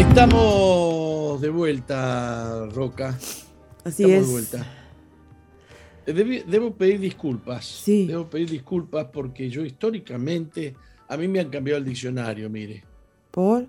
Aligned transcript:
Estamos 0.00 1.42
de 1.42 1.50
vuelta, 1.50 2.66
Roca. 2.72 3.18
Así 3.84 4.02
Estamos 4.02 4.12
es. 4.12 4.26
de 4.26 4.32
vuelta. 4.32 4.66
Eh, 6.06 6.44
Debo 6.48 6.74
pedir 6.74 7.00
disculpas. 7.00 7.66
Sí. 7.66 8.06
Debo 8.06 8.28
pedir 8.30 8.48
disculpas 8.48 9.08
porque 9.12 9.50
yo 9.50 9.62
históricamente, 9.62 10.74
a 11.06 11.18
mí 11.18 11.28
me 11.28 11.38
han 11.40 11.50
cambiado 11.50 11.78
el 11.78 11.84
diccionario, 11.84 12.48
mire. 12.48 12.82
¿Por? 13.30 13.66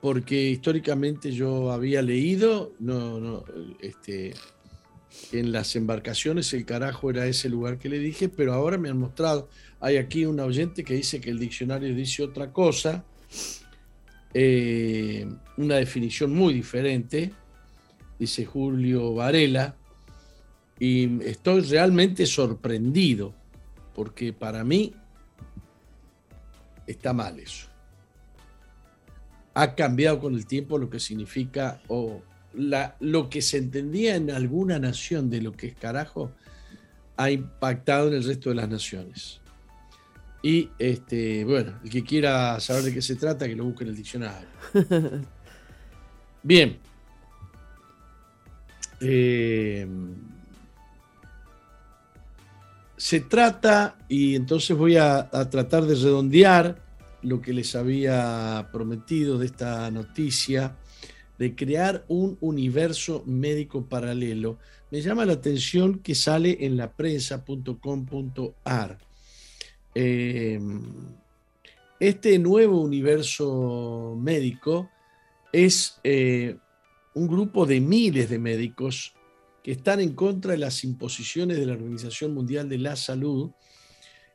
Porque 0.00 0.40
históricamente 0.50 1.32
yo 1.32 1.72
había 1.72 2.02
leído, 2.02 2.72
no, 2.78 3.18
no, 3.18 3.44
este, 3.80 4.32
en 5.32 5.50
las 5.50 5.74
embarcaciones 5.74 6.54
el 6.54 6.64
carajo 6.64 7.10
era 7.10 7.26
ese 7.26 7.48
lugar 7.48 7.78
que 7.78 7.88
le 7.88 7.98
dije, 7.98 8.28
pero 8.28 8.52
ahora 8.52 8.78
me 8.78 8.88
han 8.88 8.98
mostrado, 8.98 9.48
hay 9.80 9.96
aquí 9.96 10.24
un 10.24 10.38
oyente 10.38 10.84
que 10.84 10.94
dice 10.94 11.20
que 11.20 11.30
el 11.30 11.40
diccionario 11.40 11.92
dice 11.96 12.22
otra 12.22 12.52
cosa, 12.52 13.04
eh, 14.32 15.28
una 15.56 15.76
definición 15.76 16.32
muy 16.32 16.54
diferente, 16.54 17.32
dice 18.18 18.44
Julio 18.44 19.14
Varela, 19.14 19.76
y 20.78 21.22
estoy 21.24 21.60
realmente 21.62 22.26
sorprendido, 22.26 23.34
porque 23.94 24.32
para 24.32 24.64
mí 24.64 24.94
está 26.86 27.12
mal 27.12 27.38
eso. 27.38 27.68
Ha 29.54 29.74
cambiado 29.74 30.20
con 30.20 30.34
el 30.34 30.46
tiempo 30.46 30.78
lo 30.78 30.88
que 30.88 31.00
significa 31.00 31.80
o 31.88 32.22
la, 32.54 32.96
lo 33.00 33.28
que 33.28 33.42
se 33.42 33.58
entendía 33.58 34.16
en 34.16 34.30
alguna 34.30 34.78
nación 34.78 35.28
de 35.28 35.42
lo 35.42 35.52
que 35.52 35.68
es 35.68 35.74
carajo, 35.74 36.32
ha 37.16 37.30
impactado 37.30 38.08
en 38.08 38.14
el 38.14 38.24
resto 38.24 38.48
de 38.48 38.56
las 38.56 38.68
naciones. 38.68 39.40
Y 40.42 40.70
este, 40.78 41.44
bueno, 41.44 41.74
el 41.84 41.90
que 41.90 42.02
quiera 42.02 42.58
saber 42.60 42.84
de 42.84 42.94
qué 42.94 43.02
se 43.02 43.16
trata, 43.16 43.46
que 43.46 43.54
lo 43.54 43.64
busque 43.64 43.84
en 43.84 43.90
el 43.90 43.96
diccionario. 43.96 44.48
Bien. 46.42 46.78
Eh, 49.00 49.86
se 52.96 53.20
trata, 53.20 53.96
y 54.08 54.34
entonces 54.34 54.76
voy 54.76 54.96
a, 54.96 55.28
a 55.32 55.50
tratar 55.50 55.84
de 55.84 55.94
redondear 55.94 56.80
lo 57.22 57.42
que 57.42 57.52
les 57.52 57.74
había 57.74 58.68
prometido 58.72 59.36
de 59.38 59.46
esta 59.46 59.90
noticia, 59.90 60.76
de 61.38 61.54
crear 61.54 62.04
un 62.08 62.38
universo 62.40 63.22
médico 63.26 63.86
paralelo. 63.86 64.58
Me 64.90 65.02
llama 65.02 65.24
la 65.24 65.34
atención 65.34 66.00
que 66.00 66.14
sale 66.14 66.58
en 66.60 66.76
la 66.76 66.92
prensa.com.ar. 66.92 68.98
Eh, 69.94 70.60
este 71.98 72.38
nuevo 72.38 72.80
universo 72.80 74.16
médico 74.18 74.88
es 75.52 76.00
eh, 76.02 76.56
un 77.14 77.28
grupo 77.28 77.66
de 77.66 77.80
miles 77.80 78.30
de 78.30 78.38
médicos 78.38 79.14
que 79.62 79.72
están 79.72 80.00
en 80.00 80.14
contra 80.14 80.52
de 80.52 80.58
las 80.58 80.84
imposiciones 80.84 81.58
de 81.58 81.66
la 81.66 81.74
Organización 81.74 82.32
Mundial 82.32 82.68
de 82.68 82.78
la 82.78 82.96
Salud, 82.96 83.50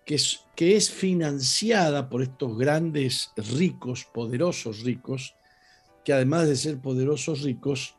que 0.05 0.15
es, 0.15 0.41
que 0.55 0.75
es 0.75 0.91
financiada 0.91 2.09
por 2.09 2.21
estos 2.21 2.55
grandes 2.57 3.31
ricos, 3.35 4.05
poderosos 4.13 4.83
ricos, 4.83 5.35
que 6.03 6.13
además 6.13 6.47
de 6.47 6.55
ser 6.55 6.79
poderosos 6.79 7.41
ricos, 7.41 7.95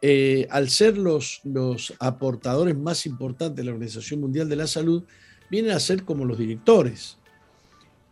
eh, 0.00 0.46
al 0.48 0.70
ser 0.70 0.96
los, 0.96 1.42
los 1.44 1.92
aportadores 1.98 2.76
más 2.76 3.04
importantes 3.04 3.56
de 3.56 3.64
la 3.64 3.72
Organización 3.72 4.20
Mundial 4.20 4.48
de 4.48 4.56
la 4.56 4.66
Salud, 4.66 5.04
vienen 5.50 5.72
a 5.72 5.80
ser 5.80 6.04
como 6.04 6.24
los 6.24 6.38
directores. 6.38 7.18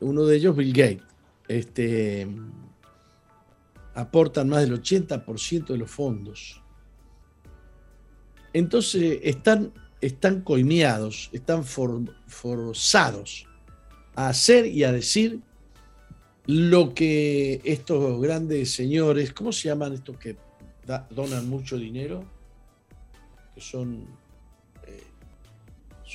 Uno 0.00 0.24
de 0.24 0.36
ellos, 0.36 0.56
Bill 0.56 0.72
Gates, 0.72 1.02
este, 1.48 2.26
aportan 3.94 4.48
más 4.48 4.62
del 4.62 4.80
80% 4.82 5.66
de 5.66 5.78
los 5.78 5.90
fondos. 5.90 6.62
Entonces 8.52 9.20
están, 9.22 9.72
están 10.00 10.41
coimeados, 10.42 11.30
están 11.32 11.64
for- 11.64 12.14
forzados 12.26 13.46
a 14.14 14.28
hacer 14.28 14.66
y 14.66 14.84
a 14.84 14.92
decir 14.92 15.41
lo 16.46 16.94
que 16.94 17.60
estos 17.64 18.20
grandes 18.20 18.72
señores, 18.72 19.32
¿cómo 19.32 19.52
se 19.52 19.69
llaman 19.69 19.92
estos 19.94 20.16
que 20.16 20.36
donan 21.10 21.48
mucho 21.48 21.76
dinero? 21.76 22.25
Que 23.54 23.60
son, 23.60 24.06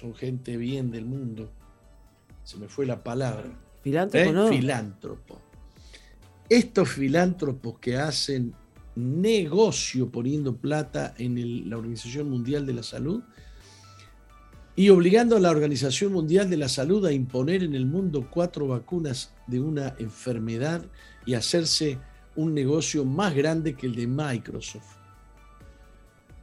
son 0.02 0.16
gente 0.16 0.58
bien 0.58 0.90
del 0.90 1.06
mundo. 1.06 1.52
Se 2.44 2.58
me 2.58 2.68
fue 2.68 2.88
la 2.88 3.04
palabra. 3.04 3.52
Filántropo, 3.84 4.30
¿eh? 4.30 4.34
¿no? 4.34 4.48
Filántropo. 4.48 5.42
Estos 6.50 6.90
filántropos 6.90 7.78
que 7.80 7.98
hacen 7.98 8.54
negocio 8.96 10.10
poniendo 10.12 10.56
plata 10.58 11.14
en 11.18 11.38
el- 11.38 11.70
la 11.70 11.78
Organización 11.78 12.30
Mundial 12.30 12.66
de 12.66 12.74
la 12.74 12.84
Salud 12.84 13.22
y 14.76 14.90
obligando 14.90 15.38
a 15.38 15.40
la 15.40 15.52
Organización 15.52 16.12
Mundial 16.12 16.50
de 16.50 16.58
la 16.58 16.68
Salud 16.68 17.06
a 17.06 17.12
imponer 17.14 17.64
en 17.64 17.76
el 17.76 17.86
mundo 17.86 18.28
cuatro 18.30 18.68
vacunas 18.68 19.34
de 19.48 19.62
una 19.62 19.96
enfermedad 20.00 20.84
y 21.26 21.36
hacerse 21.36 22.00
un 22.36 22.54
negocio 22.54 23.06
más 23.06 23.36
grande 23.36 23.76
que 23.76 23.86
el 23.88 23.96
de 23.96 24.08
Microsoft. 24.08 24.98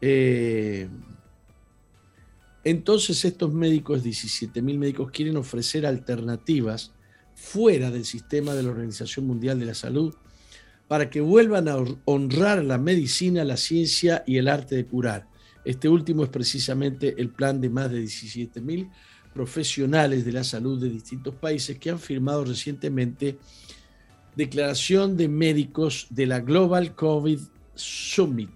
Eh, 0.00 0.88
entonces 2.64 3.24
estos 3.24 3.52
médicos, 3.52 4.02
17 4.02 4.60
mil 4.62 4.78
médicos, 4.78 5.10
quieren 5.10 5.36
ofrecer 5.36 5.86
alternativas 5.86 6.92
fuera 7.34 7.90
del 7.90 8.04
sistema 8.04 8.54
de 8.54 8.64
la 8.64 8.70
Organización 8.70 9.26
Mundial 9.26 9.60
de 9.60 9.66
la 9.66 9.74
Salud 9.74 10.14
para 10.88 11.10
que 11.10 11.20
vuelvan 11.20 11.68
a 11.68 11.76
honrar 12.06 12.64
la 12.64 12.78
medicina, 12.78 13.44
la 13.44 13.56
ciencia 13.56 14.24
y 14.26 14.38
el 14.38 14.48
arte 14.48 14.74
de 14.74 14.86
curar. 14.86 15.28
Este 15.64 15.88
último 15.88 16.24
es 16.24 16.30
precisamente 16.30 17.14
el 17.18 17.28
plan 17.28 17.60
de 17.60 17.68
más 17.68 17.90
de 17.90 18.00
17 18.00 18.60
mil 18.60 18.88
profesionales 19.34 20.24
de 20.24 20.32
la 20.32 20.42
salud 20.42 20.80
de 20.80 20.88
distintos 20.88 21.34
países 21.34 21.78
que 21.78 21.90
han 21.90 21.98
firmado 21.98 22.44
recientemente 22.44 23.38
declaración 24.34 25.16
de 25.16 25.28
médicos 25.28 26.06
de 26.10 26.26
la 26.26 26.40
Global 26.40 26.94
COVID 26.94 27.38
Summit, 27.74 28.50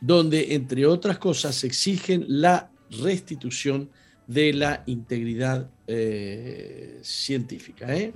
donde, 0.00 0.54
entre 0.54 0.84
otras 0.86 1.18
cosas, 1.18 1.64
exigen 1.64 2.24
la 2.28 2.70
restitución 3.00 3.90
de 4.26 4.52
la 4.52 4.82
integridad 4.86 5.70
eh, 5.86 6.98
científica. 7.02 7.94
¿eh? 7.94 8.12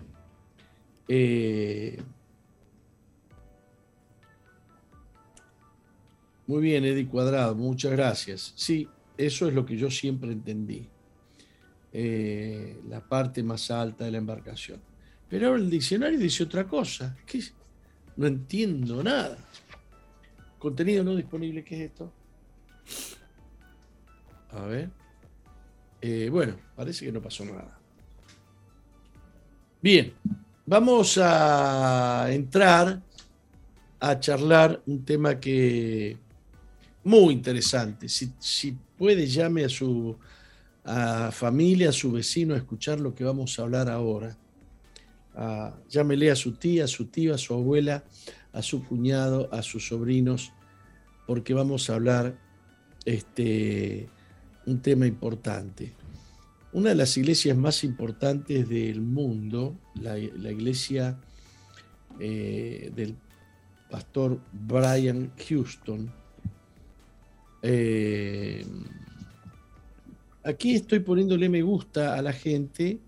Eh, 1.07 2.01
muy 6.47 6.63
bien, 6.63 6.85
Eddie 6.85 7.07
Cuadrado, 7.07 7.55
muchas 7.55 7.93
gracias. 7.93 8.53
Sí, 8.57 8.89
eso 9.17 9.49
es 9.49 9.55
lo 9.55 9.67
que 9.67 9.77
yo 9.77 9.91
siempre 9.91 10.33
entendí. 10.33 10.89
La 11.93 13.01
parte 13.01 13.43
más 13.43 13.71
alta 13.71 14.05
de 14.05 14.13
la 14.13 14.19
embarcación. 14.19 14.81
Pero 15.29 15.49
ahora 15.49 15.61
el 15.61 15.69
diccionario 15.69 16.19
dice 16.19 16.45
otra 16.45 16.67
cosa. 16.67 17.17
No 18.17 18.27
entiendo 18.27 19.03
nada. 19.03 19.39
Contenido 20.59 21.05
no 21.05 21.15
disponible, 21.17 21.65
¿qué 21.65 21.77
es 21.77 21.91
esto? 21.91 22.13
A 24.51 24.65
ver. 24.67 24.91
Eh, 26.01 26.29
bueno, 26.31 26.57
parece 26.77 27.05
que 27.05 27.13
no 27.13 27.21
pasó 27.21 27.45
nada. 27.45 27.79
Bien, 29.81 30.13
vamos 30.67 31.19
a 31.21 32.27
entrar 32.31 33.01
a 34.01 34.21
charlar 34.21 34.83
un 34.87 35.05
tema 35.05 35.39
que 35.39 36.17
muy 37.05 37.35
interesante. 37.35 38.09
Si, 38.09 38.33
si 38.39 38.77
puede, 38.97 39.27
llame 39.27 39.65
a 39.65 39.69
su 39.69 40.17
familia, 41.33 41.91
a 41.91 41.93
su 41.93 42.13
vecino 42.13 42.55
a 42.55 42.59
escuchar 42.59 42.99
lo 43.01 43.15
que 43.15 43.25
vamos 43.25 43.59
a 43.59 43.63
hablar 43.63 43.89
ahora. 43.91 44.37
Ah, 45.35 45.77
llámele 45.89 46.31
a 46.31 46.37
su 46.37 46.53
tía, 46.53 46.85
a 46.85 46.89
su 46.89 47.07
tío, 47.07 47.35
a 47.35 47.39
su 47.39 47.55
abuela, 47.55 48.05
a 48.53 48.63
su 48.63 48.85
cuñado, 48.85 49.49
a 49.53 49.63
sus 49.63 49.89
sobrinos, 49.89 50.53
porque 51.27 51.55
vamos 51.55 51.91
a 51.91 51.95
hablar 51.95 52.35
este, 53.05 54.09
un 54.69 54.81
tema 54.81 55.07
importante. 55.07 55.93
Una 56.73 56.91
de 56.91 56.95
las 56.95 57.17
iglesias 57.17 57.57
más 57.57 57.83
importantes 57.83 58.69
del 58.69 59.01
mundo, 59.01 59.75
la, 59.95 60.19
iglesia 60.19 61.19
eh, 62.21 62.93
del 62.95 63.17
pastor 63.91 64.39
Brian 64.53 65.33
Houston, 65.49 66.13
eh, 67.63 68.67
aquí 70.45 70.75
estoy 70.75 71.01
poniéndole 71.01 71.49
me 71.49 71.63
gusta 71.63 72.15
a 72.15 72.23
la 72.23 72.35
gente. 72.35 72.99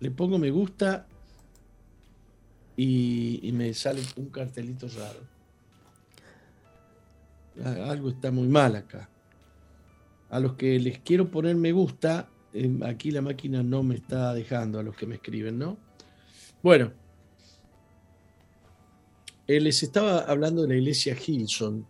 Le 0.00 0.10
pongo 0.10 0.38
me 0.38 0.50
gusta 0.50 1.06
y, 2.76 3.40
y 3.42 3.52
me 3.52 3.74
sale 3.74 4.02
un 4.16 4.30
cartelito 4.30 4.88
raro. 4.88 5.33
Ah, 7.62 7.90
Algo 7.90 8.08
está 8.10 8.30
muy 8.30 8.48
mal 8.48 8.76
acá. 8.76 9.08
A 10.30 10.40
los 10.40 10.54
que 10.54 10.78
les 10.80 10.98
quiero 11.00 11.30
poner 11.30 11.54
me 11.56 11.72
gusta, 11.72 12.28
eh, 12.52 12.70
aquí 12.84 13.10
la 13.10 13.20
máquina 13.20 13.62
no 13.62 13.82
me 13.82 13.96
está 13.96 14.32
dejando 14.34 14.78
a 14.78 14.82
los 14.82 14.96
que 14.96 15.06
me 15.06 15.16
escriben, 15.16 15.58
¿no? 15.58 15.76
Bueno, 16.62 16.92
Eh, 19.46 19.60
les 19.60 19.82
estaba 19.82 20.20
hablando 20.20 20.62
de 20.62 20.68
la 20.68 20.76
iglesia 20.76 21.14
Hilson, 21.14 21.86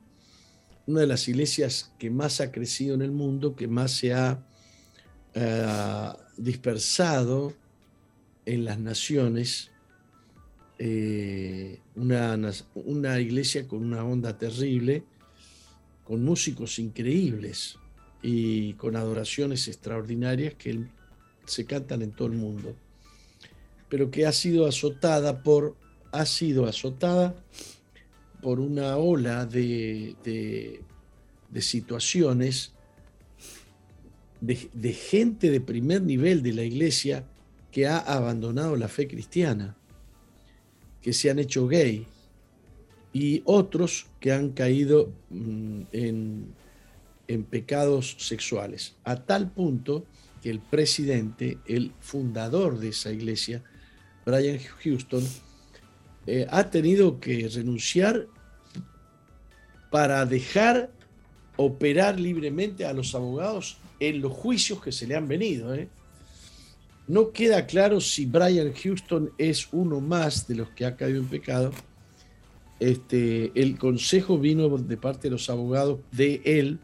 una 0.89 1.03
de 1.03 1.07
las 1.07 1.29
iglesias 1.29 1.95
que 2.01 2.11
más 2.11 2.41
ha 2.41 2.51
crecido 2.51 2.97
en 2.97 3.03
el 3.03 3.13
mundo, 3.13 3.55
que 3.55 3.69
más 3.69 3.93
se 3.93 4.13
ha 4.13 4.45
eh, 5.35 6.13
dispersado 6.37 7.53
en 8.45 8.65
las 8.65 8.81
naciones. 8.81 9.71
Una, 11.95 12.37
una 12.75 13.21
iglesia 13.21 13.69
con 13.69 13.85
una 13.85 14.05
onda 14.05 14.37
terrible, 14.37 15.05
con 16.05 16.23
músicos 16.23 16.79
increíbles 16.79 17.79
y 18.23 18.75
con 18.75 18.97
adoraciones 18.97 19.69
extraordinarias 19.69 20.55
que 20.55 20.85
se 21.47 21.65
cantan 21.65 22.03
en 22.03 22.13
todo 22.13 22.29
el 22.29 22.35
mundo, 22.35 22.75
pero 23.89 24.11
que 24.11 24.27
ha 24.27 24.33
sido 24.33 24.67
azotada 24.67 25.43
por 25.43 25.77
ha 26.13 26.27
sido 26.27 26.67
azotada 26.67 27.35
por 28.41 28.61
una 28.61 28.97
ola 28.99 29.47
de, 29.47 30.15
de, 30.23 31.61
situaciones 31.61 32.73
de, 34.41 34.69
de, 34.73 34.93
gente 34.93 35.51
de 35.51 35.61
primer 35.61 36.03
nivel 36.03 36.43
de 36.43 36.53
la 36.53 36.63
iglesia 36.63 37.25
que 37.73 37.89
ha 37.89 37.99
abandonado 37.99 38.77
la 38.77 38.87
fe 38.87 39.09
cristiana, 39.09 39.77
que 41.03 41.13
se 41.13 41.31
han 41.31 41.41
hecho 41.41 41.67
gay, 41.67 42.07
y 43.15 43.41
otros 43.47 44.07
que 44.21 44.33
han 44.33 44.51
caído 44.51 45.11
mm, 45.31 45.83
en, 45.93 46.55
en 47.29 47.45
pecados 47.45 48.17
sexuales, 48.19 48.97
a 49.05 49.25
tal 49.25 49.51
punto 49.51 50.05
que 50.43 50.51
el 50.51 50.61
presidente, 50.61 51.57
el 51.65 51.93
fundador 52.01 52.79
de 52.79 52.89
esa 52.89 53.11
iglesia, 53.11 53.63
Brian 54.27 54.59
Houston, 54.59 55.25
eh, 56.27 56.47
ha 56.51 56.69
tenido 56.71 57.21
que 57.21 57.49
renunciar 57.49 58.27
para 59.91 60.27
dejar 60.27 60.91
operar 61.57 62.19
libremente 62.19 62.85
a 62.85 62.93
los 62.93 63.15
abogados 63.15 63.79
en 64.01 64.21
los 64.21 64.33
juicios 64.33 64.83
que 64.83 64.91
se 64.91 65.07
le 65.07 65.15
han 65.15 65.29
venido. 65.29 65.75
¿eh? 65.75 65.89
No 67.07 67.31
queda 67.31 67.67
claro 67.67 68.01
si 68.01 68.27
Brian 68.27 68.73
Houston 68.75 69.31
es 69.39 69.69
uno 69.73 70.01
más 70.01 70.49
de 70.49 70.57
los 70.57 70.71
que 70.71 70.85
ha 70.85 70.97
caído 70.97 71.21
en 71.21 71.29
pecado. 71.29 71.71
Este, 72.81 73.53
el 73.61 73.79
consejo 73.79 74.39
vino 74.39 74.69
de 74.77 74.97
parte 74.97 75.29
de 75.29 75.31
los 75.31 75.49
abogados 75.49 76.01
de 76.11 76.43
él 76.45 76.81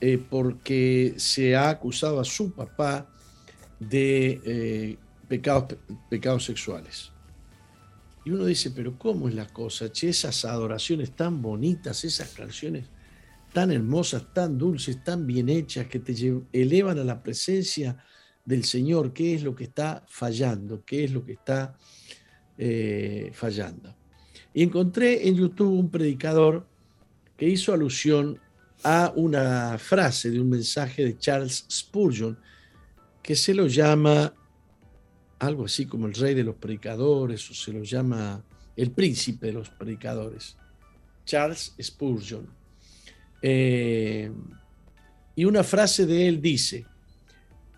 eh, 0.00 0.18
porque 0.18 1.14
se 1.16 1.54
ha 1.54 1.70
acusado 1.70 2.20
a 2.20 2.24
su 2.24 2.52
papá 2.52 3.08
de 3.78 4.98
pecados, 5.28 5.76
pecados 6.08 6.44
sexuales. 6.44 7.12
Y 8.24 8.30
uno 8.30 8.44
dice, 8.44 8.70
pero 8.70 8.98
¿cómo 8.98 9.28
es 9.28 9.34
la 9.34 9.46
cosa? 9.46 9.90
Che, 9.90 10.10
esas 10.10 10.44
adoraciones 10.44 11.12
tan 11.12 11.40
bonitas, 11.40 12.04
esas 12.04 12.30
canciones 12.30 12.86
tan 13.52 13.70
hermosas, 13.70 14.32
tan 14.32 14.58
dulces, 14.58 15.02
tan 15.02 15.26
bien 15.26 15.48
hechas, 15.48 15.86
que 15.86 15.98
te 15.98 16.14
elevan 16.52 16.98
a 16.98 17.04
la 17.04 17.22
presencia 17.22 17.96
del 18.44 18.64
Señor, 18.64 19.12
¿qué 19.12 19.34
es 19.34 19.42
lo 19.42 19.54
que 19.54 19.64
está 19.64 20.04
fallando? 20.08 20.84
¿Qué 20.84 21.04
es 21.04 21.12
lo 21.12 21.24
que 21.24 21.32
está 21.32 21.76
eh, 22.56 23.30
fallando? 23.34 23.94
Y 24.52 24.62
encontré 24.62 25.28
en 25.28 25.36
YouTube 25.36 25.78
un 25.78 25.90
predicador 25.90 26.66
que 27.36 27.48
hizo 27.48 27.72
alusión 27.72 28.38
a 28.82 29.12
una 29.14 29.78
frase 29.78 30.30
de 30.30 30.40
un 30.40 30.50
mensaje 30.50 31.04
de 31.04 31.18
Charles 31.18 31.66
Spurgeon, 31.70 32.38
que 33.22 33.36
se 33.36 33.54
lo 33.54 33.66
llama 33.66 34.34
algo 35.38 35.64
así 35.64 35.86
como 35.86 36.06
el 36.06 36.14
rey 36.14 36.34
de 36.34 36.44
los 36.44 36.56
predicadores, 36.56 37.50
o 37.50 37.54
se 37.54 37.72
lo 37.72 37.82
llama 37.82 38.44
el 38.76 38.90
príncipe 38.90 39.46
de 39.46 39.52
los 39.52 39.70
predicadores, 39.70 40.56
Charles 41.24 41.74
Spurgeon. 41.80 42.48
Eh, 43.42 44.30
y 45.34 45.44
una 45.44 45.62
frase 45.64 46.06
de 46.06 46.28
él 46.28 46.40
dice, 46.40 46.86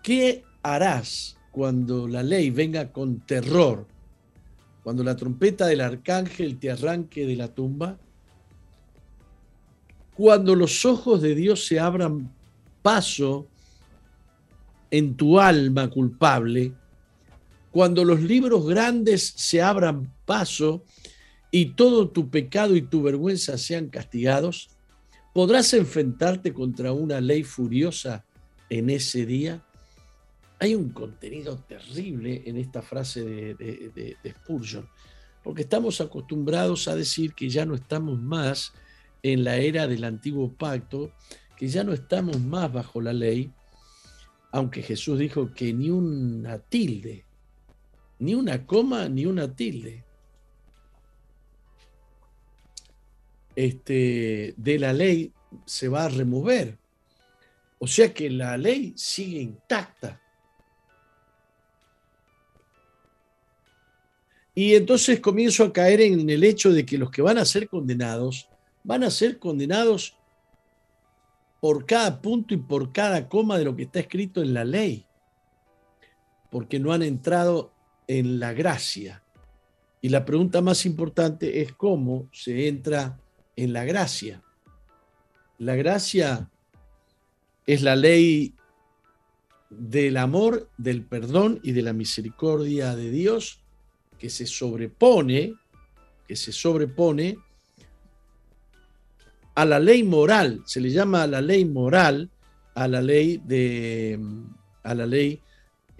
¿qué 0.01 0.43
harás 0.61 1.37
cuando 1.51 2.07
la 2.07 2.23
ley 2.23 2.49
venga 2.49 2.91
con 2.91 3.25
terror? 3.25 3.87
Cuando 4.83 5.03
la 5.03 5.15
trompeta 5.15 5.67
del 5.67 5.81
arcángel 5.81 6.59
te 6.59 6.69
arranque 6.69 7.25
de 7.25 7.35
la 7.37 7.47
tumba? 7.47 7.97
Cuando 10.15 10.55
los 10.55 10.85
ojos 10.85 11.21
de 11.21 11.33
Dios 11.35 11.65
se 11.65 11.79
abran 11.79 12.31
paso 12.81 13.47
en 14.91 15.15
tu 15.15 15.39
alma 15.39 15.89
culpable, 15.89 16.73
cuando 17.71 18.05
los 18.05 18.21
libros 18.21 18.67
grandes 18.67 19.33
se 19.35 19.61
abran 19.61 20.13
paso 20.25 20.83
y 21.49 21.67
todo 21.67 22.09
tu 22.09 22.29
pecado 22.29 22.75
y 22.75 22.83
tu 22.83 23.01
vergüenza 23.01 23.57
sean 23.57 23.87
castigados, 23.87 24.69
¿podrás 25.33 25.73
enfrentarte 25.73 26.53
contra 26.53 26.91
una 26.91 27.19
ley 27.21 27.43
furiosa 27.43 28.25
en 28.69 28.89
ese 28.89 29.25
día? 29.25 29.63
Hay 30.63 30.75
un 30.75 30.91
contenido 30.91 31.57
terrible 31.57 32.41
en 32.45 32.55
esta 32.55 32.81
frase 32.81 33.21
de, 33.25 34.15
de, 34.23 34.31
Spurgeon, 34.31 34.87
porque 35.43 35.63
estamos 35.63 35.99
acostumbrados 35.99 36.87
a 36.87 36.95
decir 36.95 37.33
que 37.33 37.49
ya 37.49 37.65
no 37.65 37.75
estamos 37.75 38.17
más 38.17 38.71
en 39.23 39.43
la 39.43 39.57
era 39.57 39.87
del 39.87 40.05
antiguo 40.05 40.53
pacto, 40.53 41.11
que 41.57 41.67
ya 41.67 41.83
no 41.83 41.91
estamos 41.91 42.39
más 42.39 42.71
bajo 42.71 43.01
la 43.01 43.11
ley, 43.11 43.51
aunque 44.53 44.81
Jesús 44.81 45.19
dijo 45.19 45.53
que 45.53 45.73
ni 45.73 45.89
una 45.89 46.59
tilde 46.59 47.25
ni 48.19 48.33
una 48.33 48.65
coma 48.65 49.09
ni 49.09 49.25
una 49.25 49.53
tilde. 49.53 50.05
Este, 53.53 54.53
de 54.55 54.79
la 54.79 54.93
ley 54.93 55.33
se 55.65 55.89
va 55.89 56.05
a 56.05 56.09
remover. 56.09 56.77
O 57.79 57.85
sea 57.85 58.13
que 58.13 58.29
la 58.29 58.55
ley 58.55 58.93
sigue 58.95 59.41
intacta. 59.41 60.22
Y 64.55 64.75
entonces 64.75 65.19
comienzo 65.19 65.63
a 65.63 65.73
caer 65.73 66.01
en 66.01 66.29
el 66.29 66.43
hecho 66.43 66.71
de 66.71 66.85
que 66.85 66.97
los 66.97 67.09
que 67.09 67.21
van 67.21 67.37
a 67.37 67.45
ser 67.45 67.67
condenados 67.67 68.49
van 68.83 69.03
a 69.03 69.09
ser 69.09 69.39
condenados 69.39 70.17
por 71.61 71.85
cada 71.85 72.21
punto 72.21 72.53
y 72.53 72.57
por 72.57 72.91
cada 72.91 73.29
coma 73.29 73.57
de 73.57 73.65
lo 73.65 73.75
que 73.75 73.83
está 73.83 74.01
escrito 74.01 74.41
en 74.41 74.53
la 74.53 74.65
ley, 74.65 75.05
porque 76.51 76.79
no 76.79 76.91
han 76.91 77.01
entrado 77.01 77.71
en 78.07 78.39
la 78.39 78.51
gracia. 78.51 79.23
Y 80.01 80.09
la 80.09 80.25
pregunta 80.25 80.61
más 80.61 80.85
importante 80.85 81.61
es 81.61 81.71
cómo 81.71 82.27
se 82.33 82.67
entra 82.67 83.17
en 83.55 83.71
la 83.71 83.85
gracia. 83.85 84.43
La 85.57 85.75
gracia 85.75 86.49
es 87.65 87.81
la 87.81 87.95
ley 87.95 88.53
del 89.69 90.17
amor, 90.17 90.69
del 90.77 91.05
perdón 91.05 91.61
y 91.63 91.71
de 91.71 91.81
la 91.81 91.93
misericordia 91.93 92.95
de 92.97 93.09
Dios 93.09 93.62
que 94.23 94.29
se 94.29 94.45
sobrepone, 94.45 95.53
que 96.25 96.37
se 96.37 96.53
sobrepone 96.53 97.37
a 99.53 99.65
la 99.65 99.81
ley 99.81 100.01
moral, 100.03 100.63
se 100.65 100.79
le 100.79 100.91
llama 100.91 101.23
a 101.23 101.27
la 101.27 101.41
ley 101.41 101.65
moral, 101.65 102.29
a 102.73 102.87
la 102.87 103.01
ley 103.01 103.41
de 103.45 104.17
a 104.81 104.95
la 104.95 105.05
ley 105.05 105.41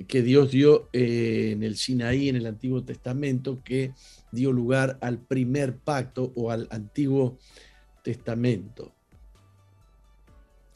que 0.08 0.22
Dios 0.22 0.52
dio 0.52 0.88
eh, 0.94 1.50
en 1.52 1.64
el 1.64 1.76
Sinaí, 1.76 2.30
en 2.30 2.38
el 2.38 2.46
Antiguo 2.46 2.82
Testamento, 2.86 3.62
que 3.62 3.92
dio 4.32 4.54
lugar 4.54 4.98
al 5.02 5.20
primer 5.20 5.76
pacto 5.76 6.32
o 6.38 6.50
al 6.50 6.70
Antiguo 6.72 7.38
Testamento. 8.06 8.94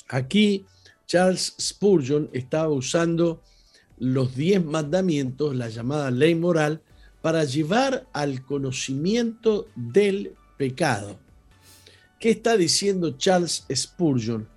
Aquí 0.10 0.66
Charles 1.06 1.56
Spurgeon 1.58 2.30
estaba 2.34 2.68
usando 2.68 3.42
los 4.00 4.36
diez 4.36 4.62
mandamientos, 4.66 5.56
la 5.56 5.70
llamada 5.70 6.12
ley 6.12 6.36
moral, 6.36 6.82
para 7.28 7.44
llevar 7.44 8.08
al 8.14 8.46
conocimiento 8.46 9.68
del 9.76 10.32
pecado. 10.56 11.20
¿Qué 12.22 12.30
está 12.30 12.56
diciendo 12.56 13.18
Charles 13.18 13.66
Spurgeon? 13.70 14.48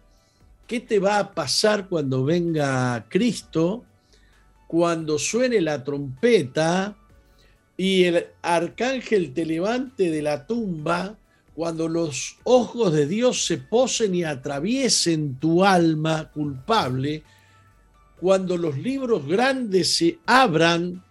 ¿Qué 0.69 0.79
te 0.79 1.00
va 1.00 1.19
a 1.19 1.35
pasar 1.35 1.89
cuando 1.89 2.25
venga 2.25 3.05
Cristo? 3.09 3.83
cuando 4.69 5.19
suene 5.19 5.61
la 5.61 5.83
trompeta 5.83 6.97
y 7.77 8.05
el 8.05 8.27
arcángel 8.41 9.35
te 9.35 9.45
levante 9.45 10.12
de 10.12 10.23
la 10.23 10.47
tumba, 10.47 11.19
cuando 11.57 11.89
los 11.89 12.37
ojos 12.45 12.93
de 12.93 13.09
Dios 13.09 13.47
se 13.47 13.59
posen 13.59 14.15
y 14.15 14.23
atraviesen 14.23 15.41
tu 15.41 15.65
alma 15.65 16.31
culpable, 16.31 17.25
cuando 18.21 18.57
los 18.57 18.79
libros 18.79 19.27
grandes 19.27 19.97
se 19.97 20.21
abran 20.25 21.03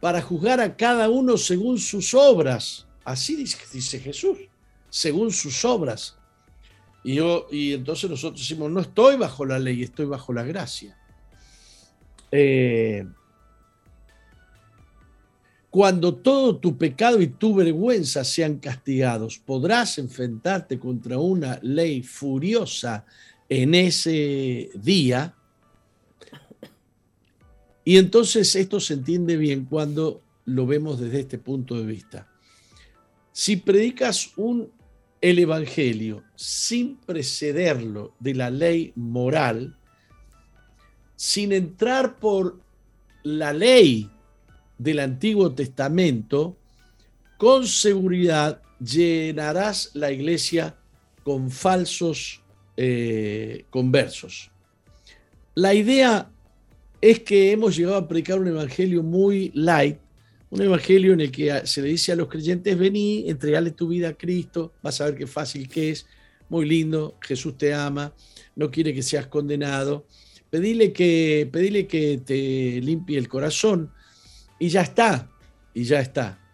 para 0.00 0.22
juzgar 0.22 0.60
a 0.60 0.76
cada 0.76 1.08
uno 1.08 1.36
según 1.36 1.78
sus 1.78 2.14
obras. 2.14 2.86
Así 3.04 3.36
dice, 3.36 3.98
Jesús, 3.98 4.38
según 4.90 5.32
sus 5.32 5.64
obras. 5.64 6.16
Y, 7.04 7.14
yo, 7.14 7.46
y 7.50 7.72
entonces 7.74 8.10
nosotros 8.10 8.40
decimos, 8.40 8.70
no 8.70 8.80
estoy 8.80 9.16
bajo 9.16 9.44
la 9.44 9.58
ley, 9.58 9.82
estoy 9.82 10.06
bajo 10.06 10.32
la 10.32 10.42
gracia. 10.42 10.96
Eh, 12.30 13.06
Cuando 15.70 16.14
todo 16.14 16.56
tu 16.56 16.78
pecado 16.78 17.20
y 17.20 17.26
tu 17.26 17.54
vergüenza 17.54 18.24
sean 18.24 18.58
castigados, 18.58 19.38
podrás 19.38 19.98
enfrentarte 19.98 20.78
contra 20.78 21.18
una 21.18 21.58
ley 21.62 22.02
furiosa 22.02 23.04
en 23.48 23.74
ese 23.74 24.70
día. 24.74 25.34
Y 27.88 27.96
entonces 27.96 28.54
esto 28.54 28.80
se 28.80 28.92
entiende 28.92 29.38
bien 29.38 29.64
cuando 29.64 30.20
lo 30.44 30.66
vemos 30.66 31.00
desde 31.00 31.20
este 31.20 31.38
punto 31.38 31.74
de 31.74 31.86
vista. 31.86 32.28
Si 33.32 33.56
predicas 33.56 34.32
un 34.36 34.70
el 35.22 35.38
evangelio 35.38 36.22
sin 36.36 36.98
precederlo 36.98 38.14
de 38.20 38.34
la 38.34 38.50
ley 38.50 38.92
moral, 38.94 39.74
sin 41.16 41.50
entrar 41.50 42.18
por 42.18 42.60
la 43.22 43.54
ley 43.54 44.10
del 44.76 44.98
Antiguo 44.98 45.54
Testamento, 45.54 46.58
con 47.38 47.66
seguridad 47.66 48.60
llenarás 48.80 49.92
la 49.94 50.12
iglesia 50.12 50.76
con 51.24 51.50
falsos 51.50 52.42
eh, 52.76 53.64
conversos. 53.70 54.50
La 55.54 55.72
idea 55.72 56.30
es 57.00 57.20
que 57.20 57.52
hemos 57.52 57.76
llegado 57.76 57.96
a 57.96 58.08
predicar 58.08 58.38
un 58.38 58.48
evangelio 58.48 59.02
muy 59.02 59.50
light, 59.54 59.98
un 60.50 60.62
evangelio 60.62 61.12
en 61.12 61.20
el 61.20 61.30
que 61.30 61.66
se 61.66 61.82
le 61.82 61.88
dice 61.88 62.12
a 62.12 62.16
los 62.16 62.28
creyentes, 62.28 62.76
vení, 62.76 63.28
entregale 63.28 63.70
tu 63.70 63.88
vida 63.88 64.08
a 64.10 64.14
Cristo, 64.14 64.72
vas 64.82 65.00
a 65.00 65.06
ver 65.06 65.16
qué 65.16 65.26
fácil 65.26 65.68
que 65.68 65.90
es, 65.90 66.06
muy 66.48 66.66
lindo, 66.66 67.16
Jesús 67.20 67.58
te 67.58 67.74
ama, 67.74 68.14
no 68.56 68.70
quiere 68.70 68.94
que 68.94 69.02
seas 69.02 69.26
condenado, 69.26 70.06
pedile 70.50 70.92
que, 70.92 71.48
pedile 71.52 71.86
que 71.86 72.18
te 72.24 72.80
limpie 72.80 73.18
el 73.18 73.28
corazón 73.28 73.92
y 74.58 74.68
ya 74.68 74.82
está, 74.82 75.30
y 75.74 75.84
ya 75.84 76.00
está. 76.00 76.47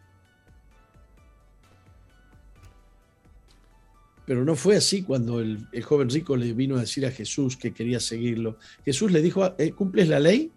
Pero 4.27 4.45
no 4.45 4.57
fue 4.57 4.77
así 4.77 5.03
cuando 5.03 5.41
el, 5.41 5.67
joven 5.83 6.09
rico 6.09 6.37
le 6.37 6.53
vino 6.53 6.77
a 6.77 6.81
decir 6.81 7.05
a 7.05 7.11
Jesús 7.11 7.57
que 7.57 7.75
quería 7.75 8.01
seguirlo. 8.01 8.59
Jesús 8.85 9.13
le 9.13 9.21
dijo, 9.21 9.55
eh, 9.59 9.73
¿cumples 9.73 10.09
la 10.09 10.19
ley? 10.19 10.51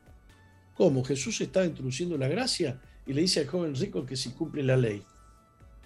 ¿Cómo? 0.75 1.03
Jesús 1.03 1.41
estaba 1.41 1.65
introduciendo 1.65 2.17
la 2.17 2.27
gracia 2.27 2.79
y 3.05 3.13
le 3.13 3.21
dice 3.21 3.41
al 3.41 3.47
joven 3.47 3.75
rico 3.75 4.05
que 4.05 4.15
si 4.15 4.29
cumple 4.29 4.63
la 4.63 4.77
ley. 4.77 5.03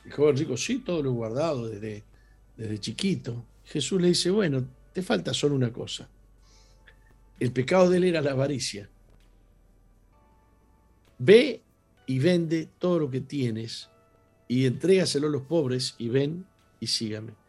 El 0.05 0.11
joven 0.11 0.37
rico, 0.37 0.57
sí, 0.57 0.79
todo 0.79 1.01
lo 1.01 1.13
guardado 1.13 1.67
desde, 1.67 2.03
desde 2.55 2.79
chiquito. 2.79 3.45
Jesús 3.65 4.01
le 4.01 4.09
dice, 4.09 4.29
bueno, 4.29 4.67
te 4.93 5.01
falta 5.01 5.33
solo 5.33 5.55
una 5.55 5.71
cosa. 5.71 6.07
El 7.39 7.51
pecado 7.51 7.89
de 7.89 7.97
él 7.97 8.03
era 8.03 8.21
la 8.21 8.31
avaricia. 8.31 8.89
Ve 11.17 11.61
y 12.05 12.19
vende 12.19 12.67
todo 12.77 12.99
lo 12.99 13.09
que 13.09 13.21
tienes 13.21 13.89
y 14.47 14.65
entrégaselo 14.65 15.27
a 15.27 15.31
los 15.31 15.43
pobres 15.43 15.95
y 15.97 16.09
ven 16.09 16.45
y 16.79 16.87
sígame. 16.87 17.40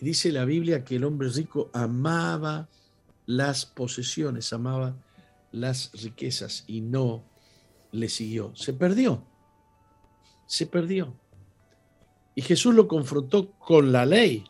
Dice 0.00 0.32
la 0.32 0.44
Biblia 0.44 0.84
que 0.84 0.96
el 0.96 1.04
hombre 1.04 1.28
rico 1.28 1.70
amaba 1.74 2.68
las 3.26 3.66
posesiones, 3.66 4.52
amaba 4.52 4.96
las 5.52 5.92
riquezas 6.02 6.64
y 6.66 6.80
no 6.80 7.22
le 7.92 8.08
siguió. 8.08 8.52
Se 8.56 8.72
perdió. 8.72 9.24
Se 10.46 10.66
perdió. 10.66 11.14
Y 12.34 12.42
Jesús 12.42 12.74
lo 12.74 12.88
confrontó 12.88 13.52
con 13.52 13.92
la 13.92 14.06
ley. 14.06 14.44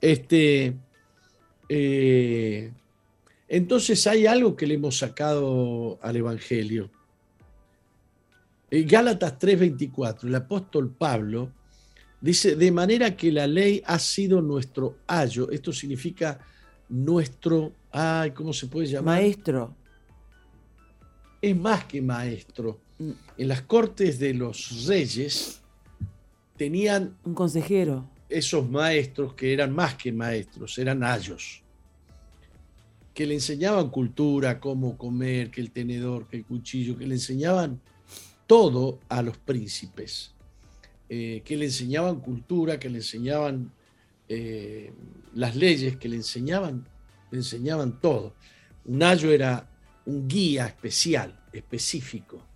Este, 0.00 0.76
eh, 1.68 2.72
entonces 3.48 4.06
hay 4.06 4.26
algo 4.26 4.56
que 4.56 4.66
le 4.66 4.74
hemos 4.74 4.98
sacado 4.98 5.98
al 6.02 6.16
Evangelio. 6.16 6.90
En 8.70 8.86
Gálatas 8.86 9.38
3:24, 9.38 10.28
el 10.28 10.34
apóstol 10.34 10.94
Pablo 10.94 11.52
dice, 12.20 12.56
de 12.56 12.70
manera 12.70 13.16
que 13.16 13.32
la 13.32 13.46
ley 13.46 13.82
ha 13.86 13.98
sido 13.98 14.40
nuestro 14.40 14.98
ayo, 15.06 15.50
esto 15.50 15.72
significa 15.72 16.38
nuestro, 16.88 17.72
ay, 17.90 18.32
¿cómo 18.32 18.52
se 18.52 18.66
puede 18.66 18.86
llamar? 18.86 19.20
Maestro. 19.20 19.74
Es 21.40 21.56
más 21.56 21.84
que 21.84 22.02
maestro. 22.02 22.80
Mm. 22.98 23.10
En 23.38 23.48
las 23.48 23.62
cortes 23.62 24.18
de 24.18 24.34
los 24.34 24.86
reyes 24.86 25.60
tenían... 26.56 27.16
Un 27.24 27.34
consejero. 27.34 28.08
Esos 28.28 28.68
maestros 28.68 29.34
que 29.34 29.52
eran 29.52 29.74
más 29.74 29.94
que 29.94 30.12
maestros, 30.12 30.78
eran 30.78 31.02
ayos 31.02 31.62
que 33.14 33.26
le 33.26 33.34
enseñaban 33.34 33.90
cultura, 33.90 34.60
cómo 34.60 34.96
comer, 34.96 35.50
que 35.50 35.60
el 35.60 35.72
tenedor, 35.72 36.26
que 36.28 36.38
el 36.38 36.46
cuchillo, 36.46 36.96
que 36.96 37.06
le 37.06 37.16
enseñaban 37.16 37.80
todo 38.46 39.00
a 39.08 39.22
los 39.22 39.36
príncipes, 39.36 40.32
eh, 41.12 41.42
que 41.44 41.56
le 41.56 41.64
enseñaban 41.64 42.20
cultura, 42.20 42.78
que 42.78 42.88
le 42.88 42.98
enseñaban 42.98 43.72
eh, 44.28 44.92
las 45.34 45.56
leyes, 45.56 45.96
que 45.96 46.08
le 46.08 46.14
enseñaban, 46.14 46.86
le 47.32 47.38
enseñaban 47.38 48.00
todo. 48.00 48.36
Un 48.84 49.02
ayo 49.02 49.32
era 49.32 49.68
un 50.06 50.28
guía 50.28 50.66
especial, 50.66 51.36
específico, 51.52 52.46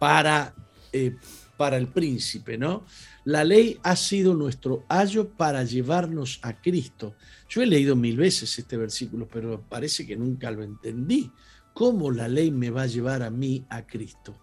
para, 0.00 0.52
eh, 0.92 1.14
para 1.56 1.76
el 1.76 1.86
príncipe, 1.86 2.58
¿no? 2.58 2.84
La 3.26 3.44
ley 3.44 3.78
ha 3.84 3.94
sido 3.94 4.34
nuestro 4.34 4.84
ayo 4.88 5.28
para 5.28 5.62
llevarnos 5.62 6.40
a 6.42 6.60
Cristo. 6.60 7.14
Yo 7.48 7.62
he 7.62 7.66
leído 7.66 7.94
mil 7.94 8.16
veces 8.16 8.58
este 8.58 8.76
versículo, 8.76 9.28
pero 9.32 9.62
parece 9.68 10.04
que 10.04 10.16
nunca 10.16 10.50
lo 10.50 10.64
entendí. 10.64 11.30
¿Cómo 11.74 12.10
la 12.10 12.26
ley 12.26 12.50
me 12.50 12.70
va 12.70 12.82
a 12.82 12.86
llevar 12.86 13.22
a 13.22 13.30
mí 13.30 13.64
a 13.68 13.86
Cristo? 13.86 14.36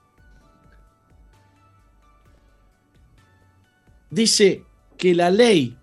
Dice 4.09 4.65
que 4.97 5.13
la 5.13 5.29
ley 5.29 5.77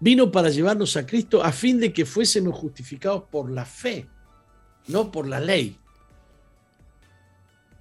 vino 0.00 0.30
para 0.30 0.50
llevarnos 0.50 0.96
a 0.96 1.06
Cristo 1.06 1.42
a 1.42 1.52
fin 1.52 1.80
de 1.80 1.92
que 1.92 2.06
fuésemos 2.06 2.56
justificados 2.56 3.24
por 3.30 3.50
la 3.50 3.64
fe, 3.64 4.06
no 4.88 5.10
por 5.10 5.26
la 5.26 5.40
ley. 5.40 5.78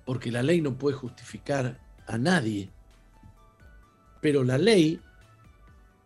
Porque 0.06 0.32
la 0.32 0.44
ley 0.44 0.62
no 0.62 0.78
puede 0.78 0.96
justificar 0.96 1.80
a 2.08 2.18
nadie 2.18 2.70
pero 4.26 4.44
la 4.44 4.58
ley 4.58 5.00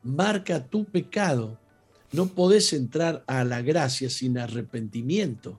marca 0.03 0.67
tu 0.67 0.83
pecado. 0.83 1.57
No 2.11 2.27
podés 2.27 2.73
entrar 2.73 3.23
a 3.27 3.45
la 3.45 3.61
gracia 3.61 4.09
sin 4.09 4.37
arrepentimiento. 4.37 5.57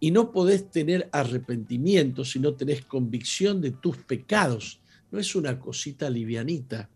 Y 0.00 0.10
no 0.10 0.32
podés 0.32 0.68
tener 0.72 1.08
arrepentimiento 1.12 2.24
si 2.24 2.40
no 2.40 2.54
tenés 2.54 2.84
convicción 2.84 3.60
de 3.60 3.70
tus 3.70 3.98
pecados. 3.98 4.79
No 5.10 5.18
es 5.18 5.34
una 5.34 5.58
cosita 5.58 6.08
livianita. 6.08 6.88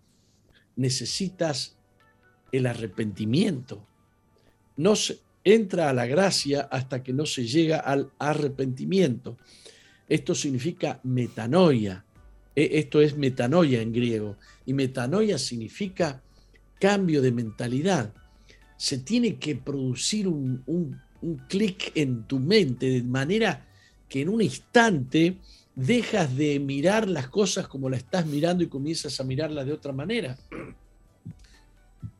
Necesitas 0.77 1.77
el 2.53 2.67
arrepentimiento. 2.67 3.87
No 4.77 4.97
se 4.97 5.19
entra 5.45 5.91
a 5.91 5.93
la 5.93 6.07
gracia 6.07 6.63
hasta 6.71 7.03
que 7.03 7.13
no 7.13 7.27
se 7.27 7.47
llega 7.47 7.79
al 7.79 8.11
arrepentimiento. 8.19 9.37
Esto 10.09 10.35
significa 10.35 11.01
metanoia. 11.03 12.05
E, 12.57 12.79
esto 12.79 13.01
es 13.01 13.17
metanoia 13.17 13.81
en 13.83 13.93
griego. 13.93 14.37
Y 14.67 14.73
metanoia 14.73 15.39
significa 15.39 16.23
cambio 16.81 17.21
de 17.23 17.33
mentalidad. 17.33 18.13
Se 18.77 18.99
tiene 18.99 19.37
que 19.37 19.57
producir 19.57 20.29
un, 20.29 20.63
un, 20.67 21.01
clic 21.49 21.93
en 21.95 22.25
tu 22.25 22.39
mente 22.39 22.85
de 22.91 23.03
manera 23.03 23.67
que 24.07 24.21
en 24.21 24.29
un 24.29 24.43
instante 24.43 25.39
dejas 25.75 26.37
de 26.37 26.59
mirar 26.61 27.09
las 27.09 27.29
cosas 27.29 27.69
como 27.69 27.91
las 27.91 28.01
estás 28.01 28.27
mirando 28.27 28.63
y 28.63 28.69
comienzas 28.69 29.19
a 29.21 29.25
mirarlas 29.25 29.67
de 29.67 29.73
otra 29.73 29.93
manera 29.93 30.37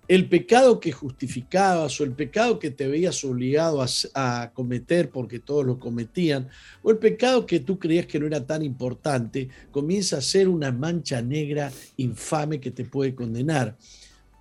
el 0.07 0.29
pecado 0.29 0.81
que 0.81 0.93
justificabas 0.93 1.99
o 2.01 2.05
el 2.05 2.13
pecado 2.13 2.59
que 2.59 2.71
te 2.71 2.87
veías 2.87 3.25
obligado 3.25 3.85
a, 4.15 4.51
cometer 4.53 5.11
porque 5.11 5.39
todos 5.39 5.65
lo 5.65 5.79
cometían, 5.79 6.49
o 6.83 6.91
el 6.91 6.99
pecado 6.99 7.47
que 7.47 7.61
tú 7.61 7.79
creías 7.79 8.07
que 8.07 8.21
no 8.21 8.27
era 8.27 8.45
tan 8.45 8.63
importante, 8.63 9.49
comienza 9.71 10.19
a 10.19 10.23
ser 10.23 10.49
una 10.49 10.73
mancha 10.73 11.23
negra 11.23 11.73
infame 11.97 12.61
que 12.61 12.71
te 12.71 12.85
puede 12.85 13.15
condenar. 13.15 13.77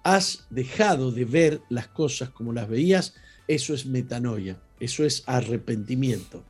Has 0.03 0.45
dejado 0.49 1.11
de 1.11 1.23
ver 1.23 1.61
las 1.69 1.87
cosas 1.87 2.29
como 2.29 2.51
las 2.51 2.67
veías, 2.67 3.13
eso 3.47 3.73
es 3.73 3.85
metanoia, 3.85 4.61
eso 4.79 5.05
es 5.05 5.23
arrepentimiento. 5.25 6.43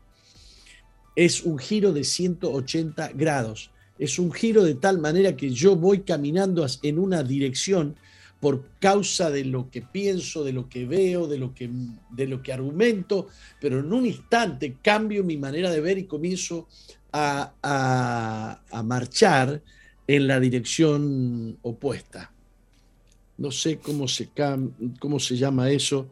Es 1.15 1.43
un 1.43 1.58
giro 1.58 1.93
de 1.93 2.03
180 2.03 3.12
grados, 3.13 3.72
es 4.00 4.17
un 4.20 4.32
giro 4.32 4.63
de 4.63 4.75
tal 4.75 5.00
manera 5.00 5.36
que 5.36 5.50
yo 5.51 5.75
voy 5.75 6.00
caminando 6.00 6.65
en 6.82 7.00
una 7.00 7.24
dirección 7.24 7.96
por 8.43 8.65
causa 8.82 9.29
de 9.29 9.46
lo 9.46 9.70
que 9.72 9.82
pienso, 9.82 10.43
de 10.43 10.51
lo 10.51 10.67
que 10.67 10.86
veo, 10.86 11.27
de 11.27 11.38
lo 11.38 11.53
que, 11.53 11.70
de 12.10 12.27
lo 12.27 12.43
que 12.43 12.51
argumento, 12.51 13.29
pero 13.62 13.79
en 13.79 13.93
un 13.93 14.05
instante 14.05 14.75
cambio 14.82 15.24
mi 15.24 15.38
manera 15.38 15.72
de 15.72 15.79
ver 15.79 15.98
y 15.98 16.03
comienzo 16.03 16.67
a, 17.13 18.60
marchar 18.84 19.62
en 20.08 20.27
la 20.27 20.41
dirección 20.41 21.58
opuesta. 21.62 22.34
No 23.38 23.50
sé 23.50 23.77
cómo 23.77 24.10
se, 24.10 24.29
cómo 25.00 25.20
se 25.20 25.38
llama 25.38 25.70
eso 25.72 26.10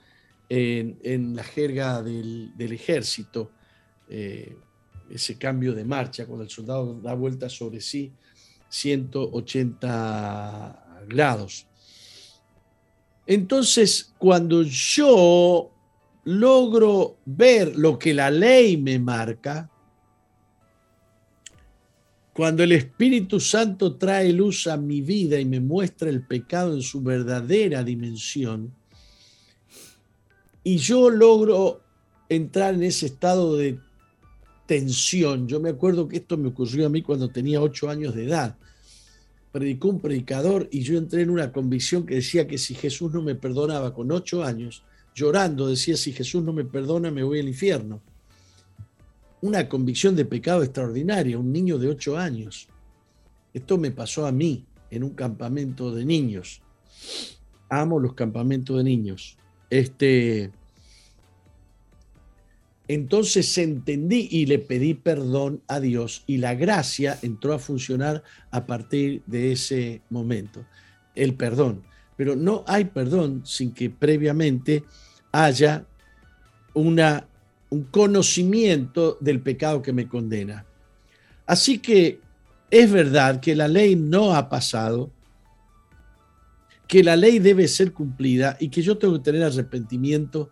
en, 0.48 1.36
la 1.36 1.44
jerga 1.44 2.02
del, 2.02 2.54
ejército. 2.58 3.52
Eh, 4.10 4.56
ese 5.14 5.38
cambio 5.38 5.74
de 5.74 5.84
marcha, 5.84 6.26
cuando 6.26 6.44
el 6.44 6.50
soldado 6.50 7.00
da 7.02 7.14
vuelta 7.14 7.50
sobre 7.50 7.82
sí 7.82 8.12
180 8.70 11.06
grados. 11.08 11.68
Entonces, 13.28 14.14
cuando 14.18 14.64
yo 14.64 15.72
logro 16.24 17.18
ver 17.26 17.78
lo 17.78 17.98
que 17.98 18.14
la 18.14 18.32
ley 18.32 18.78
me 18.78 19.00
marca, 19.00 19.70
cuando 22.34 22.64
el 22.64 22.72
Espíritu 22.72 23.40
Santo 23.40 23.98
trae 23.98 24.32
luz 24.32 24.68
a 24.68 24.78
mi 24.78 25.02
vida 25.02 25.40
y 25.40 25.46
me 25.46 25.60
muestra 25.60 26.10
el 26.10 26.26
pecado 26.26 26.74
en 26.74 26.82
su 26.82 27.02
verdadera 27.02 27.84
dimensión, 27.84 28.74
y 30.64 30.78
yo 30.78 31.10
logro 31.10 31.82
entrar 32.30 32.76
en 32.76 32.84
ese 32.84 33.08
estado 33.08 33.58
de 33.58 33.80
tensión. 34.66 35.48
Yo 35.48 35.60
me 35.60 35.70
acuerdo 35.70 36.08
que 36.08 36.18
esto 36.18 36.38
me 36.38 36.50
ocurrió 36.50 36.86
a 36.86 36.90
mí 36.90 37.02
cuando 37.02 37.30
tenía 37.30 37.62
ocho 37.62 37.90
años 37.90 38.16
de 38.16 38.26
edad. 38.26 38.56
Predicó 39.52 39.90
un 39.90 40.00
predicador 40.00 40.70
y 40.72 40.82
yo 40.82 40.98
entré 40.98 41.24
en 41.24 41.30
una 41.30 41.52
convicción 41.52 42.06
que 42.06 42.16
decía 42.16 42.48
que 42.48 42.58
si 42.58 42.74
Jesús 42.74 43.12
no 43.14 43.22
me 43.22 43.36
perdonaba 43.36 43.94
con 43.94 44.12
ocho 44.12 44.44
años, 44.44 44.84
llorando 45.14 45.68
decía, 45.68 45.98
si 45.98 46.14
Jesús 46.14 46.44
no 46.44 46.54
me 46.54 46.64
perdona, 46.64 47.12
me 47.12 47.24
voy 47.24 47.40
al 47.40 47.48
infierno. 47.48 48.02
Una 49.42 49.68
convicción 49.68 50.16
de 50.16 50.26
pecado 50.26 50.64
extraordinaria, 50.64 51.38
un 51.38 51.52
niño 51.52 51.78
de 51.78 51.90
ocho 51.90 52.18
años. 52.18 52.68
Esto 53.54 53.78
me 53.78 53.92
pasó 53.92 54.26
a 54.26 54.32
mí 54.32 54.66
en 54.90 55.04
un 55.04 55.12
campamento 55.12 55.94
de 55.94 56.06
niños. 56.06 56.62
Amo 57.70 58.00
los 58.00 58.14
campamentos 58.14 58.78
de 58.78 58.84
niños. 58.84 59.38
Este, 59.70 60.52
entonces 62.94 63.58
entendí 63.58 64.28
y 64.32 64.48
le 64.48 64.60
pedí 64.60 64.96
perdón 64.96 65.62
a 65.70 65.80
Dios 65.80 66.24
y 66.28 66.40
la 66.40 66.56
gracia 66.56 67.18
entró 67.22 67.54
a 67.54 67.60
funcionar 67.60 68.22
a 68.50 68.66
partir 68.66 69.24
de 69.28 69.54
ese 69.54 70.02
momento. 70.10 70.66
El 71.16 71.36
perdón. 71.36 71.84
Pero 72.18 72.36
no 72.36 72.66
hay 72.68 72.84
perdón 72.84 73.44
sin 73.46 73.72
que 73.72 73.90
previamente 73.90 74.84
haya 75.32 75.86
un 76.74 77.00
conocimiento 77.92 79.18
del 79.22 79.40
pecado 79.40 79.82
que 79.82 79.94
me 79.94 80.10
condena. 80.10 80.66
Así 81.46 81.80
que 81.80 82.20
es 82.70 82.92
verdad 82.92 83.40
que 83.40 83.56
la 83.56 83.70
ley 83.70 83.96
no 83.96 84.36
ha 84.36 84.50
pasado, 84.50 85.10
que 86.90 87.06
la 87.06 87.16
ley 87.16 87.40
debe 87.40 87.70
ser 87.70 87.94
cumplida 87.94 88.58
y 88.60 88.68
que 88.68 88.82
yo 88.82 88.98
tengo 88.98 89.14
que 89.14 89.24
tener 89.24 89.44
arrepentimiento 89.44 90.52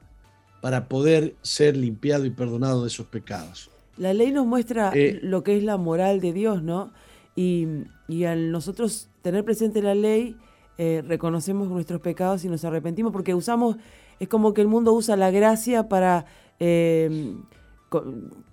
para 0.61 0.87
poder 0.87 1.35
ser 1.41 1.77
limpiado 1.77 2.25
y 2.25 2.29
perdonado 2.29 2.81
de 2.81 2.87
esos 2.87 3.07
pecados. 3.07 3.69
La 3.97 4.13
ley 4.13 4.31
nos 4.31 4.45
muestra 4.45 4.91
eh, 4.93 5.19
lo 5.21 5.43
que 5.43 5.57
es 5.57 5.63
la 5.63 5.77
moral 5.77 6.21
de 6.21 6.33
Dios, 6.33 6.63
¿no? 6.63 6.91
Y, 7.35 7.85
al 8.25 8.51
nosotros 8.51 9.07
tener 9.21 9.45
presente 9.45 9.81
la 9.81 9.95
ley, 9.95 10.35
eh, 10.77 11.03
reconocemos 11.05 11.69
nuestros 11.69 12.01
pecados 12.01 12.43
y 12.43 12.49
nos 12.49 12.65
arrepentimos 12.65 13.13
porque 13.13 13.33
usamos, 13.33 13.77
es 14.19 14.27
como 14.27 14.53
que 14.53 14.61
el 14.61 14.67
mundo 14.67 14.93
usa 14.93 15.15
la 15.15 15.31
gracia 15.31 15.87
para 15.87 16.25
eh, 16.59 17.35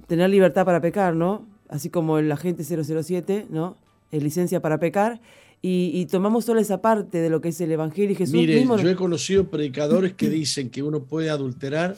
tener 0.07 0.31
libertad 0.31 0.65
para 0.65 0.81
pecar, 0.81 1.15
¿no? 1.15 1.47
Así 1.69 1.91
como 1.91 2.19
el 2.19 2.31
agente 2.31 2.63
007, 2.65 3.47
¿no? 3.51 3.77
Es 4.13 4.23
licencia 4.23 4.61
para 4.61 4.79
pecar 4.79 5.21
y, 5.63 6.07
tomamos 6.07 6.45
solo 6.45 6.61
esa 6.61 6.81
parte 6.81 7.19
de 7.19 7.29
lo 7.29 7.41
que 7.41 7.49
es 7.49 7.61
el 7.61 7.73
Evangelio 7.73 8.13
y 8.13 8.15
Jesús 8.15 8.35
Mire, 8.35 8.65
yo 8.65 8.89
he 8.89 8.95
conocido 8.95 9.51
predicadores 9.51 10.15
que 10.15 10.29
dicen 10.31 10.71
que 10.71 10.83
uno 10.83 11.05
puede 11.05 11.29
adulterar 11.29 11.97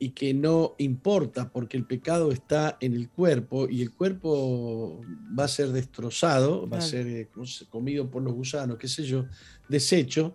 y 0.00 0.10
que 0.10 0.32
no 0.34 0.74
importa 0.78 1.50
porque 1.50 1.76
el 1.76 1.84
pecado 1.84 2.30
está 2.30 2.76
en 2.80 2.94
el 2.94 3.08
cuerpo 3.08 3.68
y 3.68 3.82
el 3.82 3.92
cuerpo 3.92 5.00
va 5.38 5.44
a 5.44 5.48
ser 5.48 5.68
destrozado, 5.68 6.68
va 6.68 6.78
a 6.78 6.82
ser 6.82 7.06
eh, 7.06 7.28
comido 7.68 8.10
por 8.10 8.22
los 8.22 8.32
gusanos, 8.32 8.78
qué 8.78 8.88
sé 8.88 9.04
yo, 9.04 9.26
deshecho, 9.68 10.34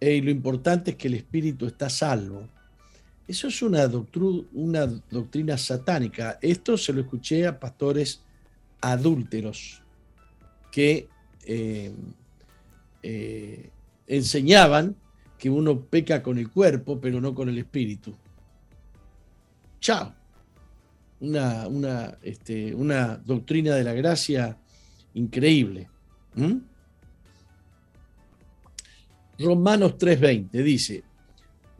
eh, 0.00 0.16
y 0.16 0.20
lo 0.20 0.30
importante 0.30 0.92
es 0.92 0.96
que 0.96 1.08
el 1.08 1.14
espíritu 1.14 1.66
está 1.66 1.88
salvo. 1.88 2.48
Eso 3.26 3.48
es 3.48 3.62
una, 3.62 3.88
una 4.52 4.86
doctrina 4.86 5.58
satánica. 5.58 6.38
Esto 6.40 6.76
se 6.76 6.92
lo 6.92 7.00
escuché 7.00 7.46
a 7.46 7.58
pastores 7.60 8.22
adúlteros 8.80 9.82
que 10.72 11.08
eh, 11.48 11.90
eh, 13.02 13.70
enseñaban 14.06 14.94
que 15.38 15.48
uno 15.48 15.80
peca 15.80 16.22
con 16.22 16.36
el 16.36 16.50
cuerpo, 16.50 17.00
pero 17.00 17.22
no 17.22 17.34
con 17.34 17.48
el 17.48 17.56
espíritu. 17.56 18.14
Chao. 19.80 20.14
Una, 21.20 21.66
una, 21.66 22.18
este, 22.22 22.74
una 22.74 23.16
doctrina 23.16 23.74
de 23.74 23.82
la 23.82 23.94
gracia 23.94 24.58
increíble. 25.14 25.88
Romanos 29.38 29.96
3:20 29.96 30.50
dice, 30.62 31.02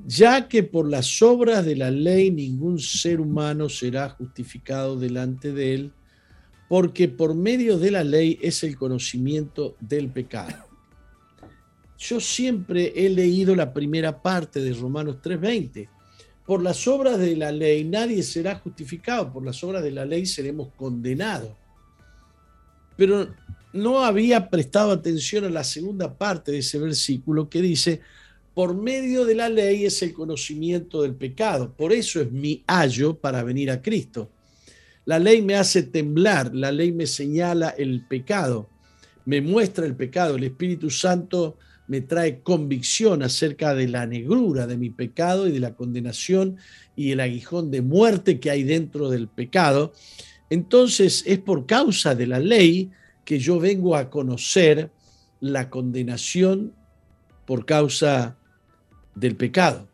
ya 0.06 0.48
que 0.48 0.62
por 0.62 0.88
las 0.88 1.20
obras 1.20 1.66
de 1.66 1.76
la 1.76 1.90
ley 1.90 2.30
ningún 2.30 2.78
ser 2.78 3.20
humano 3.20 3.68
será 3.68 4.08
justificado 4.08 4.98
delante 4.98 5.52
de 5.52 5.74
él, 5.74 5.92
porque 6.68 7.08
por 7.08 7.34
medio 7.34 7.78
de 7.78 7.90
la 7.90 8.04
ley 8.04 8.38
es 8.42 8.62
el 8.62 8.76
conocimiento 8.76 9.76
del 9.80 10.10
pecado. 10.10 10.66
Yo 11.98 12.20
siempre 12.20 12.92
he 12.94 13.08
leído 13.08 13.56
la 13.56 13.72
primera 13.72 14.22
parte 14.22 14.60
de 14.60 14.72
Romanos 14.74 15.16
3:20. 15.22 15.88
Por 16.46 16.62
las 16.62 16.86
obras 16.86 17.18
de 17.18 17.36
la 17.36 17.50
ley 17.50 17.84
nadie 17.84 18.22
será 18.22 18.56
justificado, 18.56 19.32
por 19.32 19.44
las 19.44 19.62
obras 19.64 19.82
de 19.82 19.90
la 19.90 20.04
ley 20.04 20.26
seremos 20.26 20.68
condenados. 20.76 21.50
Pero 22.96 23.28
no 23.72 24.04
había 24.04 24.48
prestado 24.48 24.92
atención 24.92 25.44
a 25.44 25.50
la 25.50 25.64
segunda 25.64 26.16
parte 26.16 26.52
de 26.52 26.58
ese 26.58 26.78
versículo 26.78 27.48
que 27.48 27.60
dice, 27.60 28.00
por 28.54 28.74
medio 28.74 29.24
de 29.24 29.34
la 29.34 29.48
ley 29.48 29.84
es 29.84 30.02
el 30.02 30.12
conocimiento 30.12 31.02
del 31.02 31.14
pecado. 31.14 31.72
Por 31.76 31.92
eso 31.92 32.20
es 32.20 32.32
mi 32.32 32.64
ayo 32.66 33.14
para 33.14 33.42
venir 33.44 33.70
a 33.70 33.80
Cristo. 33.80 34.30
La 35.08 35.18
ley 35.18 35.40
me 35.40 35.54
hace 35.54 35.84
temblar, 35.84 36.54
la 36.54 36.70
ley 36.70 36.92
me 36.92 37.06
señala 37.06 37.70
el 37.70 38.04
pecado, 38.06 38.68
me 39.24 39.40
muestra 39.40 39.86
el 39.86 39.96
pecado, 39.96 40.36
el 40.36 40.44
Espíritu 40.44 40.90
Santo 40.90 41.56
me 41.86 42.02
trae 42.02 42.40
convicción 42.42 43.22
acerca 43.22 43.74
de 43.74 43.88
la 43.88 44.04
negrura 44.04 44.66
de 44.66 44.76
mi 44.76 44.90
pecado 44.90 45.48
y 45.48 45.52
de 45.52 45.60
la 45.60 45.74
condenación 45.74 46.58
y 46.94 47.12
el 47.12 47.20
aguijón 47.20 47.70
de 47.70 47.80
muerte 47.80 48.38
que 48.38 48.50
hay 48.50 48.64
dentro 48.64 49.08
del 49.08 49.28
pecado. 49.28 49.94
Entonces 50.50 51.24
es 51.26 51.38
por 51.38 51.64
causa 51.64 52.14
de 52.14 52.26
la 52.26 52.38
ley 52.38 52.90
que 53.24 53.38
yo 53.38 53.58
vengo 53.58 53.96
a 53.96 54.10
conocer 54.10 54.90
la 55.40 55.70
condenación 55.70 56.74
por 57.46 57.64
causa 57.64 58.36
del 59.14 59.36
pecado. 59.36 59.88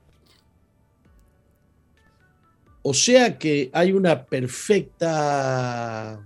O 2.86 2.92
sea 2.92 3.38
que 3.38 3.70
hay 3.72 3.92
una 3.92 4.26
perfecta, 4.26 6.22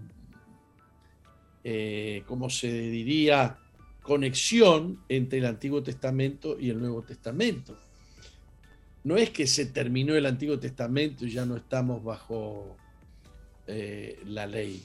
eh, 1.62 2.24
¿cómo 2.26 2.50
se 2.50 2.68
diría?, 2.68 3.58
conexión 4.02 5.04
entre 5.08 5.38
el 5.38 5.46
Antiguo 5.46 5.84
Testamento 5.84 6.58
y 6.58 6.70
el 6.70 6.80
Nuevo 6.80 7.02
Testamento. 7.02 7.78
No 9.04 9.16
es 9.16 9.30
que 9.30 9.46
se 9.46 9.66
terminó 9.66 10.16
el 10.16 10.26
Antiguo 10.26 10.58
Testamento 10.58 11.24
y 11.24 11.30
ya 11.30 11.46
no 11.46 11.56
estamos 11.56 12.02
bajo 12.02 12.76
eh, 13.68 14.18
la 14.26 14.46
ley. 14.48 14.82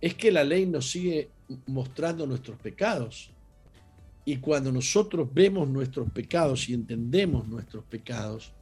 Es 0.00 0.14
que 0.14 0.30
la 0.30 0.44
ley 0.44 0.66
nos 0.66 0.88
sigue 0.90 1.30
mostrando 1.66 2.24
nuestros 2.24 2.56
pecados. 2.60 3.32
Y 4.24 4.36
cuando 4.36 4.70
nosotros 4.70 5.28
vemos 5.34 5.68
nuestros 5.68 6.08
pecados 6.12 6.68
y 6.68 6.74
entendemos 6.74 7.48
nuestros 7.48 7.82
pecados, 7.82 8.52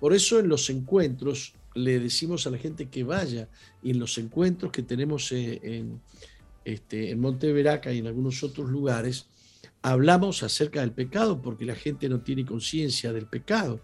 por 0.00 0.12
eso 0.12 0.38
en 0.38 0.48
los 0.48 0.68
encuentros 0.70 1.54
le 1.74 1.98
decimos 1.98 2.46
a 2.46 2.50
la 2.50 2.58
gente 2.58 2.88
que 2.88 3.04
vaya 3.04 3.48
y 3.82 3.90
en 3.90 3.98
los 3.98 4.16
encuentros 4.18 4.72
que 4.72 4.82
tenemos 4.82 5.30
eh, 5.32 5.60
en, 5.62 6.00
este, 6.64 7.10
en 7.10 7.20
Monteveraca 7.20 7.92
y 7.92 7.98
en 7.98 8.06
algunos 8.06 8.42
otros 8.42 8.68
lugares, 8.70 9.26
hablamos 9.82 10.42
acerca 10.42 10.80
del 10.80 10.92
pecado 10.92 11.40
porque 11.40 11.64
la 11.64 11.74
gente 11.74 12.08
no 12.08 12.20
tiene 12.20 12.44
conciencia 12.44 13.12
del 13.12 13.26
pecado. 13.26 13.80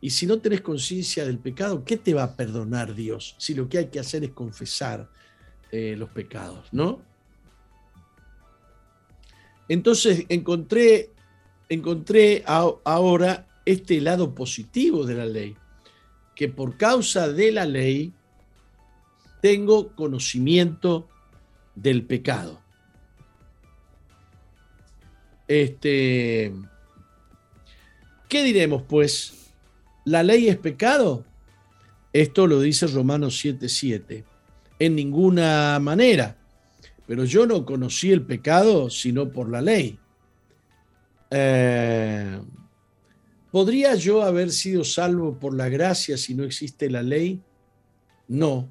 Y 0.00 0.10
si 0.10 0.26
no 0.26 0.38
tenés 0.38 0.60
conciencia 0.60 1.24
del 1.24 1.38
pecado, 1.38 1.84
¿qué 1.84 1.96
te 1.96 2.14
va 2.14 2.22
a 2.22 2.36
perdonar 2.36 2.94
Dios? 2.94 3.34
Si 3.38 3.54
lo 3.54 3.68
que 3.68 3.78
hay 3.78 3.86
que 3.86 3.98
hacer 3.98 4.22
es 4.22 4.30
confesar 4.30 5.10
eh, 5.72 5.96
los 5.98 6.10
pecados, 6.10 6.68
¿no? 6.70 7.00
Entonces 9.68 10.26
encontré, 10.28 11.10
encontré 11.68 12.44
ahora 12.46 13.48
este 13.66 14.00
lado 14.00 14.34
positivo 14.34 15.04
de 15.04 15.14
la 15.14 15.26
ley, 15.26 15.56
que 16.34 16.48
por 16.48 16.78
causa 16.78 17.28
de 17.28 17.52
la 17.52 17.66
ley 17.66 18.14
tengo 19.42 19.94
conocimiento 19.94 21.08
del 21.74 22.04
pecado. 22.04 22.60
Este, 25.48 26.52
¿Qué 28.28 28.42
diremos 28.42 28.82
pues? 28.82 29.52
¿La 30.04 30.22
ley 30.22 30.48
es 30.48 30.56
pecado? 30.56 31.24
Esto 32.12 32.46
lo 32.46 32.60
dice 32.60 32.86
Romanos 32.86 33.44
7:7. 33.44 34.24
En 34.78 34.94
ninguna 34.94 35.78
manera. 35.80 36.36
Pero 37.06 37.24
yo 37.24 37.46
no 37.46 37.64
conocí 37.64 38.10
el 38.10 38.22
pecado 38.22 38.90
sino 38.90 39.30
por 39.30 39.48
la 39.48 39.62
ley. 39.62 39.98
Eh, 41.30 42.40
¿Podría 43.56 43.94
yo 43.94 44.22
haber 44.22 44.52
sido 44.52 44.84
salvo 44.84 45.38
por 45.38 45.54
la 45.54 45.70
gracia 45.70 46.18
si 46.18 46.34
no 46.34 46.44
existe 46.44 46.90
la 46.90 47.02
ley? 47.02 47.40
No, 48.28 48.70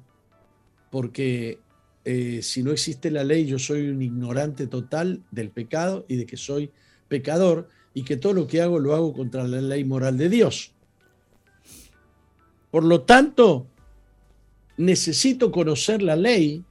porque 0.92 1.58
eh, 2.04 2.40
si 2.40 2.62
no 2.62 2.70
existe 2.70 3.10
la 3.10 3.24
ley 3.24 3.46
yo 3.46 3.58
soy 3.58 3.88
un 3.88 4.00
ignorante 4.00 4.68
total 4.68 5.24
del 5.32 5.50
pecado 5.50 6.06
y 6.06 6.14
de 6.14 6.24
que 6.24 6.36
soy 6.36 6.70
pecador 7.08 7.68
y 7.94 8.04
que 8.04 8.16
todo 8.16 8.32
lo 8.32 8.46
que 8.46 8.62
hago 8.62 8.78
lo 8.78 8.94
hago 8.94 9.12
contra 9.12 9.42
la 9.48 9.60
ley 9.60 9.82
moral 9.82 10.16
de 10.18 10.28
Dios. 10.28 10.72
Por 12.70 12.84
lo 12.84 13.00
tanto, 13.02 13.66
necesito 14.76 15.50
conocer 15.50 16.00
la 16.00 16.14
ley 16.14 16.64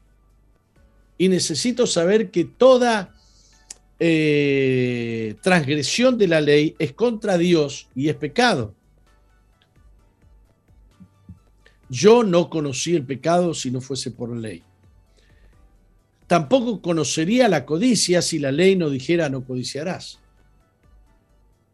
y 1.17 1.28
necesito 1.28 1.86
saber 1.86 2.32
que 2.32 2.45
toda 2.45 3.13
eh, 3.99 5.36
transgresión 5.41 6.17
de 6.17 6.27
la 6.27 6.41
ley 6.41 6.75
es 6.79 6.93
contra 6.93 7.38
Dios 7.38 7.89
y 7.95 8.10
es 8.10 8.15
pecado. 8.15 8.73
Yo 11.89 12.23
no 12.23 12.49
conocí 12.49 12.95
el 12.95 13.05
pecado 13.05 13.53
si 13.53 13.71
no 13.71 13.79
fuese 13.79 14.12
por 14.12 14.36
ley. 14.36 14.63
Tampoco 16.27 16.81
conocería 16.81 17.47
la 17.47 17.65
codicia 17.65 18.21
si 18.21 18.39
la 18.39 18.51
ley 18.51 18.75
no 18.75 18.89
dijera 18.89 19.29
no 19.29 19.45
codiciarás. 19.45 20.19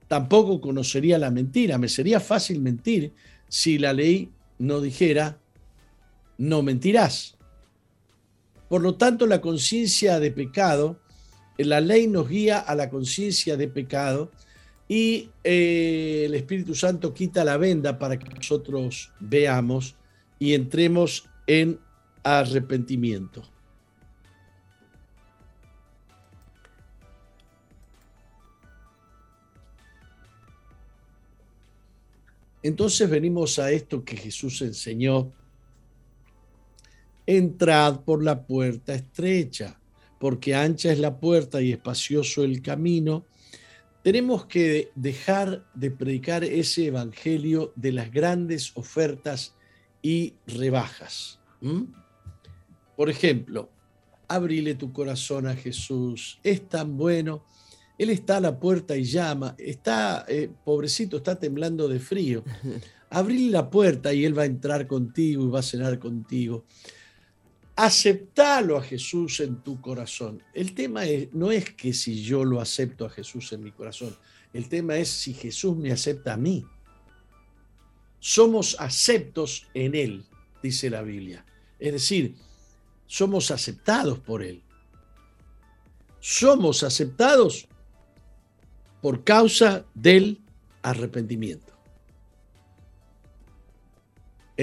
Tampoco 0.08 0.60
conocería 0.60 1.18
la 1.18 1.32
mentira. 1.32 1.78
Me 1.78 1.88
sería 1.88 2.20
fácil 2.20 2.60
mentir 2.60 3.14
si 3.48 3.78
la 3.78 3.94
ley 3.94 4.30
no 4.60 4.82
dijera 4.82 5.40
no 6.38 6.62
mentirás. 6.62 7.38
Por 8.68 8.82
lo 8.82 8.96
tanto, 8.96 9.28
la 9.28 9.42
conciencia 9.42 10.20
de 10.20 10.32
pecado, 10.32 11.01
la 11.64 11.82
ley 11.82 12.08
nos 12.08 12.30
guía 12.30 12.60
a 12.60 12.76
la 12.76 12.90
conciencia 12.90 13.58
de 13.58 13.68
pecado 13.68 14.32
y 14.88 15.30
eh, 15.44 16.24
el 16.26 16.36
Espíritu 16.36 16.76
Santo 16.76 17.14
quita 17.14 17.44
la 17.44 17.58
venda 17.58 17.98
para 17.98 18.18
que 18.18 18.30
nosotros 18.30 19.12
veamos 19.20 19.96
y 20.40 20.54
entremos 20.54 21.30
en 21.48 21.80
arrepentimiento. 22.24 23.44
Entonces 32.64 33.10
venimos 33.10 33.58
a 33.60 33.72
esto 33.72 34.04
que 34.04 34.16
Jesús 34.16 34.62
enseñó 34.62 35.32
entrad 37.26 38.02
por 38.02 38.24
la 38.24 38.46
puerta 38.46 38.94
estrecha, 38.94 39.80
porque 40.22 40.54
ancha 40.54 40.92
es 40.92 41.00
la 41.00 41.20
puerta 41.20 41.64
y 41.64 41.72
espacioso 41.72 42.44
el 42.44 42.62
camino. 42.62 43.26
Tenemos 44.04 44.46
que 44.46 44.92
dejar 44.94 45.66
de 45.74 45.90
predicar 45.90 46.44
ese 46.44 46.86
evangelio 46.86 47.74
de 47.76 47.92
las 47.92 48.12
grandes 48.12 48.72
ofertas 48.78 49.56
y 50.04 50.36
rebajas. 50.46 51.40
Por 52.96 53.10
ejemplo, 53.10 53.72
abrile 54.28 54.76
tu 54.76 54.94
corazón 54.94 55.48
a 55.48 55.56
Jesús, 55.56 56.40
es 56.44 56.70
tan 56.70 56.98
bueno. 56.98 57.44
Él 57.98 58.12
está 58.12 58.38
a 58.38 58.42
la 58.42 58.60
puerta 58.60 58.96
y 58.96 59.06
llama, 59.06 59.56
está, 59.58 60.26
eh, 60.28 60.52
pobrecito, 60.64 61.18
está 61.18 61.40
temblando 61.40 61.88
de 61.88 62.00
frío. 62.00 62.44
Abrile 63.10 63.50
la 63.50 63.70
puerta 63.70 64.14
y 64.14 64.24
Él 64.24 64.38
va 64.38 64.44
a 64.44 64.46
entrar 64.46 64.88
contigo 64.88 65.44
y 65.44 65.50
va 65.50 65.60
a 65.60 65.64
cenar 65.64 66.00
contigo 66.00 66.66
aceptalo 67.76 68.78
a 68.78 68.82
Jesús 68.82 69.40
en 69.40 69.62
tu 69.62 69.82
corazón. 69.82 70.44
El 70.54 70.74
tema 70.74 71.02
no 71.32 71.52
es 71.52 71.72
que 71.72 71.94
si 71.94 72.22
yo 72.22 72.44
lo 72.44 72.62
acepto 72.62 73.06
a 73.06 73.10
Jesús 73.10 73.52
en 73.54 73.64
mi 73.64 73.72
corazón, 73.72 74.16
el 74.54 74.68
tema 74.68 74.98
es 74.98 75.10
si 75.10 75.34
Jesús 75.34 75.76
me 75.78 75.92
acepta 75.92 76.34
a 76.34 76.38
mí. 76.38 76.66
Somos 78.20 78.76
aceptos 78.80 79.68
en 79.74 79.96
Él, 79.96 80.26
dice 80.62 80.90
la 80.90 81.02
Biblia. 81.02 81.46
Es 81.80 81.94
decir, 81.94 82.36
somos 83.08 83.50
aceptados 83.52 84.20
por 84.20 84.44
Él. 84.44 84.62
Somos 86.20 86.84
aceptados 86.84 87.68
por 89.02 89.24
causa 89.24 89.86
del 89.96 90.40
arrepentimiento. 90.84 91.71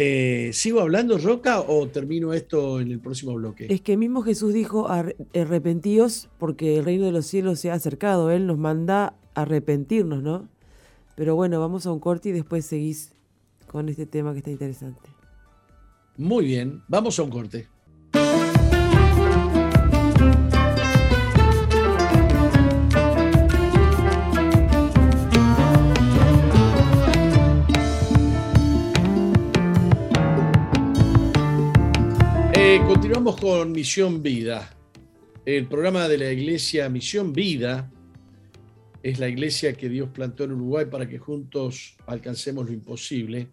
Eh, 0.00 0.52
¿Sigo 0.52 0.78
hablando, 0.80 1.18
Roca, 1.18 1.60
o 1.60 1.88
termino 1.88 2.32
esto 2.32 2.80
en 2.80 2.92
el 2.92 3.00
próximo 3.00 3.34
bloque? 3.34 3.66
Es 3.68 3.80
que 3.80 3.96
mismo 3.96 4.22
Jesús 4.22 4.54
dijo, 4.54 4.86
arrepentíos 4.88 6.28
porque 6.38 6.78
el 6.78 6.84
reino 6.84 7.06
de 7.06 7.10
los 7.10 7.26
cielos 7.26 7.58
se 7.58 7.72
ha 7.72 7.74
acercado. 7.74 8.30
Él 8.30 8.46
nos 8.46 8.58
manda 8.58 9.16
a 9.34 9.42
arrepentirnos, 9.42 10.22
¿no? 10.22 10.48
Pero 11.16 11.34
bueno, 11.34 11.58
vamos 11.58 11.84
a 11.84 11.90
un 11.90 11.98
corte 11.98 12.28
y 12.28 12.32
después 12.32 12.64
seguís 12.64 13.12
con 13.66 13.88
este 13.88 14.06
tema 14.06 14.30
que 14.34 14.38
está 14.38 14.52
interesante. 14.52 15.10
Muy 16.16 16.44
bien, 16.44 16.80
vamos 16.86 17.18
a 17.18 17.24
un 17.24 17.30
corte. 17.30 17.66
Continuamos 32.76 33.40
con 33.40 33.72
Misión 33.72 34.22
Vida. 34.22 34.68
El 35.46 35.66
programa 35.68 36.06
de 36.06 36.18
la 36.18 36.30
iglesia 36.30 36.90
Misión 36.90 37.32
Vida 37.32 37.90
es 39.02 39.18
la 39.18 39.26
iglesia 39.26 39.72
que 39.72 39.88
Dios 39.88 40.10
plantó 40.10 40.44
en 40.44 40.52
Uruguay 40.52 40.84
para 40.84 41.08
que 41.08 41.18
juntos 41.18 41.96
alcancemos 42.06 42.66
lo 42.66 42.72
imposible. 42.72 43.48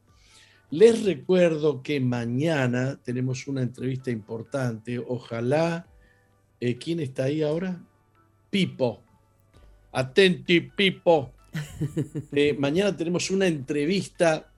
Les 0.69 1.05
recuerdo 1.05 1.81
que 1.81 2.01
mañana 2.01 2.99
tenemos 3.01 3.47
una 3.47 3.61
entrevista 3.61 4.11
importante. 4.11 4.99
Ojalá. 4.99 5.87
Eh, 6.59 6.75
¿Quién 6.75 6.99
está 6.99 7.23
ahí 7.23 7.41
ahora? 7.41 7.81
Pipo. 8.49 9.01
Atenti, 9.93 10.59
Pipo. 10.59 11.31
Eh, 12.33 12.53
mañana 12.59 12.95
tenemos 12.97 13.31
una 13.31 13.47
entrevista 13.47 14.51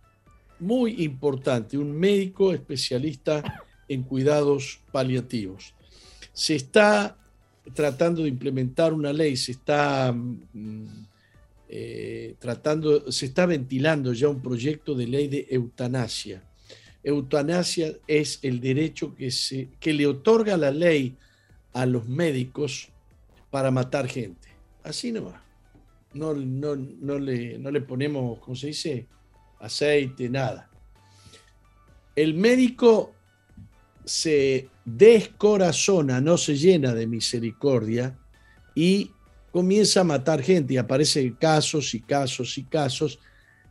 muy 0.59 1.03
importante. 1.03 1.77
Un 1.77 1.91
médico 1.91 2.51
especialista 2.53 3.66
en 3.87 4.03
cuidados 4.03 4.79
paliativos. 4.91 5.73
Se 6.33 6.55
está 6.55 7.17
tratando 7.73 8.23
de 8.23 8.29
implementar 8.29 8.93
una 8.93 9.11
ley, 9.11 9.35
se 9.35 9.53
está 9.53 10.13
mm, 10.13 10.85
eh, 11.69 12.35
tratando, 12.39 13.11
se 13.11 13.25
está 13.25 13.45
ventilando 13.45 14.13
ya 14.13 14.29
un 14.29 14.41
proyecto 14.41 14.95
de 14.95 15.07
ley 15.07 15.27
de 15.27 15.47
eutanasia. 15.49 16.43
Eutanasia 17.03 17.93
es 18.07 18.39
el 18.41 18.59
derecho 18.59 19.15
que, 19.15 19.31
se, 19.31 19.69
que 19.79 19.93
le 19.93 20.07
otorga 20.07 20.57
la 20.57 20.71
ley 20.71 21.15
a 21.73 21.85
los 21.85 22.07
médicos 22.07 22.89
para 23.49 23.71
matar 23.71 24.07
gente. 24.07 24.47
Así 24.83 25.11
no 25.11 25.25
va. 25.25 25.43
No, 26.13 26.33
no, 26.33 26.75
no, 26.75 27.19
le, 27.19 27.59
no 27.59 27.69
le 27.69 27.81
ponemos, 27.81 28.39
¿cómo 28.39 28.55
se 28.55 28.67
dice? 28.67 29.07
Aceite, 29.59 30.29
nada. 30.29 30.69
El 32.15 32.33
médico 32.33 33.13
se 34.07 34.69
descorazona, 34.85 36.21
no 36.21 36.37
se 36.37 36.55
llena 36.55 36.93
de 36.93 37.05
misericordia 37.05 38.17
y 38.73 39.11
comienza 39.51 40.01
a 40.01 40.05
matar 40.05 40.41
gente 40.41 40.75
y 40.75 40.77
aparecen 40.77 41.33
casos 41.33 41.93
y 41.93 41.99
casos 41.99 42.57
y 42.57 42.63
casos 42.63 43.19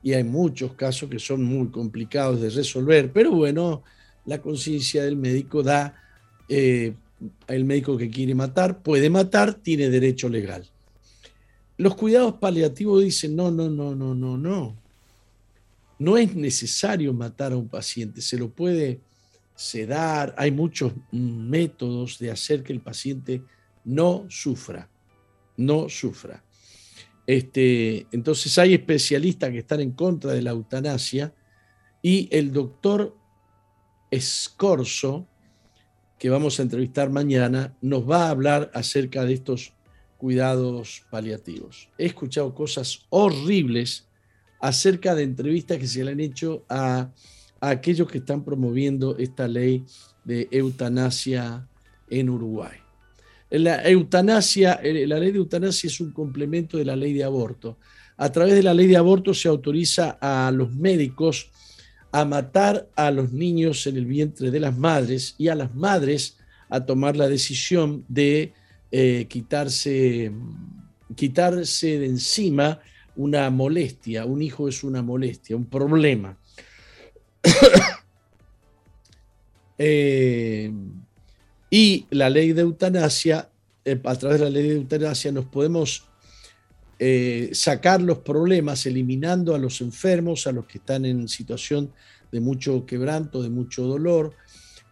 y 0.03 0.13
hay 0.13 0.25
muchos 0.25 0.75
casos 0.75 1.09
que 1.09 1.19
son 1.19 1.43
muy 1.43 1.69
complicados 1.69 2.41
de 2.41 2.51
resolver, 2.51 3.11
pero 3.13 3.33
bueno, 3.33 3.83
la 4.27 4.43
conciencia 4.43 5.03
del 5.03 5.17
médico 5.17 5.63
da, 5.63 5.97
eh, 6.51 6.95
el 7.49 7.65
médico 7.65 7.97
que 7.97 8.11
quiere 8.11 8.35
matar 8.35 8.83
puede 8.83 9.09
matar, 9.09 9.55
tiene 9.55 9.89
derecho 9.89 10.29
legal. 10.29 10.69
Los 11.79 11.95
cuidados 11.95 12.35
paliativos 12.35 13.03
dicen, 13.03 13.35
no, 13.35 13.51
no, 13.51 13.71
no, 13.71 13.95
no, 13.95 14.15
no, 14.15 14.37
no. 14.37 14.77
No 15.99 16.19
es 16.19 16.37
necesario 16.37 17.15
matar 17.15 17.53
a 17.53 17.57
un 17.57 17.69
paciente, 17.69 18.21
se 18.21 18.37
lo 18.37 18.51
puede 18.51 19.01
sedar, 19.57 20.35
hay 20.39 20.51
muchos 20.53 20.93
métodos 21.11 22.19
de 22.19 22.31
hacer 22.31 22.63
que 22.63 22.73
el 22.73 22.81
paciente 22.81 23.43
no 23.85 24.27
sufra, 24.29 24.89
no 25.57 25.89
sufra. 25.89 26.45
Este, 27.27 28.07
entonces 28.13 28.57
hay 28.59 28.75
especialistas 28.75 29.51
que 29.51 29.59
están 29.59 29.81
en 29.81 29.93
contra 29.93 30.33
de 30.33 30.43
la 30.43 30.51
eutanasia 30.51 31.35
y 32.03 32.29
el 32.31 32.53
doctor 32.53 33.17
Escorzo, 34.11 35.27
que 36.19 36.31
vamos 36.31 36.59
a 36.59 36.63
entrevistar 36.63 37.11
mañana, 37.11 37.77
nos 37.81 38.09
va 38.09 38.27
a 38.27 38.31
hablar 38.31 38.71
acerca 38.75 39.25
de 39.25 39.35
estos 39.35 39.73
cuidados 40.17 41.05
paliativos. 41.11 41.91
He 41.99 42.07
escuchado 42.07 42.55
cosas 42.55 43.07
horribles 43.11 44.09
acerca 44.61 45.15
de 45.15 45.25
entrevistas 45.25 45.79
que 45.79 45.87
se 45.87 46.05
le 46.05 46.13
han 46.13 46.21
hecho 46.21 46.65
a 46.69 47.11
a 47.61 47.71
aquellos 47.71 48.09
que 48.11 48.19
están 48.19 48.45
promoviendo 48.45 49.17
esta 49.19 49.49
ley 49.49 49.85
de 50.25 50.49
eutanasia 50.51 51.67
en 52.09 52.31
Uruguay. 52.31 52.79
La 53.51 53.89
eutanasia, 53.89 54.75
eh, 54.83 55.07
la 55.07 55.19
ley 55.19 55.31
de 55.31 55.39
eutanasia 55.39 55.89
es 55.89 56.01
un 56.01 56.13
complemento 56.13 56.79
de 56.79 56.85
la 56.85 56.97
ley 56.97 57.13
de 57.13 57.25
aborto. 57.25 57.79
A 58.17 58.33
través 58.33 58.55
de 58.55 58.63
la 58.63 58.75
ley 58.75 58.87
de 58.87 58.97
aborto 58.97 59.35
se 59.35 59.49
autoriza 59.49 60.19
a 60.21 60.51
los 60.51 60.75
médicos 60.75 61.51
a 62.13 62.25
matar 62.25 62.89
a 62.97 63.11
los 63.11 63.33
niños 63.33 63.87
en 63.87 63.97
el 63.97 64.07
vientre 64.07 64.51
de 64.51 64.61
las 64.61 64.77
madres 64.77 65.35
y 65.39 65.49
a 65.49 65.55
las 65.55 65.75
madres 65.75 66.39
a 66.69 66.85
tomar 66.85 67.17
la 67.17 67.29
decisión 67.29 68.05
de 68.09 68.53
eh, 68.91 69.27
quitarse, 69.29 70.33
quitarse 71.15 71.99
de 71.99 72.07
encima 72.07 72.81
una 73.17 73.51
molestia. 73.51 74.25
Un 74.25 74.43
hijo 74.43 74.69
es 74.69 74.83
una 74.83 75.03
molestia, 75.03 75.57
un 75.57 75.67
problema. 75.67 76.39
Eh, 79.79 80.73
y 81.71 82.07
la 82.09 82.31
ley 82.31 82.55
de 82.55 82.63
eutanasia, 82.63 83.51
eh, 83.85 84.01
a 84.05 84.15
través 84.15 84.39
de 84.39 84.47
la 84.47 84.51
ley 84.51 84.69
de 84.69 84.77
eutanasia 84.77 85.31
nos 85.33 85.45
podemos 85.45 86.07
eh, 86.99 87.51
sacar 87.53 88.01
los 88.01 88.19
problemas 88.19 88.87
eliminando 88.87 89.55
a 89.55 89.59
los 89.59 89.83
enfermos, 89.83 90.47
a 90.47 90.53
los 90.53 90.65
que 90.65 90.79
están 90.79 91.05
en 91.05 91.29
situación 91.29 91.93
de 92.33 92.41
mucho 92.41 92.87
quebranto, 92.87 93.43
de 93.43 93.51
mucho 93.51 93.83
dolor, 93.83 94.33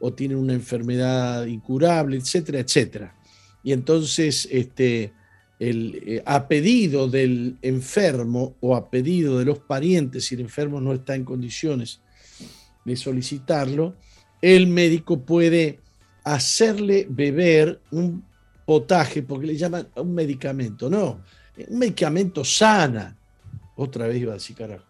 o 0.01 0.13
tienen 0.13 0.37
una 0.37 0.53
enfermedad 0.53 1.47
incurable, 1.47 2.19
etcétera, 2.19 2.59
etcétera. 2.59 3.17
Y 3.63 3.73
entonces, 3.73 4.47
este, 4.51 5.15
el, 5.59 6.23
a 6.27 6.47
pedido 6.47 7.09
del 7.09 7.57
enfermo 7.63 8.55
o 8.61 8.77
a 8.77 8.91
pedido 8.91 9.39
de 9.39 9.47
los 9.47 9.61
parientes, 9.61 10.27
si 10.27 10.35
el 10.35 10.43
enfermo 10.43 10.79
no 10.83 10.93
está 10.93 11.15
en 11.15 11.25
condiciones 11.25 12.01
de 12.85 12.97
solicitarlo, 12.97 13.95
el 14.43 14.67
médico 14.67 15.21
puede 15.21 15.81
hacerle 16.23 17.07
beber 17.09 17.81
un 17.91 18.25
potaje, 18.67 19.23
porque 19.23 19.47
le 19.47 19.57
llaman 19.57 19.89
un 19.97 20.15
medicamento, 20.15 20.89
no, 20.89 21.21
un 21.69 21.79
medicamento 21.79 22.45
sana. 22.45 23.17
Otra 23.77 24.07
vez 24.07 24.21
iba 24.21 24.33
a 24.33 24.35
decir 24.35 24.57
carajo. 24.57 24.85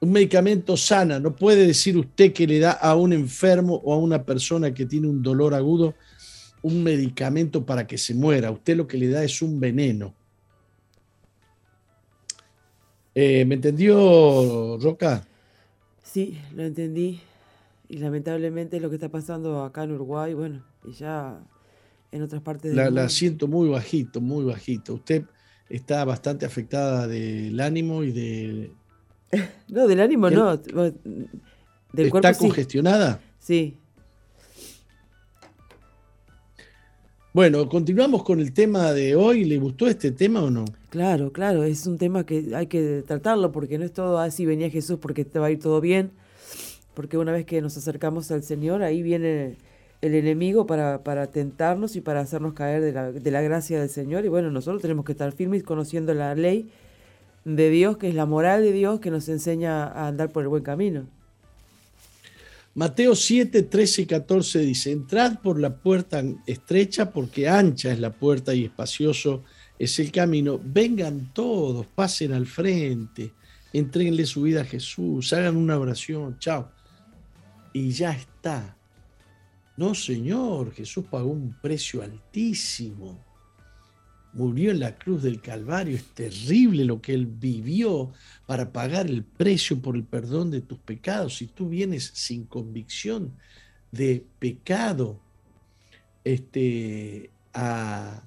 Un 0.00 0.12
medicamento 0.12 0.76
sana, 0.76 1.18
no 1.18 1.34
puede 1.34 1.66
decir 1.66 1.96
usted 1.96 2.32
que 2.32 2.46
le 2.46 2.58
da 2.58 2.72
a 2.72 2.94
un 2.94 3.12
enfermo 3.12 3.80
o 3.84 3.92
a 3.92 3.98
una 3.98 4.24
persona 4.24 4.72
que 4.72 4.86
tiene 4.86 5.08
un 5.08 5.22
dolor 5.22 5.54
agudo 5.54 5.94
un 6.62 6.82
medicamento 6.82 7.64
para 7.64 7.86
que 7.86 7.98
se 7.98 8.14
muera. 8.14 8.50
Usted 8.50 8.76
lo 8.76 8.86
que 8.86 8.98
le 8.98 9.08
da 9.08 9.24
es 9.24 9.40
un 9.42 9.58
veneno. 9.60 10.14
Eh, 13.14 13.44
¿Me 13.44 13.56
entendió, 13.56 14.78
Roca? 14.78 15.26
Sí, 16.12 16.38
lo 16.54 16.64
entendí. 16.64 17.20
Y 17.88 17.98
lamentablemente 17.98 18.80
lo 18.80 18.88
que 18.88 18.96
está 18.96 19.08
pasando 19.08 19.62
acá 19.62 19.84
en 19.84 19.92
Uruguay, 19.92 20.34
bueno, 20.34 20.64
y 20.84 20.92
ya 20.92 21.40
en 22.10 22.22
otras 22.22 22.42
partes 22.42 22.70
del 22.70 22.76
la, 22.76 22.84
mundo. 22.86 23.02
La 23.02 23.08
siento 23.08 23.46
muy 23.46 23.68
bajito, 23.68 24.20
muy 24.20 24.44
bajito. 24.44 24.94
Usted 24.94 25.24
está 25.68 26.04
bastante 26.04 26.46
afectada 26.46 27.06
del 27.06 27.60
ánimo 27.60 28.02
y 28.02 28.12
de... 28.12 28.72
no, 29.68 29.86
del 29.86 30.00
ánimo 30.00 30.30
no. 30.30 30.56
Del 30.56 32.06
¿Está 32.06 32.34
congestionada? 32.34 33.20
Sí. 33.38 33.79
Bueno, 37.32 37.68
continuamos 37.68 38.24
con 38.24 38.40
el 38.40 38.52
tema 38.52 38.92
de 38.92 39.14
hoy. 39.14 39.44
¿Le 39.44 39.58
gustó 39.58 39.86
este 39.86 40.10
tema 40.10 40.42
o 40.42 40.50
no? 40.50 40.64
Claro, 40.90 41.32
claro, 41.32 41.62
es 41.62 41.86
un 41.86 41.96
tema 41.96 42.26
que 42.26 42.52
hay 42.54 42.66
que 42.66 43.04
tratarlo 43.06 43.52
porque 43.52 43.78
no 43.78 43.84
es 43.84 43.92
todo 43.92 44.18
así, 44.18 44.44
venía 44.46 44.68
Jesús 44.70 44.98
porque 45.00 45.24
te 45.24 45.38
va 45.38 45.46
a 45.46 45.50
ir 45.50 45.60
todo 45.60 45.80
bien 45.80 46.10
porque 46.94 47.16
una 47.16 47.32
vez 47.32 47.46
que 47.46 47.62
nos 47.62 47.76
acercamos 47.76 48.30
al 48.30 48.42
Señor, 48.42 48.82
ahí 48.82 49.02
viene 49.02 49.56
el 50.02 50.14
enemigo 50.14 50.66
para, 50.66 51.02
para 51.02 51.28
tentarnos 51.28 51.96
y 51.96 52.00
para 52.00 52.20
hacernos 52.20 52.54
caer 52.54 52.82
de 52.82 52.92
la, 52.92 53.12
de 53.12 53.30
la 53.30 53.40
gracia 53.42 53.80
del 53.80 53.88
Señor. 53.88 54.24
Y 54.24 54.28
bueno, 54.28 54.50
nosotros 54.50 54.82
tenemos 54.82 55.04
que 55.04 55.12
estar 55.12 55.32
firmes 55.32 55.62
conociendo 55.62 56.12
la 56.14 56.34
ley 56.34 56.70
de 57.44 57.70
Dios, 57.70 57.96
que 57.96 58.08
es 58.08 58.14
la 58.14 58.26
moral 58.26 58.62
de 58.62 58.72
Dios 58.72 59.00
que 59.00 59.10
nos 59.10 59.28
enseña 59.28 59.84
a 59.84 60.08
andar 60.08 60.30
por 60.30 60.42
el 60.42 60.48
buen 60.48 60.62
camino. 60.62 61.06
Mateo 62.74 63.16
7, 63.16 63.64
13 63.64 64.02
y 64.02 64.06
14 64.06 64.58
dice, 64.60 64.92
entrad 64.92 65.40
por 65.40 65.60
la 65.60 65.76
puerta 65.76 66.22
estrecha 66.46 67.10
porque 67.10 67.48
ancha 67.48 67.92
es 67.92 67.98
la 67.98 68.12
puerta 68.12 68.54
y 68.54 68.64
espacioso 68.64 69.42
es 69.78 69.98
el 69.98 70.12
camino. 70.12 70.60
Vengan 70.62 71.32
todos, 71.32 71.86
pasen 71.86 72.32
al 72.32 72.46
frente, 72.46 73.32
entreguenle 73.72 74.24
su 74.24 74.42
vida 74.42 74.60
a 74.60 74.64
Jesús, 74.64 75.32
hagan 75.32 75.56
una 75.56 75.78
oración, 75.78 76.38
chao 76.38 76.70
y 77.72 77.90
ya 77.90 78.12
está. 78.12 78.76
No, 79.76 79.94
Señor, 79.94 80.72
Jesús 80.72 81.04
pagó 81.10 81.30
un 81.30 81.56
precio 81.60 82.02
altísimo. 82.02 83.24
Murió 84.32 84.70
en 84.70 84.80
la 84.80 84.96
cruz 84.96 85.22
del 85.22 85.40
Calvario. 85.40 85.96
Es 85.96 86.06
terrible 86.14 86.84
lo 86.84 87.00
que 87.00 87.14
Él 87.14 87.26
vivió 87.26 88.12
para 88.46 88.72
pagar 88.72 89.06
el 89.06 89.24
precio 89.24 89.80
por 89.80 89.96
el 89.96 90.04
perdón 90.04 90.50
de 90.50 90.60
tus 90.60 90.78
pecados. 90.78 91.36
Si 91.36 91.46
tú 91.46 91.68
vienes 91.68 92.10
sin 92.14 92.44
convicción 92.44 93.32
de 93.90 94.24
pecado 94.38 95.20
este, 96.24 97.30
a, 97.52 98.22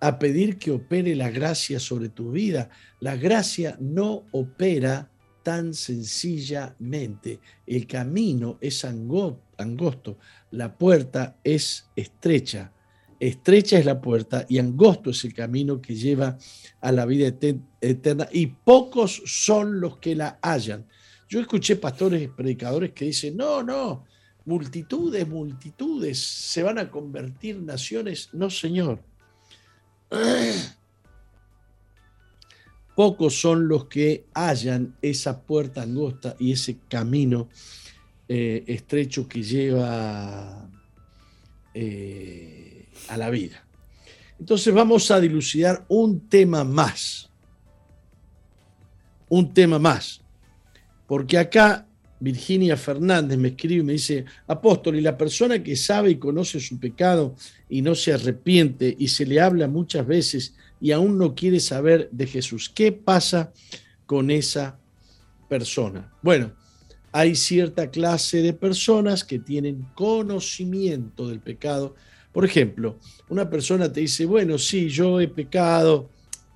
a 0.00 0.18
pedir 0.18 0.58
que 0.58 0.70
opere 0.70 1.14
la 1.14 1.30
gracia 1.30 1.78
sobre 1.80 2.08
tu 2.08 2.32
vida, 2.32 2.70
la 3.00 3.16
gracia 3.16 3.76
no 3.80 4.24
opera 4.32 5.10
tan 5.42 5.72
sencillamente. 5.72 7.40
El 7.66 7.86
camino 7.86 8.58
es 8.60 8.84
angosto, 8.84 10.18
la 10.50 10.76
puerta 10.76 11.38
es 11.42 11.88
estrecha. 11.96 12.72
Estrecha 13.20 13.78
es 13.78 13.84
la 13.84 14.00
puerta 14.00 14.46
y 14.48 14.58
angosto 14.58 15.10
es 15.10 15.24
el 15.24 15.34
camino 15.34 15.80
que 15.80 15.94
lleva 15.94 16.38
a 16.80 16.92
la 16.92 17.04
vida 17.04 17.26
eterna 17.80 18.28
y 18.30 18.46
pocos 18.46 19.22
son 19.26 19.80
los 19.80 19.98
que 19.98 20.14
la 20.14 20.38
hallan. 20.40 20.86
Yo 21.28 21.40
escuché 21.40 21.76
pastores 21.76 22.22
y 22.22 22.28
predicadores 22.28 22.92
que 22.92 23.06
dicen, 23.06 23.36
no, 23.36 23.62
no, 23.62 24.04
multitudes, 24.44 25.28
multitudes, 25.28 26.18
se 26.18 26.62
van 26.62 26.78
a 26.78 26.90
convertir 26.90 27.60
naciones. 27.60 28.30
No, 28.32 28.48
Señor. 28.48 29.02
Pocos 32.94 33.40
son 33.40 33.68
los 33.68 33.86
que 33.86 34.26
hallan 34.32 34.96
esa 35.02 35.42
puerta 35.42 35.82
angosta 35.82 36.34
y 36.38 36.52
ese 36.52 36.78
camino 36.88 37.48
eh, 38.28 38.64
estrecho 38.66 39.28
que 39.28 39.42
lleva 39.42 40.68
eh, 41.74 42.77
a 43.08 43.16
la 43.16 43.30
vida. 43.30 43.64
Entonces 44.38 44.72
vamos 44.72 45.10
a 45.10 45.20
dilucidar 45.20 45.84
un 45.88 46.28
tema 46.28 46.64
más. 46.64 47.30
Un 49.28 49.52
tema 49.52 49.78
más. 49.78 50.20
Porque 51.06 51.38
acá 51.38 51.86
Virginia 52.20 52.76
Fernández 52.76 53.38
me 53.38 53.48
escribe 53.48 53.80
y 53.80 53.84
me 53.84 53.92
dice, 53.94 54.24
apóstol, 54.46 54.96
y 54.96 55.00
la 55.00 55.16
persona 55.16 55.62
que 55.62 55.76
sabe 55.76 56.10
y 56.10 56.16
conoce 56.16 56.60
su 56.60 56.78
pecado 56.78 57.34
y 57.68 57.82
no 57.82 57.94
se 57.94 58.12
arrepiente 58.12 58.94
y 58.98 59.08
se 59.08 59.26
le 59.26 59.40
habla 59.40 59.68
muchas 59.68 60.06
veces 60.06 60.54
y 60.80 60.92
aún 60.92 61.18
no 61.18 61.34
quiere 61.34 61.60
saber 61.60 62.08
de 62.10 62.26
Jesús. 62.26 62.68
¿Qué 62.68 62.92
pasa 62.92 63.52
con 64.06 64.30
esa 64.30 64.78
persona? 65.48 66.12
Bueno, 66.22 66.52
hay 67.12 67.36
cierta 67.36 67.90
clase 67.90 68.42
de 68.42 68.52
personas 68.52 69.24
que 69.24 69.38
tienen 69.38 69.86
conocimiento 69.94 71.28
del 71.28 71.40
pecado. 71.40 71.94
Por 72.32 72.44
ejemplo, 72.44 72.98
una 73.28 73.48
persona 73.48 73.92
te 73.92 74.00
dice, 74.00 74.24
bueno, 74.24 74.58
sí, 74.58 74.88
yo 74.88 75.20
he 75.20 75.28
pecado, 75.28 76.08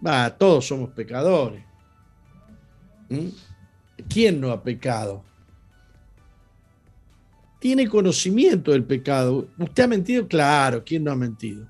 va, 0.04 0.30
todos 0.36 0.66
somos 0.66 0.90
pecadores. 0.90 1.64
¿Mm? 3.08 3.28
¿Quién 4.08 4.40
no 4.40 4.50
ha 4.50 4.62
pecado? 4.62 5.24
Tiene 7.58 7.88
conocimiento 7.88 8.72
del 8.72 8.84
pecado. 8.84 9.48
¿Usted 9.58 9.84
ha 9.84 9.88
mentido? 9.88 10.26
Claro, 10.26 10.82
¿quién 10.84 11.04
no 11.04 11.12
ha 11.12 11.16
mentido? 11.16 11.66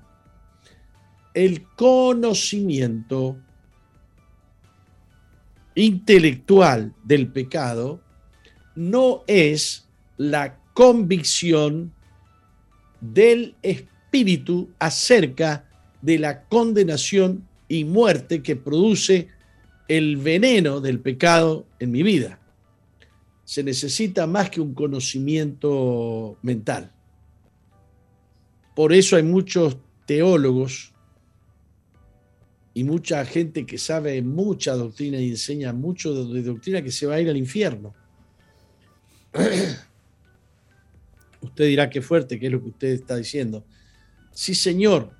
el 1.33 1.63
conocimiento 1.75 3.37
intelectual 5.75 6.93
del 7.03 7.27
pecado 7.27 8.01
no 8.75 9.23
es 9.27 9.87
la 10.17 10.59
convicción 10.73 11.91
del 13.01 13.55
espíritu 13.61 13.92
acerca 14.79 15.65
de 16.01 16.19
la 16.19 16.43
condenación 16.43 17.47
y 17.67 17.85
muerte 17.85 18.43
que 18.43 18.55
produce 18.55 19.29
el 19.87 20.17
veneno 20.17 20.79
del 20.81 20.99
pecado 20.99 21.65
en 21.79 21.91
mi 21.91 22.03
vida. 22.03 22.39
Se 23.43 23.63
necesita 23.63 24.27
más 24.27 24.49
que 24.49 24.61
un 24.61 24.73
conocimiento 24.73 26.37
mental. 26.41 26.91
Por 28.75 28.93
eso 28.93 29.15
hay 29.15 29.23
muchos 29.23 29.77
teólogos 30.05 30.93
y 32.73 32.83
mucha 32.83 33.23
gente 33.25 33.65
que 33.65 33.77
sabe 33.77 34.21
mucha 34.21 34.73
doctrina 34.73 35.19
y 35.19 35.29
enseña 35.29 35.73
mucho 35.73 36.25
de, 36.25 36.41
doctrina 36.41 36.81
que 36.81 36.91
se 36.91 37.05
va 37.05 37.15
a 37.15 37.21
ir 37.21 37.29
al 37.29 37.37
infierno. 37.37 37.93
Usted 41.41 41.65
dirá 41.65 41.89
qué 41.89 42.01
fuerte, 42.01 42.39
qué 42.39 42.45
es 42.47 42.51
lo 42.51 42.61
que 42.61 42.69
usted 42.69 42.87
está 42.89 43.17
diciendo. 43.17 43.65
Sí, 44.33 44.55
señor, 44.55 45.11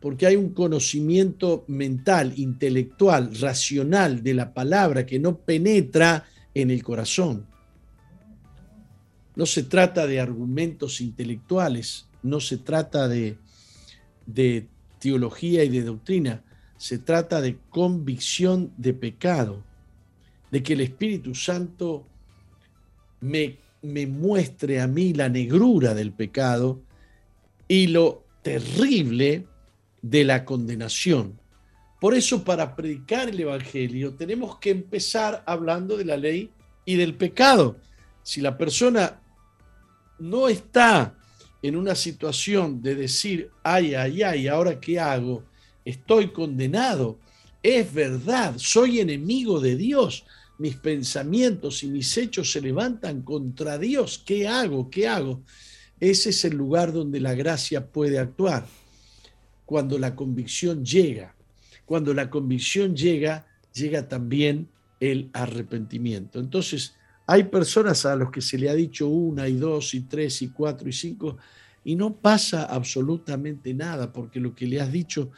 porque 0.00 0.26
hay 0.26 0.36
un 0.36 0.50
conocimiento 0.50 1.64
mental, 1.68 2.34
intelectual, 2.36 3.34
racional 3.34 4.22
de 4.22 4.34
la 4.34 4.52
palabra 4.52 5.06
que 5.06 5.18
no 5.18 5.38
penetra 5.38 6.26
en 6.54 6.70
el 6.70 6.82
corazón. 6.82 7.46
No 9.34 9.46
se 9.46 9.62
trata 9.62 10.06
de 10.06 10.20
argumentos 10.20 11.00
intelectuales, 11.00 12.08
no 12.22 12.40
se 12.40 12.58
trata 12.58 13.08
de, 13.08 13.38
teología 14.98 15.64
y 15.64 15.68
de 15.68 15.82
doctrina, 15.82 16.44
se 16.76 16.98
trata 16.98 17.40
de 17.40 17.56
convicción 17.70 18.72
de 18.76 18.92
pecado, 18.92 19.64
de 20.50 20.62
que 20.62 20.74
el 20.74 20.82
Espíritu 20.82 21.34
Santo 21.34 22.06
me 23.20 23.56
muestre 23.82 24.80
a 24.80 24.86
mí 24.86 25.14
la 25.14 25.28
negrura 25.28 25.94
del 25.94 26.12
pecado 26.12 26.82
y 27.66 27.88
lo 27.88 28.27
terrible 28.48 29.46
de 30.00 30.24
la 30.24 30.46
condenación. 30.46 31.38
Por 32.00 32.14
eso 32.14 32.44
para 32.44 32.74
predicar 32.74 33.28
el 33.28 33.40
Evangelio 33.40 34.14
tenemos 34.14 34.58
que 34.58 34.70
empezar 34.70 35.42
hablando 35.46 35.98
de 35.98 36.06
la 36.06 36.16
ley 36.16 36.50
y 36.86 36.96
del 36.96 37.14
pecado. 37.14 37.76
Si 38.22 38.40
la 38.40 38.56
persona 38.56 39.20
no 40.18 40.48
está 40.48 41.14
en 41.60 41.76
una 41.76 41.94
situación 41.94 42.80
de 42.80 42.94
decir, 42.94 43.50
ay, 43.62 43.94
ay, 43.94 44.22
ay, 44.22 44.48
¿ahora 44.48 44.80
qué 44.80 44.98
hago? 44.98 45.44
Estoy 45.84 46.28
condenado. 46.28 47.18
Es 47.62 47.92
verdad, 47.92 48.54
soy 48.56 49.00
enemigo 49.00 49.60
de 49.60 49.76
Dios. 49.76 50.24
Mis 50.58 50.76
pensamientos 50.76 51.82
y 51.82 51.88
mis 51.88 52.16
hechos 52.16 52.50
se 52.50 52.62
levantan 52.62 53.20
contra 53.22 53.76
Dios. 53.76 54.22
¿Qué 54.24 54.48
hago? 54.48 54.88
¿Qué 54.88 55.06
hago? 55.06 55.42
Ese 56.00 56.30
es 56.30 56.44
el 56.44 56.56
lugar 56.56 56.92
donde 56.92 57.20
la 57.20 57.34
gracia 57.34 57.86
puede 57.86 58.18
actuar 58.18 58.66
cuando 59.64 59.98
la 59.98 60.14
convicción 60.14 60.84
llega. 60.84 61.34
Cuando 61.84 62.14
la 62.14 62.30
convicción 62.30 62.94
llega, 62.94 63.46
llega 63.72 64.08
también 64.08 64.68
el 65.00 65.30
arrepentimiento. 65.32 66.38
Entonces, 66.38 66.94
hay 67.26 67.44
personas 67.44 68.06
a 68.06 68.16
los 68.16 68.30
que 68.30 68.40
se 68.40 68.58
le 68.58 68.70
ha 68.70 68.74
dicho 68.74 69.08
una 69.08 69.48
y 69.48 69.56
dos 69.56 69.94
y 69.94 70.00
tres 70.00 70.40
y 70.42 70.48
cuatro 70.48 70.88
y 70.88 70.92
cinco 70.92 71.36
y 71.84 71.96
no 71.96 72.14
pasa 72.14 72.64
absolutamente 72.64 73.74
nada 73.74 74.12
porque 74.12 74.40
lo 74.40 74.54
que 74.54 74.66
le 74.66 74.80
has 74.80 74.90
dicho 74.92 75.30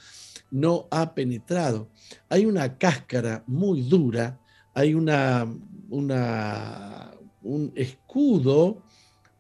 no 0.51 0.87
ha 0.90 1.14
penetrado. 1.14 1.88
Hay 2.29 2.46
una 2.46 2.77
cáscara 2.77 3.42
muy 3.46 3.83
dura, 3.83 4.38
hay 4.75 4.94
una, 4.94 5.46
un 5.88 7.73
escudo 7.75 8.83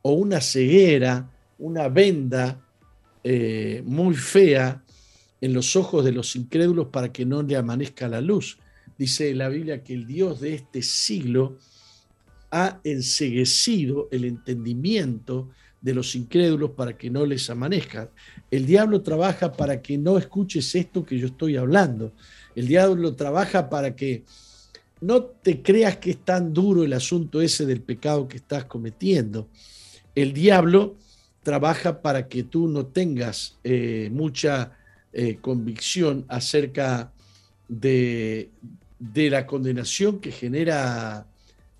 o 0.02 0.12
una 0.12 0.40
ceguera, 0.40 1.30
una 1.58 1.88
venda 1.88 2.60
eh, 3.22 3.82
muy 3.84 4.14
fea 4.14 4.82
en 5.40 5.52
los 5.54 5.76
ojos 5.76 6.04
de 6.04 6.12
los 6.12 6.36
incrédulos 6.36 6.88
para 6.88 7.12
que 7.12 7.24
no 7.24 7.42
le 7.42 7.56
amanezca 7.56 8.08
la 8.08 8.20
luz. 8.20 8.58
Dice 8.98 9.34
la 9.34 9.48
Biblia 9.48 9.82
que 9.82 9.94
el 9.94 10.06
Dios 10.06 10.40
de 10.40 10.54
este 10.54 10.82
siglo 10.82 11.58
ha 12.50 12.80
enseguecido 12.84 14.08
el 14.10 14.24
entendimiento 14.24 15.48
de 15.80 15.94
los 15.94 16.14
incrédulos 16.14 16.72
para 16.72 16.96
que 16.96 17.08
no 17.08 17.24
les 17.24 17.48
amanezca. 17.48 18.10
El 18.50 18.66
diablo 18.66 19.00
trabaja 19.02 19.52
para 19.52 19.80
que 19.80 19.96
no 19.96 20.18
escuches 20.18 20.74
esto 20.74 21.04
que 21.04 21.18
yo 21.18 21.28
estoy 21.28 21.56
hablando. 21.56 22.12
El 22.54 22.66
diablo 22.66 23.14
trabaja 23.14 23.70
para 23.70 23.96
que 23.96 24.24
no 25.00 25.22
te 25.22 25.62
creas 25.62 25.96
que 25.96 26.10
es 26.10 26.18
tan 26.18 26.52
duro 26.52 26.84
el 26.84 26.92
asunto 26.92 27.40
ese 27.40 27.64
del 27.64 27.80
pecado 27.80 28.28
que 28.28 28.36
estás 28.36 28.66
cometiendo. 28.66 29.48
El 30.20 30.34
diablo 30.34 30.96
trabaja 31.42 32.02
para 32.02 32.28
que 32.28 32.42
tú 32.42 32.68
no 32.68 32.86
tengas 32.86 33.56
eh, 33.64 34.10
mucha 34.12 34.76
eh, 35.12 35.38
convicción 35.40 36.26
acerca 36.28 37.10
de, 37.68 38.50
de, 38.98 39.30
la 39.30 39.46
condenación 39.46 40.20
que 40.20 40.30
genera 40.30 41.26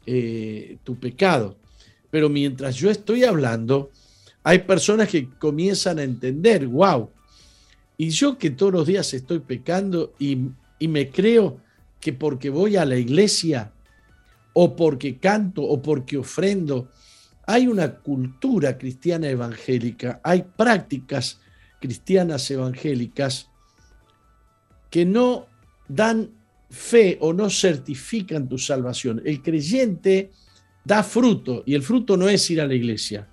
eh, 0.07 0.79
tu 0.85 0.96
pecado. 0.96 1.57
Pero 2.11 2.31
mientras 2.31 2.76
yo 2.76 2.90
estoy 2.90 3.24
hablando, 3.24 3.90
hay 4.42 4.61
personas 4.61 5.09
que 5.09 5.29
comienzan 5.38 5.98
a 5.98 6.03
entender, 6.03 6.66
wow, 6.66 7.11
y 7.98 8.09
yo 8.09 8.38
que 8.38 8.50
todos 8.50 8.72
los 8.72 8.87
días 8.87 9.12
estoy 9.12 9.40
pecando 9.40 10.14
y, 10.18 10.38
y 10.79 10.88
me 10.88 11.11
creo 11.11 11.59
que 12.00 12.14
porque 12.14 12.48
voy 12.48 12.76
a 12.76 12.87
la 12.87 12.96
iglesia 12.96 13.72
o 14.55 14.74
porque 14.74 15.18
canto 15.18 15.62
o 15.62 15.83
porque 15.83 16.16
ofrendo, 16.16 16.88
hay 17.46 17.66
una 17.66 17.96
cultura 17.96 18.79
cristiana 18.79 19.29
evangélica, 19.29 20.20
hay 20.22 20.44
prácticas 20.57 21.40
cristianas 21.81 22.50
evangélicas 22.50 23.48
que 24.90 25.05
no 25.05 25.46
dan 25.88 26.31
fe 26.68 27.18
o 27.20 27.33
no 27.33 27.50
certifican 27.50 28.48
tu 28.48 28.59
salvación. 28.59 29.22
El 29.24 29.42
creyente 29.42 30.31
da 30.85 31.03
fruto 31.03 31.62
y 31.66 31.74
el 31.74 31.83
fruto 31.83 32.16
no 32.16 32.29
es 32.29 32.48
ir 32.50 32.61
a 32.61 32.66
la 32.66 32.74
iglesia. 32.74 33.29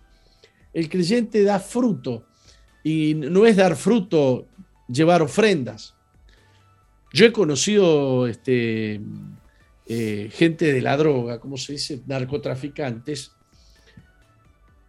El 0.73 0.89
creyente 0.89 1.43
da 1.43 1.59
fruto 1.59 2.25
y 2.83 3.13
no 3.15 3.45
es 3.45 3.55
dar 3.55 3.75
fruto 3.75 4.47
llevar 4.87 5.21
ofrendas. 5.21 5.95
Yo 7.13 7.25
he 7.25 7.31
conocido 7.31 8.27
este, 8.27 9.01
eh, 9.85 10.29
gente 10.31 10.73
de 10.73 10.81
la 10.81 10.97
droga, 10.97 11.39
como 11.39 11.57
se 11.57 11.73
dice, 11.73 12.01
narcotraficantes, 12.05 13.31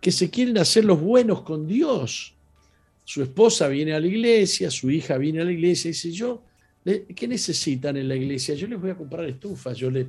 que 0.01 0.13
se 0.13 0.31
quieren 0.31 0.59
hacer 0.59 0.85
los 0.85 1.01
buenos 1.01 1.43
con 1.43 1.67
Dios. 1.67 2.35
Su 3.05 3.23
esposa 3.23 3.69
viene 3.69 3.95
a 3.95 4.01
la 4.01 4.07
iglesia, 4.07 4.71
su 4.71 4.91
hija 4.91 5.17
viene 5.19 5.41
a 5.41 5.45
la 5.45 5.53
iglesia 5.53 5.89
y 5.89 5.93
dice, 5.93 6.13
yo, 6.13 6.43
¿qué 6.85 7.27
necesitan 7.27 7.97
en 7.97 8.09
la 8.09 8.17
iglesia? 8.17 8.55
Yo 8.55 8.67
les 8.69 8.81
voy 8.81 8.91
a 8.91 8.97
comprar 8.97 9.25
estufas, 9.25 9.77
yo 9.77 9.91
les 9.91 10.07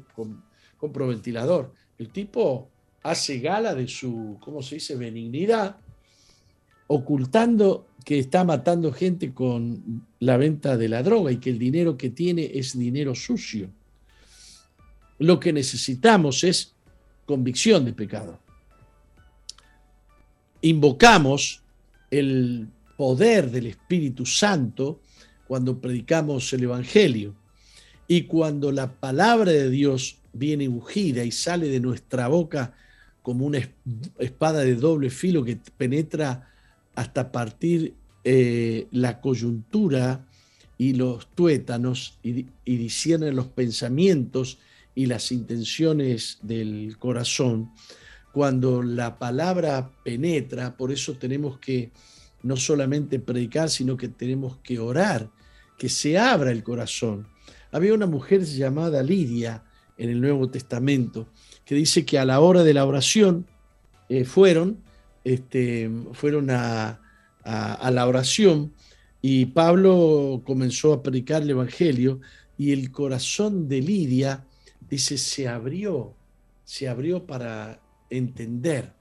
compro 0.78 1.08
ventilador. 1.08 1.73
El 1.97 2.10
tipo 2.10 2.69
hace 3.04 3.39
gala 3.39 3.73
de 3.73 3.88
su, 3.88 4.38
¿cómo 4.41 4.62
se 4.62 4.75
dice?, 4.75 4.95
benignidad, 4.95 5.78
ocultando 6.88 7.88
que 8.04 8.19
está 8.19 8.43
matando 8.43 8.91
gente 8.91 9.34
con 9.34 10.06
la 10.19 10.38
venta 10.38 10.78
de 10.78 10.89
la 10.89 11.04
droga 11.04 11.32
y 11.32 11.38
que 11.38 11.49
el 11.49 11.60
dinero 11.60 11.97
que 11.97 12.10
tiene 12.10 12.52
es 12.54 12.78
dinero 12.78 13.15
sucio. 13.15 13.69
Lo 15.19 15.39
que 15.39 15.54
necesitamos 15.54 16.43
es 16.43 16.75
convicción 17.25 17.86
de 17.86 17.93
pecado 17.93 18.39
invocamos 20.62 21.62
el 22.12 22.67
poder 22.98 23.50
del 23.52 23.67
Espíritu 23.67 24.26
Santo 24.26 25.00
cuando 25.48 25.80
predicamos 25.80 26.52
el 26.54 26.63
Evangelio. 26.63 27.34
Y 28.08 28.24
cuando 28.24 28.72
la 28.72 28.91
palabra 28.91 29.52
de 29.52 29.69
Dios 29.69 30.17
viene 30.34 30.67
ungida 30.67 31.24
y 31.24 31.32
sale 31.32 31.69
de 31.69 31.80
nuestra 31.80 32.28
boca 32.28 32.74
como 33.22 33.45
una 33.45 33.60
espada 34.17 34.62
de 34.62 34.76
doble 34.76 35.10
filo 35.10 35.43
que 35.43 35.58
penetra 35.78 36.50
hasta 36.95 37.32
partir 37.32 37.93
eh, 38.24 38.88
la 38.91 39.22
coyuntura 39.22 40.26
y 40.78 40.93
los 40.93 41.28
tuétanos 41.36 42.17
y, 42.24 42.48
y 42.65 42.89
los 43.32 43.48
pensamientos 43.48 44.58
y 44.95 45.06
las 45.06 45.32
intenciones 45.32 46.39
del 46.41 46.98
corazón, 46.98 47.72
cuando 48.32 48.84
la 48.84 49.18
palabra 49.18 49.92
penetra, 50.04 50.78
por 50.78 50.92
eso 50.92 51.15
tenemos 51.15 51.60
que 51.60 51.92
no 52.44 52.56
solamente 52.56 53.20
predicar, 53.20 53.70
sino 53.70 53.98
que 53.98 54.08
tenemos 54.08 54.58
que 54.58 54.80
orar, 54.80 55.30
que 55.78 55.89
se 55.89 56.18
abra 56.18 56.52
el 56.52 56.63
corazón. 56.63 57.28
Había 57.72 57.94
una 57.94 58.06
mujer 58.06 58.44
llamada 58.44 59.03
Lidia 59.03 59.64
en 59.97 60.10
el 60.10 60.22
Nuevo 60.22 60.49
Testamento 60.49 61.28
que 61.66 61.76
dice 61.76 62.06
que 62.06 62.18
a 62.18 62.26
la 62.26 62.39
hora 62.39 62.64
de 62.64 62.74
la 62.74 62.86
oración 62.86 63.45
eh, 64.08 64.26
fueron, 64.26 64.80
este, 65.24 65.89
fueron 66.14 66.49
a, 66.49 67.01
a 67.43 67.91
la 67.91 68.08
oración 68.08 68.74
y 69.22 69.47
Pablo 69.47 70.41
comenzó 70.45 70.93
a 70.93 71.03
predicar 71.03 71.41
el 71.41 71.49
Evangelio 71.49 72.22
y 72.58 72.72
el 72.72 72.91
corazón 72.91 73.68
de 73.68 73.82
Lidia, 73.82 74.45
dice, 74.89 75.18
se 75.18 75.47
abrió, 75.47 76.14
se 76.64 76.88
abrió 76.88 77.26
para 77.26 77.80
entender. 78.10 78.93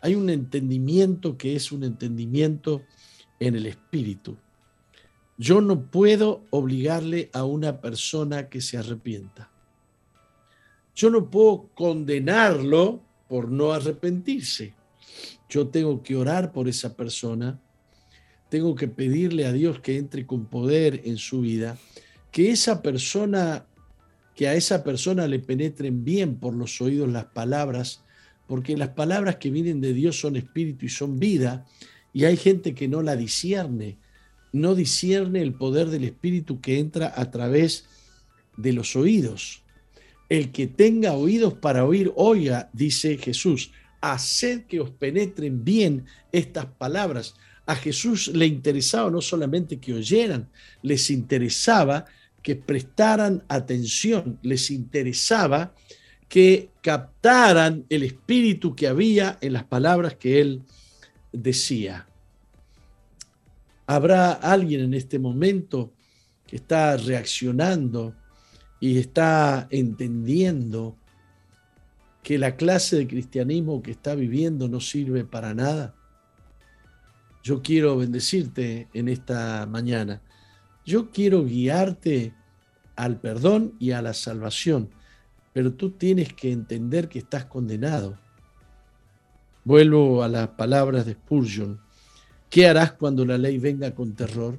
Hay 0.00 0.14
un 0.14 0.30
entendimiento 0.30 1.36
que 1.36 1.56
es 1.56 1.72
un 1.72 1.84
entendimiento 1.84 2.82
en 3.40 3.56
el 3.56 3.66
espíritu. 3.66 4.36
Yo 5.38 5.60
no 5.60 5.90
puedo 5.90 6.44
obligarle 6.50 7.30
a 7.32 7.44
una 7.44 7.80
persona 7.80 8.48
que 8.48 8.60
se 8.60 8.78
arrepienta. 8.78 9.50
Yo 10.94 11.10
no 11.10 11.30
puedo 11.30 11.68
condenarlo 11.74 13.02
por 13.28 13.50
no 13.50 13.72
arrepentirse. 13.72 14.74
Yo 15.48 15.68
tengo 15.68 16.02
que 16.02 16.16
orar 16.16 16.52
por 16.52 16.68
esa 16.68 16.96
persona. 16.96 17.60
Tengo 18.48 18.74
que 18.74 18.88
pedirle 18.88 19.44
a 19.44 19.52
Dios 19.52 19.80
que 19.80 19.98
entre 19.98 20.26
con 20.26 20.46
poder 20.46 21.02
en 21.04 21.18
su 21.18 21.42
vida, 21.42 21.76
que 22.30 22.50
esa 22.50 22.80
persona, 22.80 23.66
que 24.34 24.48
a 24.48 24.54
esa 24.54 24.84
persona 24.84 25.26
le 25.26 25.38
penetren 25.38 26.04
bien 26.04 26.36
por 26.36 26.54
los 26.54 26.80
oídos 26.80 27.10
las 27.10 27.26
palabras 27.26 28.05
porque 28.46 28.76
las 28.76 28.90
palabras 28.90 29.36
que 29.36 29.50
vienen 29.50 29.80
de 29.80 29.92
Dios 29.92 30.20
son 30.20 30.36
espíritu 30.36 30.86
y 30.86 30.88
son 30.88 31.18
vida, 31.18 31.66
y 32.12 32.24
hay 32.24 32.36
gente 32.36 32.74
que 32.74 32.88
no 32.88 33.02
la 33.02 33.16
discierne, 33.16 33.98
no 34.52 34.74
discierne 34.74 35.42
el 35.42 35.54
poder 35.54 35.88
del 35.88 36.04
espíritu 36.04 36.60
que 36.60 36.78
entra 36.78 37.12
a 37.14 37.30
través 37.30 37.86
de 38.56 38.72
los 38.72 38.96
oídos. 38.96 39.62
El 40.28 40.50
que 40.50 40.66
tenga 40.66 41.12
oídos 41.12 41.54
para 41.54 41.84
oír, 41.84 42.12
oiga, 42.16 42.70
dice 42.72 43.18
Jesús, 43.18 43.70
haced 44.00 44.62
que 44.62 44.80
os 44.80 44.90
penetren 44.90 45.64
bien 45.64 46.06
estas 46.32 46.66
palabras. 46.66 47.34
A 47.66 47.74
Jesús 47.74 48.28
le 48.28 48.46
interesaba 48.46 49.10
no 49.10 49.20
solamente 49.20 49.78
que 49.78 49.92
oyeran, 49.92 50.48
les 50.82 51.10
interesaba 51.10 52.06
que 52.42 52.56
prestaran 52.56 53.44
atención, 53.48 54.38
les 54.42 54.70
interesaba 54.70 55.74
que 56.28 56.70
captaran 56.82 57.84
el 57.88 58.02
espíritu 58.02 58.74
que 58.74 58.88
había 58.88 59.38
en 59.40 59.52
las 59.52 59.64
palabras 59.64 60.16
que 60.16 60.40
él 60.40 60.62
decía. 61.32 62.06
¿Habrá 63.86 64.32
alguien 64.32 64.80
en 64.80 64.94
este 64.94 65.18
momento 65.18 65.92
que 66.46 66.56
está 66.56 66.96
reaccionando 66.96 68.14
y 68.80 68.98
está 68.98 69.68
entendiendo 69.70 70.96
que 72.22 72.38
la 72.38 72.56
clase 72.56 72.96
de 72.96 73.06
cristianismo 73.06 73.82
que 73.82 73.92
está 73.92 74.16
viviendo 74.16 74.68
no 74.68 74.80
sirve 74.80 75.24
para 75.24 75.54
nada? 75.54 75.94
Yo 77.44 77.62
quiero 77.62 77.96
bendecirte 77.96 78.88
en 78.92 79.08
esta 79.08 79.66
mañana. 79.66 80.20
Yo 80.84 81.12
quiero 81.12 81.44
guiarte 81.44 82.34
al 82.96 83.20
perdón 83.20 83.74
y 83.78 83.92
a 83.92 84.02
la 84.02 84.14
salvación 84.14 84.90
pero 85.56 85.72
tú 85.72 85.92
tienes 85.92 86.34
que 86.34 86.52
entender 86.52 87.08
que 87.08 87.18
estás 87.18 87.46
condenado. 87.46 88.18
Vuelvo 89.64 90.22
a 90.22 90.28
las 90.28 90.48
palabras 90.48 91.06
de 91.06 91.14
Spurgeon. 91.14 91.80
¿Qué 92.50 92.68
harás 92.68 92.92
cuando 92.92 93.24
la 93.24 93.38
ley 93.38 93.56
venga 93.56 93.94
con 93.94 94.12
terror? 94.12 94.58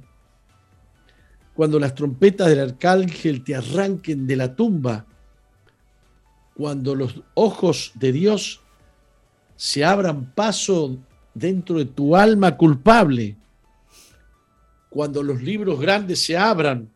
Cuando 1.54 1.78
las 1.78 1.94
trompetas 1.94 2.48
del 2.48 2.58
arcángel 2.58 3.44
te 3.44 3.54
arranquen 3.54 4.26
de 4.26 4.34
la 4.34 4.56
tumba, 4.56 5.06
cuando 6.54 6.96
los 6.96 7.22
ojos 7.34 7.92
de 7.94 8.10
Dios 8.10 8.60
se 9.54 9.84
abran 9.84 10.32
paso 10.34 10.98
dentro 11.32 11.78
de 11.78 11.84
tu 11.84 12.16
alma 12.16 12.56
culpable, 12.56 13.36
cuando 14.90 15.22
los 15.22 15.40
libros 15.40 15.78
grandes 15.78 16.24
se 16.24 16.36
abran 16.36 16.90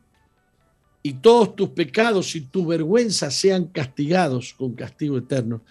y 1.02 1.14
todos 1.14 1.56
tus 1.56 1.70
pecados 1.70 2.34
y 2.36 2.42
tu 2.42 2.66
vergüenza 2.66 3.30
sean 3.30 3.66
castigados 3.66 4.54
con 4.54 4.74
castigo 4.74 5.18
eterno, 5.18 5.62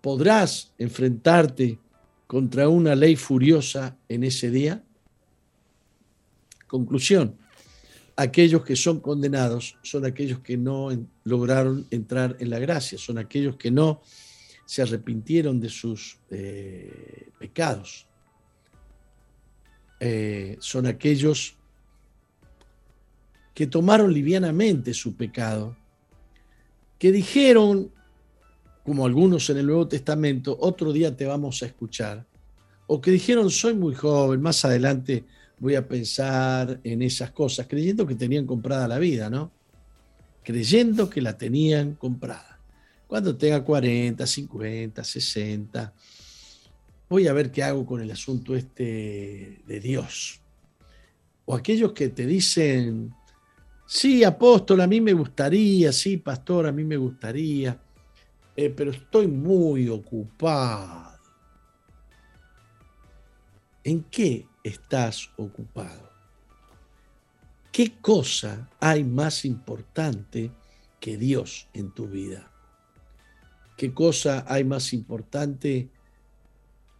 ¿podrás 0.00 0.72
enfrentarte 0.78 1.78
contra 2.26 2.68
una 2.68 2.94
ley 2.94 3.16
furiosa 3.16 3.96
en 4.08 4.24
ese 4.24 4.50
día? 4.50 4.82
Conclusión, 6.66 7.36
aquellos 8.16 8.64
que 8.64 8.76
son 8.76 9.00
condenados 9.00 9.76
son 9.82 10.04
aquellos 10.04 10.40
que 10.40 10.56
no 10.56 10.88
lograron 11.24 11.86
entrar 11.90 12.36
en 12.40 12.50
la 12.50 12.58
gracia, 12.58 12.98
son 12.98 13.18
aquellos 13.18 13.56
que 13.56 13.70
no 13.70 14.02
se 14.66 14.82
arrepintieron 14.82 15.60
de 15.60 15.68
sus 15.68 16.18
eh, 16.30 17.28
pecados, 17.38 18.06
eh, 19.98 20.56
son 20.60 20.86
aquellos 20.86 21.56
que 23.60 23.66
tomaron 23.66 24.10
livianamente 24.14 24.94
su 24.94 25.16
pecado, 25.16 25.76
que 26.98 27.12
dijeron, 27.12 27.92
como 28.82 29.04
algunos 29.04 29.50
en 29.50 29.58
el 29.58 29.66
Nuevo 29.66 29.86
Testamento, 29.86 30.56
otro 30.58 30.94
día 30.94 31.14
te 31.14 31.26
vamos 31.26 31.62
a 31.62 31.66
escuchar, 31.66 32.24
o 32.86 33.02
que 33.02 33.10
dijeron, 33.10 33.50
soy 33.50 33.74
muy 33.74 33.94
joven, 33.94 34.40
más 34.40 34.64
adelante 34.64 35.26
voy 35.58 35.74
a 35.74 35.86
pensar 35.86 36.80
en 36.82 37.02
esas 37.02 37.32
cosas, 37.32 37.66
creyendo 37.68 38.06
que 38.06 38.14
tenían 38.14 38.46
comprada 38.46 38.88
la 38.88 38.98
vida, 38.98 39.28
¿no? 39.28 39.52
Creyendo 40.42 41.10
que 41.10 41.20
la 41.20 41.36
tenían 41.36 41.96
comprada. 41.96 42.58
Cuando 43.06 43.36
tenga 43.36 43.62
40, 43.62 44.26
50, 44.26 45.04
60, 45.04 45.92
voy 47.10 47.26
a 47.26 47.34
ver 47.34 47.52
qué 47.52 47.62
hago 47.62 47.84
con 47.84 48.00
el 48.00 48.10
asunto 48.10 48.56
este 48.56 49.60
de 49.66 49.80
Dios. 49.80 50.40
O 51.44 51.54
aquellos 51.54 51.92
que 51.92 52.08
te 52.08 52.24
dicen, 52.24 53.12
Sí, 53.92 54.22
apóstol, 54.22 54.82
a 54.82 54.86
mí 54.86 55.00
me 55.00 55.12
gustaría, 55.12 55.90
sí, 55.92 56.16
pastor, 56.16 56.64
a 56.68 56.70
mí 56.70 56.84
me 56.84 56.96
gustaría, 56.96 57.76
eh, 58.54 58.70
pero 58.70 58.92
estoy 58.92 59.26
muy 59.26 59.88
ocupado. 59.88 61.18
¿En 63.82 64.04
qué 64.04 64.46
estás 64.62 65.28
ocupado? 65.36 66.08
¿Qué 67.72 67.94
cosa 68.00 68.70
hay 68.78 69.02
más 69.02 69.44
importante 69.44 70.52
que 71.00 71.16
Dios 71.16 71.66
en 71.74 71.90
tu 71.90 72.06
vida? 72.06 72.48
¿Qué 73.76 73.92
cosa 73.92 74.44
hay 74.46 74.62
más 74.62 74.92
importante 74.92 75.88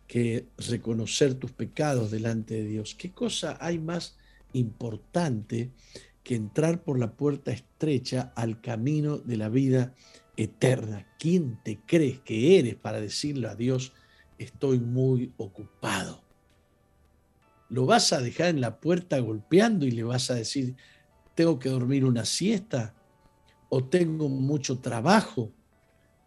que 0.09 0.45
reconocer 0.59 1.35
tus 1.35 1.53
pecados 1.53 2.11
delante 2.11 2.55
de 2.55 2.65
Dios? 2.65 2.97
¿Qué 2.97 3.13
cosa 3.13 3.59
hay 3.61 3.79
más 3.79 4.17
importante 4.53 5.71
que 6.23 6.35
entrar 6.35 6.83
por 6.83 6.99
la 6.99 7.13
puerta 7.13 7.51
estrecha 7.51 8.33
al 8.37 8.61
camino 8.61 9.19
de 9.19 9.37
la 9.37 9.49
vida 9.49 9.95
eterna. 10.37 11.07
¿Quién 11.19 11.61
te 11.63 11.81
crees 11.87 12.21
que 12.21 12.59
eres 12.59 12.75
para 12.77 13.01
decirle 13.01 13.49
a 13.49 13.55
Dios, 13.55 13.93
estoy 14.39 14.79
muy 14.79 15.33
ocupado? 15.37 16.23
¿Lo 17.69 17.87
vas 17.87 18.13
a 18.13 18.21
dejar 18.21 18.49
en 18.49 18.61
la 18.61 18.81
puerta 18.81 19.19
golpeando 19.19 19.87
y 19.87 19.93
le 19.93 20.03
vas 20.03 20.31
a 20.31 20.35
decir, 20.35 20.77
tengo 21.35 21.59
que 21.59 21.69
dormir 21.69 22.05
una 22.05 22.25
siesta 22.25 22.95
o 23.69 23.85
tengo 23.85 24.29
mucho 24.29 24.81
trabajo? 24.81 25.53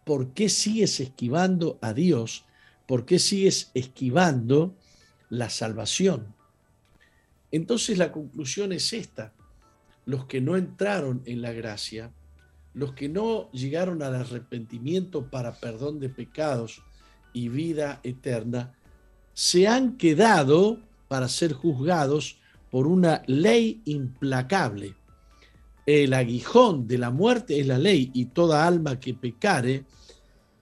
¿Por 0.04 0.32
qué 0.32 0.48
sigues 0.48 1.00
esquivando 1.00 1.78
a 1.82 1.92
Dios? 1.92 2.46
¿Por 2.86 3.04
qué 3.04 3.18
sigues 3.18 3.70
esquivando 3.74 4.76
la 5.28 5.50
salvación? 5.50 6.34
Entonces 7.50 7.98
la 7.98 8.10
conclusión 8.10 8.72
es 8.72 8.92
esta 8.92 9.32
los 10.06 10.26
que 10.26 10.40
no 10.40 10.56
entraron 10.56 11.22
en 11.24 11.42
la 11.42 11.52
gracia, 11.52 12.12
los 12.74 12.92
que 12.92 13.08
no 13.08 13.50
llegaron 13.52 14.02
al 14.02 14.14
arrepentimiento 14.14 15.30
para 15.30 15.54
perdón 15.54 16.00
de 16.00 16.08
pecados 16.08 16.82
y 17.32 17.48
vida 17.48 18.00
eterna, 18.02 18.74
se 19.32 19.66
han 19.66 19.96
quedado 19.96 20.80
para 21.08 21.28
ser 21.28 21.52
juzgados 21.52 22.38
por 22.70 22.86
una 22.86 23.22
ley 23.26 23.80
implacable. 23.84 24.94
El 25.86 26.14
aguijón 26.14 26.88
de 26.88 26.98
la 26.98 27.10
muerte 27.10 27.60
es 27.60 27.66
la 27.66 27.78
ley 27.78 28.10
y 28.14 28.26
toda 28.26 28.66
alma 28.66 28.98
que 28.98 29.14
pecare, 29.14 29.84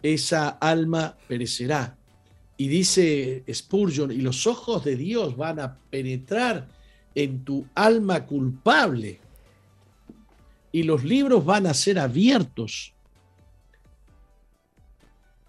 esa 0.03 0.49
alma 0.49 1.17
perecerá. 1.29 1.97
Y 2.57 2.69
dice 2.69 3.45
Spurgeon, 3.51 4.11
y 4.11 4.17
los 4.17 4.47
ojos 4.47 4.85
de 4.85 4.97
Dios 4.97 5.37
van 5.37 5.61
a 5.61 5.79
penetrar 5.91 6.69
en 7.15 7.45
tu 7.45 7.67
alma 7.75 8.27
culpable 8.27 9.22
y 10.73 10.83
los 10.83 11.05
libros 11.05 11.45
van 11.45 11.67
a 11.67 11.75
ser 11.75 11.99
abiertos. 11.99 12.95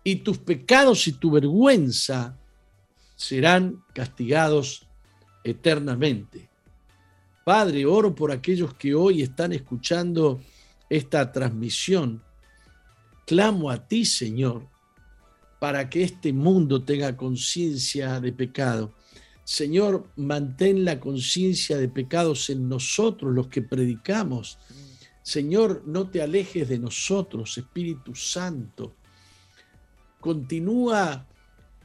Y 0.04 0.18
tus 0.18 0.38
pecados 0.38 1.08
y 1.08 1.14
tu 1.14 1.32
vergüenza 1.32 2.38
serán 3.16 3.82
castigados 3.94 4.86
eternamente. 5.46 6.50
Padre, 7.46 7.86
oro 7.86 8.14
por 8.14 8.32
aquellos 8.32 8.74
que 8.74 8.94
hoy 8.94 9.22
están 9.22 9.54
escuchando 9.54 10.42
esta 10.90 11.32
transmisión. 11.32 12.22
Clamo 13.26 13.72
a 13.72 13.88
ti, 13.88 14.04
Señor, 14.04 14.68
para 15.60 15.90
que 15.90 16.04
este 16.04 16.34
mundo 16.34 16.84
tenga 16.84 17.16
conciencia 17.16 18.20
de 18.20 18.34
pecado. 18.34 18.94
Señor, 19.46 20.10
mantén 20.16 20.84
la 20.84 21.00
conciencia 21.00 21.78
de 21.78 21.88
pecados 21.88 22.50
en 22.50 22.68
nosotros, 22.68 23.34
los 23.34 23.48
que 23.48 23.62
predicamos 23.62 24.58
Señor, 25.24 25.84
no 25.86 26.10
te 26.10 26.22
alejes 26.22 26.68
de 26.68 26.78
nosotros, 26.78 27.58
Espíritu 27.58 28.14
Santo. 28.14 28.94
Continúa 30.20 31.26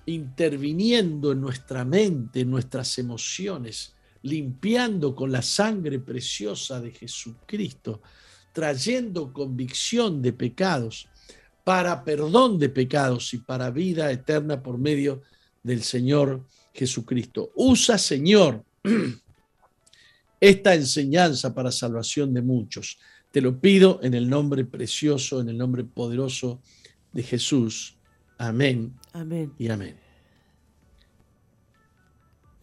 interviniendo 0.06 1.30
en 1.32 1.40
nuestra 1.40 1.84
mente, 1.84 2.40
en 2.40 2.50
nuestras 2.50 2.98
emociones, 2.98 3.94
limpiando 4.22 5.14
con 5.14 5.30
la 5.30 5.42
sangre 5.42 6.00
preciosa 6.00 6.80
de 6.80 6.90
Jesucristo, 6.90 8.02
trayendo 8.52 9.32
convicción 9.32 10.20
de 10.20 10.32
pecados, 10.32 11.08
para 11.62 12.02
perdón 12.02 12.58
de 12.58 12.70
pecados 12.70 13.32
y 13.34 13.38
para 13.38 13.70
vida 13.70 14.10
eterna 14.10 14.62
por 14.62 14.78
medio 14.78 15.22
del 15.62 15.84
Señor 15.84 16.44
Jesucristo. 16.72 17.52
Usa, 17.54 17.98
Señor, 17.98 18.64
esta 20.40 20.74
enseñanza 20.74 21.54
para 21.54 21.70
salvación 21.70 22.32
de 22.32 22.42
muchos. 22.42 22.98
Te 23.38 23.42
lo 23.42 23.60
pido 23.60 24.00
en 24.02 24.14
el 24.14 24.28
nombre 24.28 24.64
precioso, 24.64 25.40
en 25.40 25.48
el 25.48 25.56
nombre 25.56 25.84
poderoso 25.84 26.60
de 27.12 27.22
Jesús. 27.22 27.94
Amén. 28.36 28.92
Amén. 29.12 29.52
Y 29.56 29.68
amén. 29.68 29.94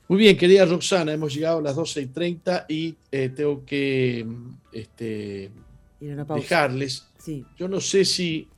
Muy 0.09 0.17
bien, 0.17 0.35
querida 0.35 0.65
Roxana, 0.65 1.13
hemos 1.13 1.33
llegado 1.33 1.59
a 1.59 1.61
las 1.61 1.77
12 1.77 2.01
y 2.01 2.05
30 2.07 2.65
y 2.67 2.95
eh, 3.09 3.29
tengo 3.29 3.63
que 3.65 4.27
este, 4.73 5.49
dejarles. 6.01 7.07
Sí. 7.19 7.45
Yo 7.55 7.69
no 7.69 7.79
sé 7.79 8.03
si. 8.03 8.49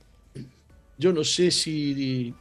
Yo 0.98 1.12
no 1.12 1.22
sé 1.22 1.52
si. 1.52 2.34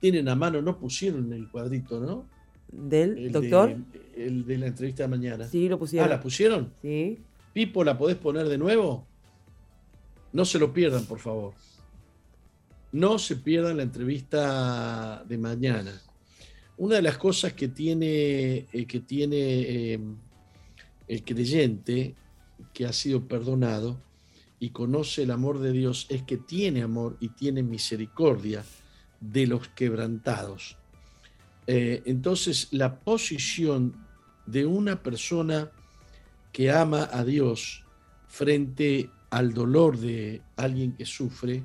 Tienen 0.00 0.26
a 0.26 0.34
mano, 0.34 0.62
no 0.62 0.78
pusieron 0.78 1.30
el 1.34 1.50
cuadrito, 1.50 2.00
¿no? 2.00 2.24
¿Del 2.70 3.32
doctor? 3.32 3.76
el 4.16 4.44
de 4.44 4.58
la 4.58 4.66
entrevista 4.66 5.04
de 5.04 5.08
mañana. 5.08 5.48
Sí, 5.48 5.68
lo 5.68 5.78
pusieron. 5.78 6.08
Ah, 6.08 6.14
¿la 6.16 6.20
pusieron? 6.20 6.72
Sí. 6.82 7.18
Pipo, 7.52 7.84
¿la 7.84 7.96
podés 7.96 8.16
poner 8.16 8.48
de 8.48 8.58
nuevo? 8.58 9.06
No 10.32 10.44
se 10.44 10.58
lo 10.58 10.72
pierdan, 10.72 11.04
por 11.06 11.18
favor. 11.18 11.54
No 12.92 13.18
se 13.18 13.36
pierdan 13.36 13.76
la 13.76 13.82
entrevista 13.82 15.24
de 15.26 15.38
mañana. 15.38 16.00
Una 16.76 16.96
de 16.96 17.02
las 17.02 17.18
cosas 17.18 17.52
que 17.52 17.68
tiene, 17.68 18.66
eh, 18.72 18.86
que 18.86 19.00
tiene 19.00 19.92
em, 19.92 20.16
el 21.06 21.24
creyente 21.24 22.14
que 22.72 22.86
ha 22.86 22.92
sido 22.92 23.26
perdonado 23.26 23.98
y 24.60 24.70
conoce 24.70 25.22
el 25.22 25.30
amor 25.30 25.58
de 25.58 25.72
Dios 25.72 26.06
es 26.08 26.22
que 26.22 26.36
tiene 26.36 26.82
amor 26.82 27.16
y 27.20 27.28
tiene 27.30 27.62
misericordia 27.62 28.64
de 29.20 29.46
los 29.46 29.68
quebrantados. 29.68 30.76
Eh, 31.70 32.02
entonces, 32.06 32.68
la 32.70 32.98
posición 32.98 33.94
de 34.46 34.64
una 34.64 35.02
persona 35.02 35.70
que 36.50 36.70
ama 36.70 37.10
a 37.12 37.22
Dios 37.24 37.84
frente 38.26 39.10
al 39.28 39.52
dolor 39.52 39.98
de 39.98 40.40
alguien 40.56 40.92
que 40.92 41.04
sufre 41.04 41.62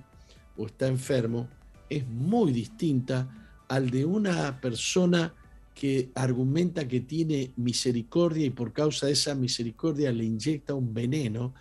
o 0.57 0.65
está 0.65 0.87
enfermo 0.87 1.47
es 1.89 2.05
muy 2.05 2.51
distinta 2.51 3.63
al 3.69 3.89
de 3.89 4.03
una 4.03 4.59
persona 4.59 5.33
que 5.73 6.11
argumenta 6.15 6.85
que 6.85 6.99
tiene 6.99 7.53
misericordia 7.55 8.45
y 8.45 8.49
por 8.49 8.73
causa 8.73 9.05
de 9.05 9.13
esa 9.13 9.33
misericordia 9.35 10.11
le 10.11 10.25
inyecta 10.25 10.73
un 10.73 10.93
veneno 10.93 11.53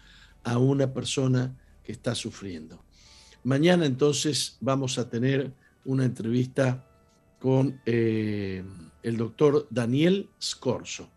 a 0.43 0.59
una 0.59 0.93
persona 0.93 1.57
que 1.85 1.93
está 1.93 2.17
sufriendo. 2.17 2.83
Mañana 3.45 3.87
entonces 3.87 4.57
vamos 4.61 4.99
a 4.99 5.09
tener 5.09 5.53
una 5.85 6.05
entrevista 6.05 6.85
con 7.43 7.81
eh, 7.87 8.63
el 9.03 9.17
doctor 9.17 9.67
Daniel 9.69 10.29
Scorso, 10.41 11.11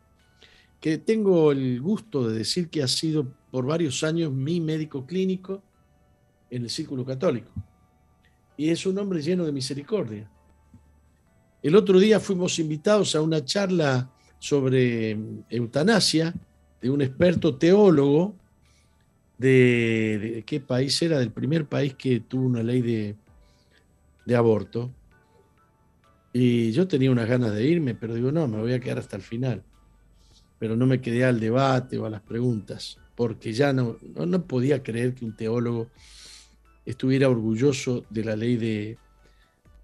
que 0.81 0.97
tengo 0.97 1.51
el 1.51 1.79
gusto 1.79 2.27
de 2.27 2.39
decir 2.39 2.71
que 2.71 2.81
ha 2.81 2.87
sido 2.87 3.31
por 3.51 3.67
varios 3.67 4.03
años 4.03 4.31
mi 4.33 4.59
médico 4.59 5.05
clínico 5.05 5.61
en 6.49 6.63
el 6.63 6.71
Círculo 6.71 7.05
Católico. 7.05 7.51
Y 8.57 8.71
es 8.71 8.87
un 8.87 8.97
hombre 8.97 9.21
lleno 9.21 9.45
de 9.45 9.51
misericordia. 9.51 10.27
El 11.61 11.75
otro 11.75 11.99
día 11.99 12.19
fuimos 12.19 12.57
invitados 12.57 13.15
a 13.15 13.21
una 13.21 13.45
charla 13.45 14.09
sobre 14.39 15.15
eutanasia 15.51 16.33
de 16.81 16.89
un 16.89 17.03
experto 17.03 17.55
teólogo 17.55 18.33
de, 19.37 20.43
qué 20.47 20.59
país 20.59 20.99
era, 21.03 21.19
del 21.19 21.31
primer 21.31 21.67
país 21.67 21.93
que 21.93 22.21
tuvo 22.21 22.47
una 22.47 22.63
ley 22.63 23.15
de 24.25 24.35
aborto. 24.35 24.89
Y 26.37 26.73
yo 26.73 26.85
tenía 26.85 27.11
unas 27.11 27.29
ganas 27.29 27.53
de 27.55 27.65
irme, 27.65 27.95
pero 27.95 28.13
digo, 28.13 28.29
no, 28.29 28.45
me 28.45 28.57
voy 28.57 28.73
a 28.73 28.79
quedar 28.81 28.99
hasta 28.99 29.15
el 29.15 29.21
final. 29.21 29.63
Pero 30.59 30.75
no 30.75 30.85
me 30.85 30.99
quedé 30.99 31.23
al 31.23 31.39
debate 31.39 31.97
o 31.97 32.05
a 32.05 32.09
las 32.09 32.19
preguntas, 32.19 32.97
porque 33.15 33.53
ya 33.53 33.71
no, 33.71 33.97
no, 34.03 34.45
podía 34.45 34.83
creer 34.83 35.15
que 35.15 35.23
un 35.23 35.33
teólogo 35.33 35.89
estuviera 36.85 37.29
orgulloso 37.29 38.03
de 38.09 38.25
la 38.25 38.35
ley 38.35 38.57
de, 38.57 38.97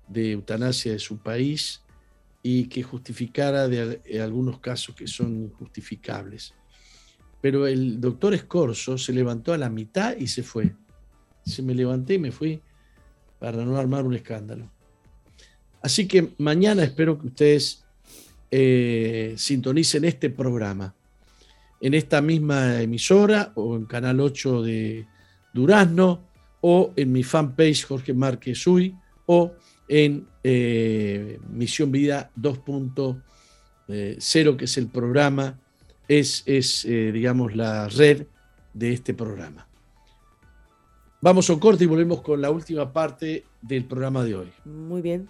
de 0.09 0.33
eutanasia 0.33 0.91
de 0.91 0.99
su 0.99 1.19
país 1.19 1.83
y 2.43 2.65
que 2.65 2.83
justificara 2.83 3.69
de, 3.69 4.01
algunos 4.21 4.59
casos 4.59 4.93
que 4.93 5.07
son 5.07 5.43
injustificables. 5.43 6.53
Pero 7.39 7.65
el 7.65 8.01
doctor 8.01 8.33
Escorzo 8.33 8.97
se 8.97 9.13
levantó 9.13 9.53
a 9.53 9.57
la 9.57 9.69
mitad 9.69 10.17
y 10.17 10.27
se 10.27 10.43
fue. 10.43 10.75
Se 11.45 11.63
me 11.63 11.73
levanté 11.73 12.15
y 12.15 12.19
me 12.19 12.33
fui 12.33 12.61
para 13.39 13.63
no 13.63 13.77
armar 13.77 14.05
un 14.05 14.15
escándalo. 14.15 14.69
Así 15.81 16.07
que 16.07 16.33
mañana 16.37 16.83
espero 16.83 17.19
que 17.19 17.27
ustedes 17.27 17.83
eh, 18.51 19.33
sintonicen 19.37 20.05
este 20.05 20.29
programa 20.29 20.93
en 21.79 21.93
esta 21.93 22.21
misma 22.21 22.81
emisora 22.81 23.51
o 23.55 23.75
en 23.75 23.85
Canal 23.85 24.19
8 24.19 24.61
de 24.61 25.07
Durazno 25.53 26.21
o 26.61 26.93
en 26.95 27.11
mi 27.11 27.23
fanpage 27.23 27.85
Jorge 27.85 28.13
Márquez 28.13 28.67
Uy 28.67 28.93
o 29.25 29.53
en 29.87 30.27
eh, 30.43 31.39
Misión 31.49 31.91
Vida 31.91 32.29
2.0, 32.39 33.21
eh, 33.87 34.57
que 34.57 34.65
es 34.65 34.77
el 34.77 34.87
programa, 34.87 35.59
es, 36.07 36.43
es 36.45 36.83
digamos, 36.83 37.55
la 37.55 37.87
red 37.87 38.27
de 38.73 38.93
este 38.93 39.13
programa. 39.13 39.67
Vamos 41.21 41.49
a 41.49 41.53
un 41.53 41.59
corte 41.59 41.85
y 41.85 41.87
volvemos 41.87 42.21
con 42.21 42.41
la 42.41 42.51
última 42.51 42.91
parte 42.91 43.45
del 43.61 43.85
programa 43.85 44.23
de 44.23 44.35
hoy. 44.35 44.51
Muy 44.65 45.01
bien. 45.01 45.29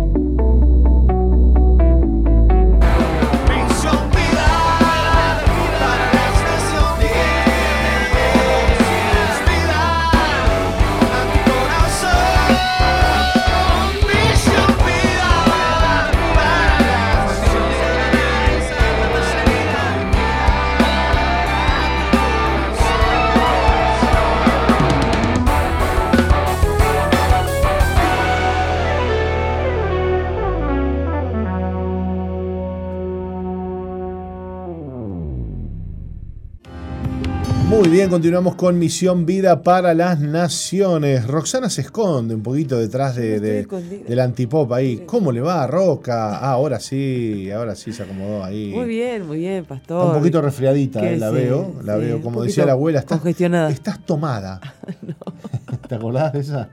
Bien, 38.01 38.09
continuamos 38.09 38.55
con 38.55 38.79
Misión 38.79 39.27
Vida 39.27 39.61
para 39.61 39.93
las 39.93 40.19
Naciones. 40.19 41.27
Roxana 41.27 41.69
se 41.69 41.81
esconde 41.81 42.33
un 42.33 42.41
poquito 42.41 42.79
detrás 42.79 43.15
de, 43.15 43.39
del 43.39 44.19
antipop 44.19 44.73
ahí. 44.73 45.03
¿Cómo 45.05 45.31
le 45.31 45.39
va 45.39 45.61
a 45.61 45.67
Roca? 45.67 46.37
Ah, 46.37 46.53
ahora 46.53 46.79
sí, 46.79 47.51
ahora 47.51 47.75
sí 47.75 47.93
se 47.93 48.01
acomodó 48.01 48.43
ahí. 48.43 48.71
Muy 48.73 48.87
bien, 48.87 49.27
muy 49.27 49.37
bien, 49.37 49.65
pastor. 49.65 49.99
Está 49.99 50.13
un 50.13 50.17
poquito 50.17 50.41
resfriadita, 50.41 51.07
eh, 51.07 51.15
la 51.15 51.29
veo. 51.29 51.75
La 51.83 51.95
veo, 51.95 52.23
como 52.23 52.41
decía 52.41 52.65
la 52.65 52.71
abuela, 52.71 52.97
estás, 52.97 53.23
estás 53.23 54.03
tomada. 54.03 54.59
¿Te 55.87 55.93
acordás 55.93 56.33
de 56.33 56.39
esa? 56.39 56.69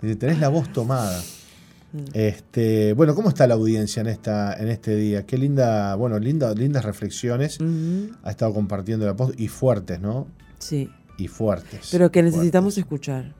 Tenés 0.00 0.38
la 0.38 0.50
voz 0.50 0.72
tomada. 0.72 1.20
Mm. 1.92 1.98
Este, 2.14 2.92
bueno, 2.92 3.16
¿cómo 3.16 3.30
está 3.30 3.48
la 3.48 3.54
audiencia 3.54 4.02
en 4.02 4.06
esta 4.06 4.54
en 4.54 4.68
este 4.68 4.94
día? 4.94 5.26
Qué 5.26 5.36
linda, 5.36 5.96
bueno, 5.96 6.20
linda, 6.20 6.54
lindas 6.54 6.84
reflexiones. 6.84 7.58
Ha 8.22 8.30
estado 8.30 8.54
compartiendo 8.54 9.04
la 9.04 9.14
voz 9.14 9.32
y 9.36 9.48
fuertes, 9.48 10.00
¿no? 10.00 10.28
Sí. 10.60 10.88
Y 11.18 11.26
fuertes. 11.28 11.88
Pero 11.90 12.10
que 12.12 12.22
necesitamos 12.22 12.78
escuchar. 12.78 13.34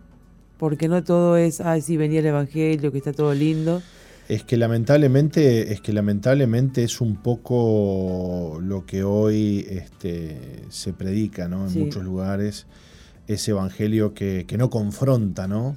porque 0.59 0.89
no 0.89 1.03
todo 1.03 1.39
es, 1.39 1.63
ay, 1.63 1.81
sí, 1.81 1.97
venía 1.97 2.21
el 2.21 2.27
Evangelio, 2.27 2.93
que 2.93 2.99
está 2.99 3.15
todo 3.15 3.33
lindo. 3.33 3.81
Es 4.29 4.45
que 4.45 4.59
lamentablemente, 4.59 5.73
es 5.73 5.81
que 5.81 5.93
lamentablemente 5.93 6.85
es 6.85 7.01
un 7.01 7.17
poco 7.17 8.61
lo 8.63 8.85
que 8.85 9.03
hoy 9.03 9.67
este, 9.71 10.65
se 10.69 10.93
predica, 10.93 11.49
¿no? 11.49 11.67
En 11.67 11.79
muchos 11.81 12.05
lugares, 12.05 12.67
ese 13.27 13.53
evangelio 13.53 14.13
que, 14.13 14.47
no 14.59 14.71
confronta, 14.71 15.49
¿no? 15.49 15.77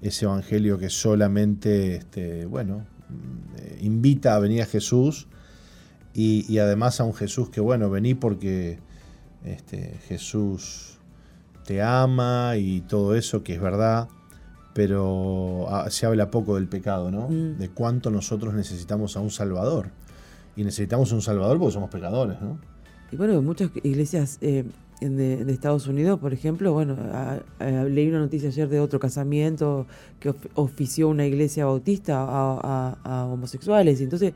Ese 0.00 0.24
evangelio 0.24 0.78
que 0.78 0.88
solamente, 0.88 1.96
este, 1.96 2.46
bueno, 2.46 2.86
invita 3.80 4.34
a 4.34 4.38
venir 4.38 4.62
a 4.62 4.66
Jesús 4.66 5.28
y, 6.14 6.58
además 6.58 7.00
a 7.00 7.04
un 7.04 7.14
Jesús 7.14 7.50
que, 7.50 7.60
bueno, 7.60 7.90
vení 7.90 8.14
porque 8.14 8.78
este, 9.44 9.98
Jesús 10.08 10.98
te 11.64 11.82
ama 11.82 12.56
y 12.56 12.80
todo 12.82 13.14
eso, 13.14 13.42
que 13.42 13.54
es 13.54 13.60
verdad 13.60 14.08
pero 14.72 15.66
ah, 15.68 15.90
se 15.90 16.06
habla 16.06 16.30
poco 16.30 16.54
del 16.54 16.68
pecado, 16.68 17.10
¿no? 17.10 17.28
Mm. 17.28 17.58
De 17.58 17.68
cuánto 17.70 18.10
nosotros 18.10 18.54
necesitamos 18.54 19.16
a 19.16 19.20
un 19.20 19.30
Salvador. 19.30 19.90
Y 20.56 20.64
necesitamos 20.64 21.12
un 21.12 21.22
Salvador 21.22 21.58
porque 21.58 21.72
somos 21.72 21.90
pecadores, 21.90 22.40
¿no? 22.40 22.58
Y 23.10 23.16
bueno, 23.16 23.40
muchas 23.42 23.70
iglesias 23.82 24.38
eh, 24.40 24.64
de, 25.00 25.52
Estados 25.52 25.86
Unidos, 25.86 26.20
por 26.20 26.32
ejemplo, 26.32 26.72
bueno, 26.72 26.96
leí 27.88 28.08
una 28.08 28.20
noticia 28.20 28.50
ayer 28.50 28.68
de 28.68 28.78
otro 28.78 29.00
casamiento 29.00 29.86
que 30.20 30.32
ofició 30.54 31.08
una 31.08 31.26
iglesia 31.26 31.64
bautista 31.64 32.24
a, 32.24 33.26
homosexuales. 33.26 34.00
Y 34.00 34.04
entonces 34.04 34.32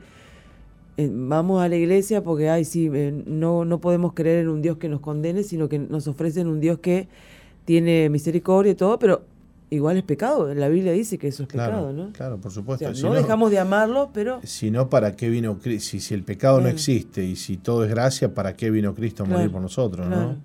eh, 0.97 1.09
vamos 1.11 1.61
a 1.61 1.67
la 1.67 1.75
iglesia 1.75 2.23
porque, 2.23 2.49
ay, 2.49 2.65
sí, 2.65 2.89
eh, 2.93 3.23
no, 3.25 3.65
no 3.65 3.81
podemos 3.81 4.13
creer 4.13 4.39
en 4.39 4.49
un 4.49 4.61
Dios 4.61 4.77
que 4.77 4.87
nos 4.87 5.01
condene, 5.01 5.43
sino 5.43 5.67
que 5.67 5.79
nos 5.79 6.07
ofrecen 6.07 6.47
un 6.47 6.59
Dios 6.59 6.79
que 6.79 7.07
tiene 7.65 8.09
misericordia 8.09 8.71
y 8.71 8.75
todo, 8.75 8.97
pero 8.99 9.23
igual 9.69 9.97
es 9.97 10.03
pecado. 10.03 10.53
La 10.53 10.69
Biblia 10.69 10.93
dice 10.93 11.17
que 11.17 11.27
eso 11.27 11.43
es 11.43 11.49
pecado, 11.49 11.91
¿no? 11.91 12.13
Claro, 12.13 12.37
por 12.37 12.51
supuesto. 12.51 12.91
no, 13.01 13.13
dejamos 13.13 13.51
de 13.51 13.59
amarlo, 13.59 14.11
pero... 14.13 14.39
Si 14.43 14.71
no, 14.71 14.89
¿para 14.89 15.15
qué 15.15 15.29
vino 15.29 15.57
Cristo? 15.59 15.89
Si, 15.89 15.99
si 15.99 16.13
el 16.13 16.23
pecado 16.23 16.61
no 16.61 16.69
existe 16.69 17.23
y 17.23 17.35
si 17.35 17.57
todo 17.57 17.83
es 17.83 17.89
gracia, 17.89 18.33
¿para 18.33 18.55
qué 18.55 18.71
vino 18.71 18.93
Cristo 18.95 19.23
a 19.23 19.25
morir 19.25 19.51
por 19.51 19.61
nosotros, 19.61 20.07
no? 20.07 20.37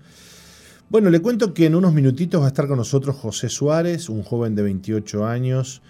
Bueno, 0.89 1.09
le 1.09 1.21
cuento 1.21 1.55
que 1.55 1.67
en 1.67 1.77
unos 1.77 1.95
minutitos 1.95 2.41
va 2.41 2.47
a 2.47 2.49
estar 2.49 2.67
con 2.67 2.77
nosotros 2.77 3.15
José 3.15 3.49
Suárez, 3.49 4.09
un 4.09 4.25
joven 4.25 4.57
de 4.57 4.63
28 4.65 5.25
años 5.25 5.83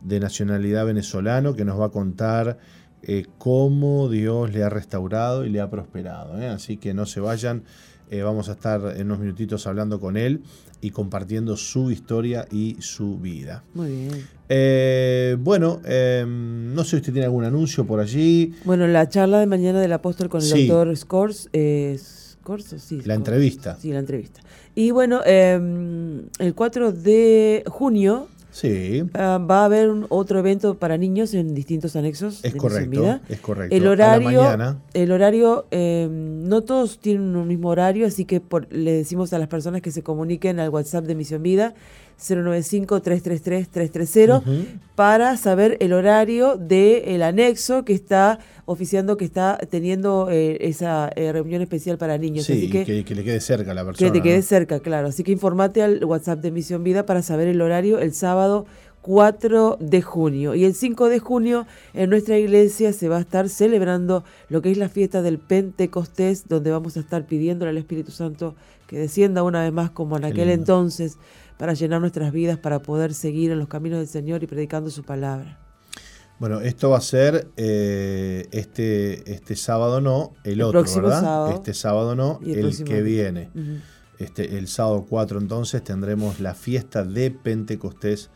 de 0.00 0.18
nacionalidad 0.18 0.84
venezolano, 0.84 1.54
que 1.54 1.64
nos 1.64 1.80
va 1.80 1.86
a 1.86 1.90
contar 1.90 2.58
eh, 3.02 3.26
cómo 3.38 4.08
Dios 4.08 4.52
le 4.52 4.62
ha 4.62 4.68
restaurado 4.68 5.44
y 5.44 5.50
le 5.50 5.60
ha 5.60 5.70
prosperado. 5.70 6.40
¿eh? 6.40 6.48
Así 6.48 6.76
que 6.76 6.94
no 6.94 7.06
se 7.06 7.20
vayan, 7.20 7.62
eh, 8.10 8.22
vamos 8.22 8.48
a 8.48 8.52
estar 8.52 8.80
en 8.96 9.06
unos 9.06 9.20
minutitos 9.20 9.66
hablando 9.66 10.00
con 10.00 10.16
él 10.16 10.42
y 10.80 10.90
compartiendo 10.90 11.56
su 11.56 11.90
historia 11.90 12.46
y 12.50 12.76
su 12.80 13.18
vida. 13.18 13.64
Muy 13.74 13.90
bien. 13.90 14.26
Eh, 14.48 15.36
bueno, 15.40 15.80
no 15.84 16.84
sé 16.84 16.90
si 16.90 16.96
usted 16.96 17.12
tiene 17.12 17.26
algún 17.26 17.44
anuncio 17.44 17.86
por 17.86 18.00
allí. 18.00 18.54
Bueno, 18.64 18.86
la 18.86 19.08
charla 19.08 19.40
de 19.40 19.46
mañana 19.46 19.80
del 19.80 19.92
apóstol 19.92 20.28
con 20.28 20.42
el 20.42 20.48
doctor 20.48 20.96
Scors. 20.96 21.48
Eh, 21.52 21.98
sí, 22.78 23.02
la 23.04 23.14
entrevista. 23.14 23.76
Sí, 23.80 23.92
la 23.92 23.98
entrevista. 23.98 24.40
Y 24.74 24.92
bueno, 24.92 25.22
el 25.24 26.54
4 26.54 26.92
de 26.92 27.64
junio 27.66 28.28
Sí. 28.58 29.04
Ah, 29.14 29.38
va 29.38 29.62
a 29.62 29.64
haber 29.66 29.88
otro 30.08 30.40
evento 30.40 30.78
para 30.80 30.96
niños 30.96 31.32
en 31.32 31.54
distintos 31.54 31.94
anexos. 31.94 32.44
Es 32.44 32.56
correcto. 32.56 33.20
Es 33.28 33.38
correcto. 33.38 33.76
El 33.76 33.86
horario, 33.86 34.42
el 34.94 35.12
horario, 35.12 35.66
em, 35.70 36.42
no 36.42 36.62
todos 36.62 36.98
tienen 36.98 37.36
un 37.36 37.46
mismo 37.46 37.68
horario, 37.68 38.04
así 38.04 38.24
que 38.24 38.42
le 38.70 38.92
decimos 38.92 39.32
a 39.32 39.38
las 39.38 39.46
personas 39.46 39.80
que 39.80 39.92
se 39.92 40.02
comuniquen 40.02 40.58
al 40.58 40.70
WhatsApp 40.70 41.04
de 41.04 41.14
Misión 41.14 41.40
Vida 41.40 41.74
095-333-330 42.18 44.42
para 44.94 45.36
saber 45.36 45.76
el 45.80 45.92
horario 45.92 46.56
del 46.56 47.22
anexo 47.22 47.84
que 47.84 47.92
está 47.92 48.38
oficiando, 48.64 49.16
que 49.16 49.24
está 49.24 49.58
teniendo 49.70 50.28
eh, 50.30 50.58
esa 50.60 51.10
eh, 51.16 51.32
reunión 51.32 51.62
especial 51.62 51.98
para 51.98 52.18
niños. 52.18 52.44
Sí, 52.44 52.68
que, 52.68 52.84
que, 52.84 53.14
le 53.14 53.24
quede 53.24 53.40
cerca 53.40 53.74
la 53.74 53.84
persona. 53.84 54.12
Que 54.12 54.18
te 54.18 54.22
quede 54.22 54.42
cerca, 54.42 54.80
claro. 54.80 55.08
Así 55.08 55.22
que 55.22 55.32
informate 55.32 55.82
al 55.82 56.04
WhatsApp 56.04 56.40
de 56.40 56.50
Misión 56.50 56.84
Vida 56.84 57.06
para 57.06 57.22
saber 57.22 57.48
el 57.48 57.60
horario 57.60 57.98
el 57.98 58.12
sábado 58.12 58.66
4 59.02 59.78
de 59.80 60.02
junio. 60.02 60.54
Y 60.54 60.64
el 60.64 60.74
5 60.74 61.08
de 61.08 61.18
junio 61.18 61.66
en 61.94 62.10
nuestra 62.10 62.36
iglesia 62.36 62.92
se 62.92 63.08
va 63.08 63.18
a 63.18 63.20
estar 63.20 63.48
celebrando 63.48 64.24
lo 64.48 64.60
que 64.60 64.70
es 64.70 64.76
la 64.76 64.88
fiesta 64.88 65.22
del 65.22 65.38
Pentecostés, 65.38 66.48
donde 66.48 66.70
vamos 66.70 66.96
a 66.96 67.00
estar 67.00 67.26
pidiéndole 67.26 67.70
al 67.70 67.78
Espíritu 67.78 68.10
Santo 68.10 68.54
que 68.86 68.98
descienda 68.98 69.42
una 69.42 69.62
vez 69.62 69.72
más 69.72 69.90
como 69.90 70.16
en 70.16 70.24
aquel 70.24 70.50
entonces 70.50 71.18
para 71.58 71.74
llenar 71.74 72.00
nuestras 72.00 72.32
vidas, 72.32 72.58
para 72.58 72.80
poder 72.80 73.12
seguir 73.12 73.50
en 73.50 73.58
los 73.58 73.68
caminos 73.68 73.98
del 73.98 74.08
Señor 74.08 74.42
y 74.42 74.46
predicando 74.46 74.90
su 74.90 75.02
palabra. 75.02 75.58
Bueno, 76.38 76.60
esto 76.60 76.90
va 76.90 76.98
a 76.98 77.02
ser 77.02 77.48
eh, 77.56 78.46
este, 78.52 79.32
este 79.32 79.56
sábado 79.56 80.00
no, 80.00 80.34
el, 80.44 80.62
otro, 80.62 80.84
¿verdad? 80.84 81.52
este 81.52 81.74
sábado 81.74 82.14
no, 82.14 82.38
el, 82.46 82.84
que 82.84 83.02
viene. 83.02 83.50
este, 84.20 84.56
el 84.56 84.68
sábado 84.68 85.04
4 85.08 85.40
entonces 85.40 85.82
tendremos 85.82 86.38
la 86.38 86.54
fiesta 86.54 87.02
de 87.02 87.32
Pentecostés 87.32 88.30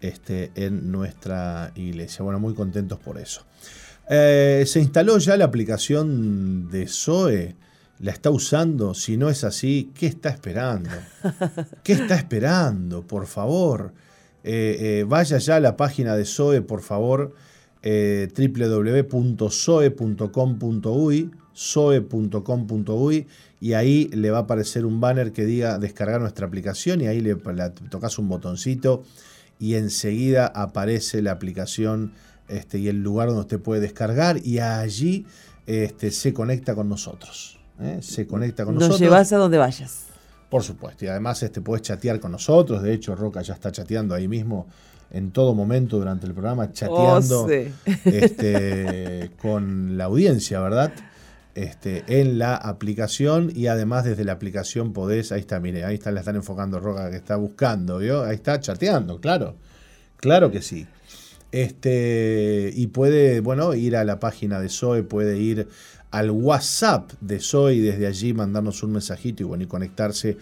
este, 0.00 0.52
en 0.54 0.92
nuestra 0.92 1.72
iglesia. 1.74 2.22
Bueno, 2.22 2.38
muy 2.38 2.54
contentos 2.54 3.00
por 3.00 3.18
eso. 3.18 3.44
Eh, 4.08 4.62
se 4.66 4.80
instaló 4.80 5.18
ya 5.18 5.36
la 5.36 5.44
aplicación 5.44 6.68
de 6.70 6.86
Zoe 6.86 7.56
la 8.00 8.10
está 8.12 8.30
usando, 8.30 8.94
si 8.94 9.18
no 9.18 9.28
es 9.28 9.44
así, 9.44 9.92
¿qué 9.94 10.06
está 10.06 10.30
esperando? 10.30 10.88
¿Qué 11.84 11.92
está 11.92 12.14
esperando? 12.14 13.06
Por 13.06 13.26
favor, 13.26 13.92
eh, 14.42 14.78
eh, 14.80 15.04
vaya 15.06 15.36
ya 15.38 15.56
a 15.56 15.60
la 15.60 15.76
página 15.76 16.16
de 16.16 16.24
SOE, 16.24 16.62
por 16.62 16.80
favor, 16.80 17.34
eh, 17.82 18.28
www.soe.com.uy, 18.34 21.30
soe.com.uy, 21.52 23.26
y 23.60 23.74
ahí 23.74 24.08
le 24.14 24.30
va 24.30 24.38
a 24.38 24.42
aparecer 24.42 24.86
un 24.86 25.00
banner 25.00 25.32
que 25.32 25.44
diga 25.44 25.78
descargar 25.78 26.22
nuestra 26.22 26.46
aplicación 26.46 27.02
y 27.02 27.06
ahí 27.06 27.20
le, 27.20 27.34
tocas 27.34 28.18
un 28.18 28.28
botoncito 28.28 29.02
y 29.58 29.74
enseguida 29.74 30.46
aparece 30.46 31.20
la 31.20 31.32
aplicación 31.32 32.14
este, 32.48 32.78
y 32.78 32.88
el 32.88 33.02
lugar 33.02 33.28
donde 33.28 33.42
usted 33.42 33.60
puede 33.60 33.82
descargar 33.82 34.40
y 34.42 34.60
allí 34.60 35.26
este, 35.66 36.10
se 36.10 36.32
conecta 36.32 36.74
con 36.74 36.88
nosotros. 36.88 37.59
¿Eh? 37.80 37.98
se 38.00 38.26
conecta 38.26 38.64
con 38.64 38.74
nosotros. 38.74 39.00
Nos 39.00 39.08
llevas 39.08 39.32
a 39.32 39.36
donde 39.36 39.58
vayas. 39.58 40.06
Por 40.48 40.62
supuesto, 40.62 41.04
y 41.04 41.08
además 41.08 41.42
este, 41.42 41.60
puedes 41.60 41.82
chatear 41.82 42.18
con 42.18 42.32
nosotros. 42.32 42.82
De 42.82 42.92
hecho, 42.92 43.14
Roca 43.14 43.40
ya 43.42 43.54
está 43.54 43.70
chateando 43.70 44.14
ahí 44.14 44.26
mismo 44.26 44.66
en 45.10 45.30
todo 45.32 45.54
momento 45.54 45.98
durante 45.98 46.26
el 46.26 46.32
programa, 46.32 46.72
chateando 46.72 47.44
oh, 47.44 47.48
este, 48.04 49.30
con 49.42 49.96
la 49.96 50.04
audiencia, 50.04 50.60
¿verdad? 50.60 50.92
Este, 51.54 52.04
en 52.06 52.38
la 52.38 52.54
aplicación 52.54 53.52
y 53.54 53.66
además 53.66 54.04
desde 54.04 54.24
la 54.24 54.32
aplicación 54.32 54.92
podés, 54.92 55.32
ahí 55.32 55.40
está, 55.40 55.58
mire, 55.58 55.84
ahí 55.84 55.94
está, 55.94 56.12
la 56.12 56.20
están 56.20 56.36
enfocando 56.36 56.78
Roca 56.78 57.10
que 57.10 57.16
está 57.16 57.36
buscando, 57.36 57.98
¿vio? 57.98 58.22
Ahí 58.22 58.36
está 58.36 58.60
chateando, 58.60 59.20
claro, 59.20 59.56
claro 60.16 60.50
que 60.50 60.62
sí. 60.62 60.86
Este, 61.52 62.72
y 62.74 62.88
puede, 62.88 63.40
bueno, 63.40 63.74
ir 63.74 63.96
a 63.96 64.04
la 64.04 64.20
página 64.20 64.60
de 64.60 64.68
Zoe, 64.68 65.02
puede 65.02 65.38
ir 65.38 65.68
al 66.10 66.30
WhatsApp 66.30 67.12
de 67.20 67.40
Zoe 67.40 67.74
y 67.74 67.80
desde 67.80 68.06
allí 68.06 68.32
mandarnos 68.32 68.82
un 68.82 68.92
mensajito 68.92 69.42
y 69.42 69.46
bueno, 69.46 69.64
y 69.64 69.66
conectarse 69.66 70.38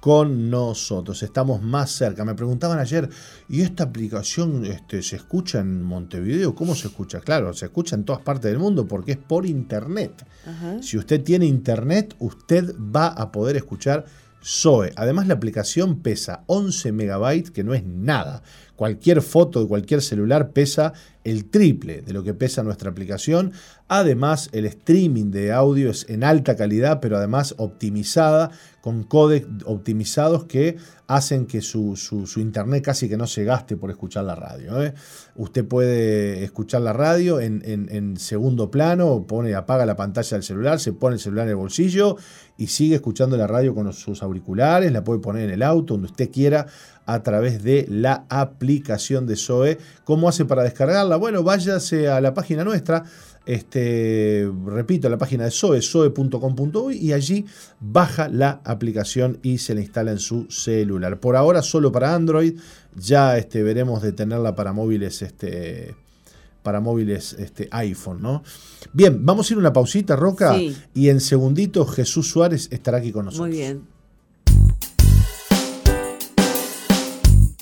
con 0.00 0.50
nosotros. 0.50 1.22
Estamos 1.22 1.62
más 1.62 1.90
cerca. 1.90 2.24
Me 2.24 2.34
preguntaban 2.34 2.78
ayer, 2.78 3.08
¿y 3.48 3.60
esta 3.60 3.84
aplicación 3.84 4.64
este, 4.64 5.02
se 5.02 5.16
escucha 5.16 5.60
en 5.60 5.82
Montevideo? 5.82 6.54
¿Cómo 6.54 6.74
se 6.74 6.88
escucha? 6.88 7.20
Claro, 7.20 7.52
se 7.52 7.66
escucha 7.66 7.96
en 7.96 8.04
todas 8.04 8.22
partes 8.22 8.50
del 8.50 8.58
mundo 8.58 8.88
porque 8.88 9.12
es 9.12 9.18
por 9.18 9.46
internet. 9.46 10.26
Si 10.80 10.96
usted 10.96 11.22
tiene 11.22 11.44
internet, 11.44 12.16
usted 12.18 12.74
va 12.78 13.08
a 13.08 13.30
poder 13.30 13.56
escuchar 13.56 14.06
Zoe. 14.42 14.92
Además, 14.96 15.26
la 15.28 15.34
aplicación 15.34 16.00
pesa 16.00 16.44
11 16.46 16.92
megabytes, 16.92 17.50
que 17.50 17.62
no 17.62 17.74
es 17.74 17.84
nada. 17.84 18.42
Cualquier 18.80 19.20
foto 19.20 19.60
de 19.60 19.68
cualquier 19.68 20.00
celular 20.00 20.52
pesa 20.52 20.94
el 21.22 21.50
triple 21.50 22.00
de 22.00 22.14
lo 22.14 22.22
que 22.22 22.32
pesa 22.32 22.62
nuestra 22.62 22.90
aplicación. 22.90 23.52
Además, 23.88 24.48
el 24.52 24.64
streaming 24.64 25.30
de 25.30 25.52
audio 25.52 25.90
es 25.90 26.06
en 26.08 26.24
alta 26.24 26.56
calidad, 26.56 26.98
pero 27.00 27.18
además 27.18 27.54
optimizada, 27.58 28.50
con 28.80 29.02
códex 29.02 29.46
optimizados 29.66 30.44
que 30.44 30.78
hacen 31.06 31.46
que 31.46 31.60
su, 31.60 31.94
internet 32.36 32.82
casi 32.82 33.08
que 33.08 33.18
no 33.18 33.26
se 33.26 33.44
gaste 33.44 33.76
por 33.76 33.90
escuchar 33.90 34.24
la 34.24 34.34
radio. 34.34 34.82
¿eh? 34.82 34.94
Usted 35.34 35.66
puede 35.66 36.42
escuchar 36.44 36.80
la 36.80 36.94
radio 36.94 37.40
en, 37.40 38.16
segundo 38.16 38.70
plano, 38.70 39.26
pone, 39.26 39.54
apaga 39.54 39.84
la 39.84 39.96
pantalla 39.96 40.36
del 40.36 40.44
celular, 40.44 40.80
se 40.80 40.94
pone 40.94 41.16
el 41.16 41.20
celular 41.20 41.44
en 41.46 41.50
el 41.50 41.56
bolsillo 41.56 42.16
y 42.56 42.68
sigue 42.68 42.94
escuchando 42.94 43.36
la 43.36 43.46
radio 43.46 43.74
con 43.74 43.92
sus 43.92 44.22
auriculares, 44.22 44.92
la 44.92 45.04
puede 45.04 45.20
poner 45.20 45.44
en 45.44 45.50
el 45.50 45.62
auto, 45.62 45.94
donde 45.94 46.06
usted 46.06 46.30
quiera, 46.30 46.66
a 47.12 47.22
través 47.22 47.62
de 47.62 47.86
la 47.88 48.24
aplicación 48.28 49.26
de 49.26 49.36
Zoe. 49.36 49.78
¿Cómo 50.04 50.28
hace 50.28 50.44
para 50.44 50.62
descargarla? 50.62 51.16
Bueno, 51.16 51.42
váyase 51.42 52.08
a 52.08 52.20
la 52.20 52.34
página 52.34 52.64
nuestra 52.64 53.04
este, 53.46 54.48
repito, 54.66 55.08
la 55.08 55.18
página 55.18 55.44
de 55.44 55.50
SOE, 55.50 55.82
soe.com.uy 55.82 56.96
y 56.96 57.12
allí 57.12 57.46
baja 57.80 58.28
la 58.28 58.60
aplicación 58.64 59.38
y 59.42 59.58
se 59.58 59.74
la 59.74 59.80
instala 59.80 60.12
en 60.12 60.18
su 60.18 60.46
celular. 60.50 61.18
Por 61.18 61.36
ahora 61.36 61.62
solo 61.62 61.90
para 61.90 62.14
Android, 62.14 62.58
ya 62.94 63.38
este, 63.38 63.62
veremos 63.62 64.02
de 64.02 64.12
tenerla 64.12 64.54
para 64.54 64.72
móviles, 64.72 65.22
este, 65.22 65.96
para 66.62 66.80
móviles 66.80 67.34
este, 67.38 67.68
iPhone, 67.72 68.20
¿no? 68.20 68.42
Bien, 68.92 69.24
vamos 69.24 69.50
a 69.50 69.54
ir 69.54 69.58
una 69.58 69.72
pausita, 69.72 70.16
Roca, 70.16 70.56
y 70.94 71.08
en 71.08 71.20
segundito 71.20 71.86
Jesús 71.86 72.30
Suárez 72.30 72.68
estará 72.70 72.98
aquí 72.98 73.10
con 73.10 73.24
nosotros. 73.24 73.48
Muy 73.48 73.56
bien. 73.56 73.99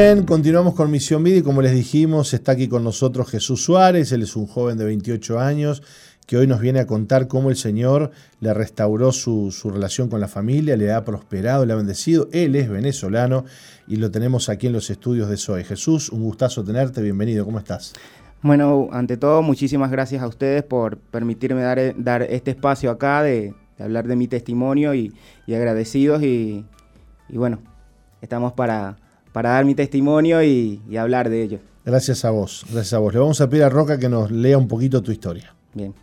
Bien, 0.00 0.24
continuamos 0.26 0.74
con 0.74 0.92
Misión 0.92 1.24
Vida 1.24 1.38
y 1.38 1.42
como 1.42 1.60
les 1.60 1.74
dijimos, 1.74 2.32
está 2.32 2.52
aquí 2.52 2.68
con 2.68 2.84
nosotros 2.84 3.28
Jesús 3.28 3.64
Suárez, 3.64 4.12
él 4.12 4.22
es 4.22 4.36
un 4.36 4.46
joven 4.46 4.78
de 4.78 4.84
28 4.84 5.40
años 5.40 5.82
que 6.24 6.36
hoy 6.36 6.46
nos 6.46 6.60
viene 6.60 6.78
a 6.78 6.86
contar 6.86 7.26
cómo 7.26 7.50
el 7.50 7.56
Señor 7.56 8.12
le 8.38 8.54
restauró 8.54 9.10
su, 9.10 9.50
relación 9.64 10.08
con 10.08 10.20
la 10.20 10.28
familia, 10.28 10.76
le 10.76 10.92
ha 10.92 11.04
prosperado, 11.04 11.66
le 11.66 11.72
ha 11.72 11.76
bendecido. 11.76 12.28
Él 12.32 12.54
es 12.54 12.68
venezolano 12.68 13.44
y 13.88 13.96
lo 13.96 14.12
tenemos 14.12 14.48
aquí 14.48 14.68
en 14.68 14.74
los 14.74 14.88
estudios 14.88 15.28
de 15.30 15.36
SOE. 15.36 15.64
Jesús, 15.64 16.10
un 16.10 16.22
gustazo 16.22 16.62
tenerte, 16.62 17.02
bienvenido, 17.02 17.44
¿cómo 17.44 17.58
estás? 17.58 17.94
Bueno, 18.40 18.90
ante 18.92 19.16
todo, 19.16 19.42
muchísimas 19.42 19.90
gracias 19.90 20.22
a 20.22 20.28
ustedes 20.28 20.62
por 20.62 20.98
permitirme 20.98 21.62
dar, 21.62 21.94
dar 21.96 22.22
este 22.22 22.52
espacio 22.52 22.92
acá 22.92 23.24
de, 23.24 23.52
hablar 23.80 24.06
de 24.06 24.14
mi 24.14 24.28
testimonio 24.28 24.94
y, 24.94 25.12
agradecidos 25.48 26.22
y 26.22 26.64
bueno, 27.30 27.58
estamos 28.20 28.52
para 28.52 28.96
para 29.38 29.50
dar 29.50 29.64
mi 29.64 29.76
testimonio 29.76 30.42
y, 30.42 30.80
hablar 30.98 31.30
de 31.30 31.44
ello. 31.44 31.58
Gracias 31.84 32.24
a 32.24 32.30
vos, 32.30 32.66
gracias 32.72 32.94
a 32.94 32.98
vos. 32.98 33.14
Le 33.14 33.20
vamos 33.20 33.40
a 33.40 33.48
pedir 33.48 33.62
a 33.62 33.68
Roca 33.68 33.96
que 33.96 34.08
nos 34.08 34.32
lea 34.32 34.58
un 34.58 34.66
poquito 34.66 35.00
tu 35.00 35.12
historia. 35.12 35.54
Bien. 35.74 35.94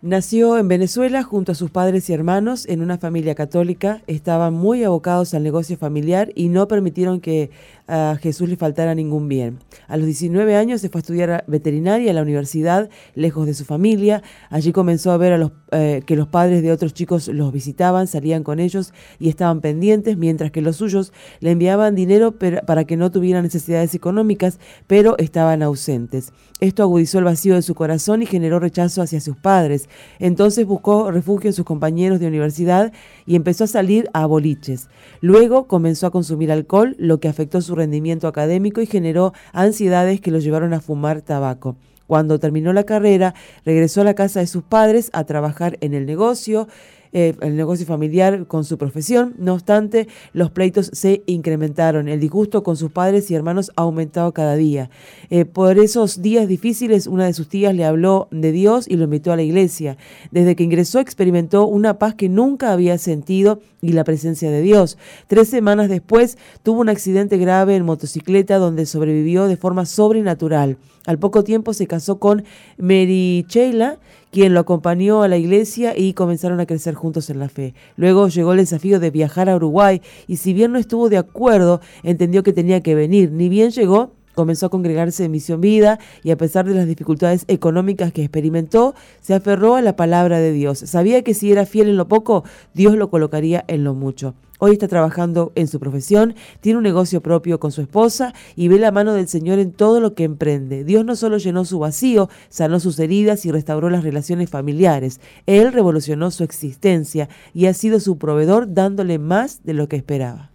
Nació 0.00 0.58
en 0.58 0.68
Venezuela 0.68 1.24
junto 1.24 1.50
a 1.50 1.54
sus 1.56 1.72
padres 1.72 2.08
y 2.08 2.12
hermanos 2.12 2.66
en 2.68 2.82
una 2.82 2.98
familia 2.98 3.34
católica. 3.34 4.00
Estaban 4.06 4.54
muy 4.54 4.84
abocados 4.84 5.34
al 5.34 5.42
negocio 5.42 5.76
familiar 5.76 6.30
y 6.36 6.50
no 6.50 6.68
permitieron 6.68 7.20
que 7.20 7.50
a 7.88 8.16
Jesús 8.20 8.48
le 8.48 8.56
faltara 8.56 8.94
ningún 8.94 9.26
bien. 9.26 9.58
A 9.88 9.96
los 9.96 10.06
19 10.06 10.54
años 10.54 10.82
se 10.82 10.88
fue 10.88 11.00
a 11.00 11.02
estudiar 11.02 11.44
veterinaria 11.48 12.12
a 12.12 12.14
la 12.14 12.22
universidad, 12.22 12.90
lejos 13.16 13.46
de 13.46 13.54
su 13.54 13.64
familia. 13.64 14.22
Allí 14.50 14.70
comenzó 14.70 15.10
a 15.10 15.16
ver 15.16 15.32
a 15.32 15.38
los, 15.38 15.50
eh, 15.72 16.02
que 16.06 16.14
los 16.14 16.28
padres 16.28 16.62
de 16.62 16.70
otros 16.70 16.94
chicos 16.94 17.26
los 17.26 17.52
visitaban, 17.52 18.06
salían 18.06 18.44
con 18.44 18.60
ellos 18.60 18.92
y 19.18 19.28
estaban 19.28 19.60
pendientes, 19.60 20.16
mientras 20.16 20.52
que 20.52 20.60
los 20.60 20.76
suyos 20.76 21.12
le 21.40 21.50
enviaban 21.50 21.96
dinero 21.96 22.36
para 22.38 22.84
que 22.84 22.96
no 22.96 23.10
tuvieran 23.10 23.42
necesidades 23.42 23.96
económicas, 23.96 24.60
pero 24.86 25.18
estaban 25.18 25.64
ausentes. 25.64 26.32
Esto 26.60 26.82
agudizó 26.84 27.18
el 27.18 27.24
vacío 27.24 27.54
de 27.54 27.62
su 27.62 27.74
corazón 27.74 28.22
y 28.22 28.26
generó 28.26 28.60
rechazo 28.60 29.02
hacia 29.02 29.20
sus 29.20 29.36
padres. 29.36 29.87
Entonces 30.18 30.66
buscó 30.66 31.10
refugio 31.10 31.48
en 31.48 31.54
sus 31.54 31.64
compañeros 31.64 32.20
de 32.20 32.26
universidad 32.26 32.92
y 33.26 33.36
empezó 33.36 33.64
a 33.64 33.68
salir 33.68 34.08
a 34.12 34.26
boliches. 34.26 34.88
Luego 35.20 35.66
comenzó 35.66 36.06
a 36.06 36.10
consumir 36.10 36.52
alcohol, 36.52 36.96
lo 36.98 37.20
que 37.20 37.28
afectó 37.28 37.60
su 37.60 37.74
rendimiento 37.74 38.28
académico 38.28 38.80
y 38.80 38.86
generó 38.86 39.32
ansiedades 39.52 40.20
que 40.20 40.30
lo 40.30 40.38
llevaron 40.38 40.74
a 40.74 40.80
fumar 40.80 41.22
tabaco. 41.22 41.76
Cuando 42.08 42.38
terminó 42.38 42.72
la 42.72 42.84
carrera, 42.84 43.34
regresó 43.66 44.00
a 44.00 44.04
la 44.04 44.14
casa 44.14 44.40
de 44.40 44.46
sus 44.46 44.62
padres 44.62 45.10
a 45.12 45.24
trabajar 45.24 45.76
en 45.82 45.92
el 45.92 46.06
negocio, 46.06 46.66
eh, 47.12 47.34
el 47.40 47.56
negocio 47.56 47.86
familiar 47.86 48.46
con 48.46 48.64
su 48.64 48.78
profesión. 48.78 49.34
No 49.38 49.54
obstante, 49.54 50.08
los 50.32 50.50
pleitos 50.50 50.90
se 50.92 51.22
incrementaron. 51.26 52.08
El 52.08 52.20
disgusto 52.20 52.62
con 52.62 52.76
sus 52.76 52.90
padres 52.90 53.30
y 53.30 53.34
hermanos 53.34 53.72
ha 53.76 53.82
aumentado 53.82 54.32
cada 54.32 54.56
día. 54.56 54.90
Eh, 55.30 55.44
por 55.44 55.78
esos 55.78 56.22
días 56.22 56.48
difíciles, 56.48 57.06
una 57.06 57.26
de 57.26 57.32
sus 57.32 57.48
tías 57.48 57.74
le 57.74 57.84
habló 57.84 58.28
de 58.30 58.52
Dios 58.52 58.86
y 58.88 58.96
lo 58.96 59.04
invitó 59.04 59.32
a 59.32 59.36
la 59.36 59.42
iglesia. 59.42 59.96
Desde 60.30 60.56
que 60.56 60.64
ingresó, 60.64 61.00
experimentó 61.00 61.66
una 61.66 61.98
paz 61.98 62.14
que 62.14 62.28
nunca 62.28 62.72
había 62.72 62.98
sentido 62.98 63.60
y 63.80 63.92
la 63.92 64.04
presencia 64.04 64.50
de 64.50 64.62
Dios. 64.62 64.98
Tres 65.26 65.48
semanas 65.48 65.88
después, 65.88 66.38
tuvo 66.62 66.80
un 66.80 66.88
accidente 66.88 67.38
grave 67.38 67.76
en 67.76 67.84
motocicleta 67.84 68.58
donde 68.58 68.86
sobrevivió 68.86 69.46
de 69.46 69.56
forma 69.56 69.86
sobrenatural. 69.86 70.76
Al 71.08 71.18
poco 71.18 71.42
tiempo 71.42 71.72
se 71.72 71.86
casó 71.86 72.18
con 72.18 72.44
Mary 72.76 73.46
Sheila 73.48 73.98
quien 74.30 74.52
lo 74.52 74.60
acompañó 74.60 75.22
a 75.22 75.28
la 75.28 75.38
iglesia 75.38 75.96
y 75.96 76.12
comenzaron 76.12 76.60
a 76.60 76.66
crecer 76.66 76.92
juntos 76.92 77.30
en 77.30 77.38
la 77.38 77.48
fe. 77.48 77.72
Luego 77.96 78.28
llegó 78.28 78.52
el 78.52 78.58
desafío 78.58 79.00
de 79.00 79.10
viajar 79.10 79.48
a 79.48 79.56
Uruguay 79.56 80.02
y 80.26 80.36
si 80.36 80.52
bien 80.52 80.70
no 80.70 80.78
estuvo 80.78 81.08
de 81.08 81.16
acuerdo, 81.16 81.80
entendió 82.02 82.42
que 82.42 82.52
tenía 82.52 82.82
que 82.82 82.94
venir. 82.94 83.32
Ni 83.32 83.48
bien 83.48 83.70
llegó, 83.70 84.12
comenzó 84.34 84.66
a 84.66 84.68
congregarse 84.68 85.24
en 85.24 85.30
Misión 85.30 85.62
Vida 85.62 85.98
y 86.22 86.30
a 86.30 86.36
pesar 86.36 86.66
de 86.66 86.74
las 86.74 86.86
dificultades 86.86 87.46
económicas 87.48 88.12
que 88.12 88.20
experimentó, 88.20 88.94
se 89.22 89.32
aferró 89.32 89.76
a 89.76 89.80
la 89.80 89.96
palabra 89.96 90.40
de 90.40 90.52
Dios. 90.52 90.78
Sabía 90.80 91.22
que 91.22 91.32
si 91.32 91.50
era 91.50 91.64
fiel 91.64 91.88
en 91.88 91.96
lo 91.96 92.06
poco, 92.06 92.44
Dios 92.74 92.96
lo 92.96 93.08
colocaría 93.08 93.64
en 93.66 93.82
lo 93.82 93.94
mucho. 93.94 94.34
Hoy 94.60 94.72
está 94.72 94.88
trabajando 94.88 95.52
en 95.54 95.68
su 95.68 95.78
profesión, 95.78 96.34
tiene 96.60 96.78
un 96.78 96.82
negocio 96.82 97.20
propio 97.20 97.60
con 97.60 97.70
su 97.70 97.80
esposa 97.80 98.34
y 98.56 98.66
ve 98.66 98.80
la 98.80 98.90
mano 98.90 99.14
del 99.14 99.28
Señor 99.28 99.60
en 99.60 99.70
todo 99.70 100.00
lo 100.00 100.14
que 100.14 100.24
emprende. 100.24 100.82
Dios 100.82 101.04
no 101.04 101.14
solo 101.14 101.38
llenó 101.38 101.64
su 101.64 101.78
vacío, 101.78 102.28
sanó 102.48 102.80
sus 102.80 102.98
heridas 102.98 103.46
y 103.46 103.52
restauró 103.52 103.88
las 103.88 104.02
relaciones 104.02 104.50
familiares. 104.50 105.20
Él 105.46 105.72
revolucionó 105.72 106.32
su 106.32 106.42
existencia 106.42 107.28
y 107.54 107.66
ha 107.66 107.74
sido 107.74 108.00
su 108.00 108.18
proveedor 108.18 108.74
dándole 108.74 109.20
más 109.20 109.62
de 109.62 109.74
lo 109.74 109.88
que 109.88 109.94
esperaba. 109.94 110.50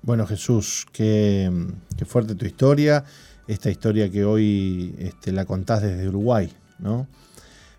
Bueno 0.00 0.26
Jesús, 0.26 0.86
qué, 0.90 1.50
fuerte 2.06 2.34
tu 2.34 2.46
historia, 2.46 3.04
esta 3.46 3.70
historia 3.70 4.10
que 4.10 4.24
hoy 4.24 4.94
este, 4.98 5.32
la 5.32 5.44
contás 5.44 5.82
desde 5.82 6.08
Uruguay, 6.08 6.50
¿no? 6.78 7.06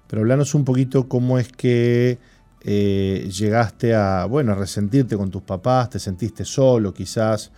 Pero 0.07 0.21
hablanos 0.21 0.53
un 0.53 0.63
poquito 0.63 1.07
cómo 1.07 1.39
es 1.39 1.51
que 1.51 2.19
eh, 2.61 3.29
llegaste 3.31 3.95
a, 3.95 4.25
bueno, 4.25 4.51
a 4.51 4.55
resentirte 4.55 5.15
con 5.15 5.31
tus 5.31 5.41
papás, 5.41 5.89
te 5.89 5.99
sentiste 5.99 6.45
solo 6.45 6.93
quizás. 6.93 7.51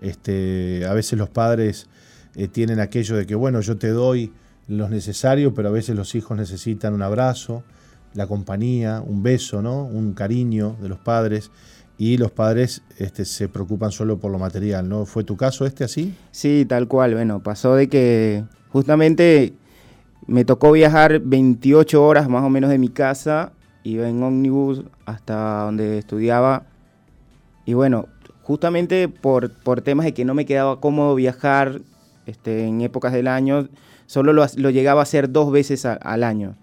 Este, 0.00 0.84
a 0.86 0.92
veces 0.92 1.18
los 1.18 1.28
padres 1.28 1.86
eh, 2.34 2.48
tienen 2.48 2.80
aquello 2.80 3.16
de 3.16 3.26
que, 3.26 3.34
bueno, 3.34 3.60
yo 3.60 3.76
te 3.76 3.88
doy 3.88 4.32
lo 4.68 4.88
necesario, 4.88 5.54
pero 5.54 5.68
a 5.68 5.72
veces 5.72 5.96
los 5.96 6.14
hijos 6.14 6.36
necesitan 6.36 6.94
un 6.94 7.02
abrazo, 7.02 7.62
la 8.14 8.26
compañía, 8.26 9.02
un 9.04 9.22
beso, 9.22 9.62
¿no? 9.62 9.84
Un 9.84 10.12
cariño 10.12 10.76
de 10.80 10.88
los 10.88 10.98
padres. 10.98 11.50
Y 11.98 12.18
los 12.18 12.30
padres 12.30 12.82
este, 12.98 13.24
se 13.24 13.48
preocupan 13.48 13.90
solo 13.90 14.18
por 14.18 14.30
lo 14.30 14.38
material, 14.38 14.86
¿no? 14.86 15.06
¿Fue 15.06 15.24
tu 15.24 15.36
caso 15.36 15.64
este 15.64 15.84
así? 15.84 16.14
Sí, 16.30 16.66
tal 16.68 16.88
cual. 16.88 17.14
Bueno, 17.14 17.42
pasó 17.42 17.74
de 17.74 17.88
que 17.88 18.44
justamente 18.68 19.54
me 20.26 20.44
tocó 20.44 20.72
viajar 20.72 21.20
28 21.20 22.04
horas 22.04 22.28
más 22.28 22.42
o 22.42 22.50
menos 22.50 22.68
de 22.68 22.78
mi 22.78 22.88
casa, 22.88 23.52
iba 23.88 24.08
en 24.08 24.22
ómnibus 24.22 24.82
hasta 25.04 25.62
donde 25.64 25.98
estudiaba. 25.98 26.64
Y 27.64 27.74
bueno, 27.74 28.08
justamente 28.42 29.08
por, 29.08 29.52
por 29.52 29.80
temas 29.80 30.06
de 30.06 30.14
que 30.14 30.24
no 30.24 30.34
me 30.34 30.46
quedaba 30.46 30.80
cómodo 30.80 31.14
viajar 31.14 31.80
este, 32.26 32.66
en 32.66 32.80
épocas 32.80 33.12
del 33.12 33.28
año, 33.28 33.68
solo 34.06 34.32
lo, 34.32 34.70
llegaba 34.70 35.00
a 35.00 35.02
hacer 35.04 35.30
dos 35.30 35.52
veces 35.52 35.84
al 35.84 36.24
año. 36.24 36.56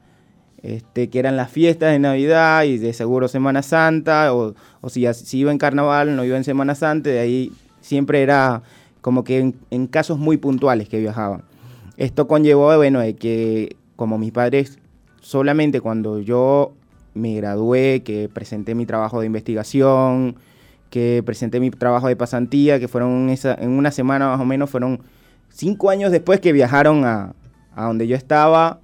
Este, 0.62 1.10
que 1.10 1.20
eran 1.20 1.36
las 1.36 1.52
fiestas 1.52 1.92
de 1.92 2.00
Navidad 2.00 2.64
y 2.64 2.78
de 2.78 2.94
seguro 2.94 3.28
Semana 3.28 3.64
Santa, 3.64 4.34
o, 4.34 4.56
si, 4.88 5.06
si, 5.14 5.40
iba 5.40 5.52
en 5.52 5.58
Carnaval, 5.58 6.16
no 6.16 6.24
iba 6.24 6.38
en 6.38 6.46
Semana 6.46 6.74
Santa, 6.74 7.10
de 7.10 7.20
ahí 7.20 7.52
siempre 7.82 8.22
era 8.22 8.64
como 9.02 9.26
que 9.26 9.40
en, 9.40 9.56
en 9.72 9.88
casos 9.88 10.20
muy 10.20 10.38
puntuales 10.38 10.88
que 10.88 11.00
viajaba. 11.00 11.42
Esto 11.98 12.28
conllevó, 12.28 12.76
bueno, 12.78 13.02
de 13.02 13.16
que 13.16 13.76
como 13.98 14.18
mis 14.18 14.32
padres, 14.32 14.80
solamente 15.22 15.82
cuando 15.82 16.20
yo 16.20 16.74
me 17.14 17.36
gradué, 17.36 18.04
que 18.04 18.30
presenté 18.34 18.76
mi 18.76 18.86
trabajo 18.86 19.20
de 19.20 19.26
investigación, 19.26 20.36
que 20.90 21.24
presenté 21.26 21.60
mi 21.60 21.72
trabajo 21.72 22.08
de 22.08 22.16
pasantía, 22.16 22.80
que 22.80 22.88
fueron 22.88 23.30
en 23.30 23.70
una 23.70 23.92
semana 23.92 24.28
más 24.28 24.40
o 24.40 24.46
menos, 24.46 24.70
fueron 24.70 25.02
cinco 25.50 25.90
años 25.90 26.12
después 26.12 26.40
que 26.40 26.52
viajaron 26.52 27.06
a, 27.06 27.34
a 27.76 27.86
donde 27.86 28.08
yo 28.08 28.16
estaba. 28.16 28.80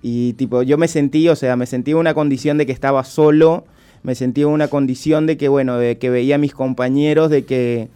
Y 0.00 0.34
tipo, 0.34 0.62
yo 0.62 0.78
me 0.78 0.88
sentí, 0.88 1.28
o 1.28 1.36
sea, 1.36 1.56
me 1.56 1.66
sentí 1.66 1.90
en 1.90 1.96
una 1.98 2.14
condición 2.14 2.56
de 2.56 2.66
que 2.66 2.72
estaba 2.72 3.04
solo, 3.04 3.64
me 4.02 4.14
sentí 4.14 4.42
en 4.42 4.48
una 4.48 4.68
condición 4.68 5.26
de 5.26 5.36
que, 5.36 5.48
bueno, 5.48 5.76
de 5.76 5.98
que 5.98 6.08
veía 6.08 6.36
a 6.36 6.38
mis 6.38 6.54
compañeros, 6.54 7.30
de 7.30 7.44
que 7.44 7.88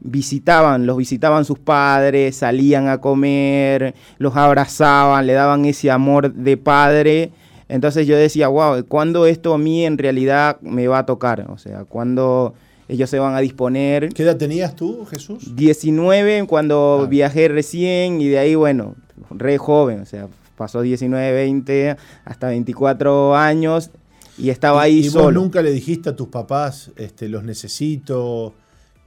visitaban, 0.00 0.86
los 0.86 0.96
visitaban 0.96 1.44
sus 1.44 1.58
padres, 1.58 2.36
salían 2.36 2.88
a 2.88 2.98
comer, 2.98 3.94
los 4.18 4.36
abrazaban, 4.36 5.26
le 5.26 5.34
daban 5.34 5.64
ese 5.64 5.90
amor 5.90 6.32
de 6.32 6.56
padre. 6.56 7.32
Entonces 7.68 8.06
yo 8.06 8.16
decía, 8.16 8.48
wow, 8.48 8.84
¿cuándo 8.86 9.26
esto 9.26 9.54
a 9.54 9.58
mí 9.58 9.84
en 9.84 9.98
realidad 9.98 10.60
me 10.60 10.86
va 10.88 10.98
a 11.00 11.06
tocar? 11.06 11.46
O 11.50 11.58
sea, 11.58 11.84
¿cuándo 11.84 12.54
ellos 12.88 13.10
se 13.10 13.18
van 13.18 13.34
a 13.34 13.40
disponer? 13.40 14.10
¿Qué 14.10 14.22
edad 14.22 14.36
tenías 14.36 14.76
tú, 14.76 15.04
Jesús? 15.06 15.56
19 15.56 16.46
cuando 16.46 17.02
ah. 17.02 17.06
viajé 17.06 17.48
recién 17.48 18.20
y 18.20 18.28
de 18.28 18.38
ahí, 18.38 18.54
bueno, 18.54 18.94
re 19.30 19.58
joven, 19.58 20.00
o 20.00 20.06
sea, 20.06 20.28
pasó 20.56 20.80
19, 20.80 21.32
20, 21.32 21.96
hasta 22.24 22.48
24 22.48 23.34
años 23.36 23.90
y 24.38 24.50
estaba 24.50 24.82
ahí 24.82 24.98
¿Y 24.98 25.10
solo. 25.10 25.24
Vos 25.24 25.34
nunca 25.34 25.62
le 25.62 25.72
dijiste 25.72 26.10
a 26.10 26.16
tus 26.16 26.28
papás, 26.28 26.92
este, 26.96 27.28
los 27.28 27.42
necesito? 27.42 28.54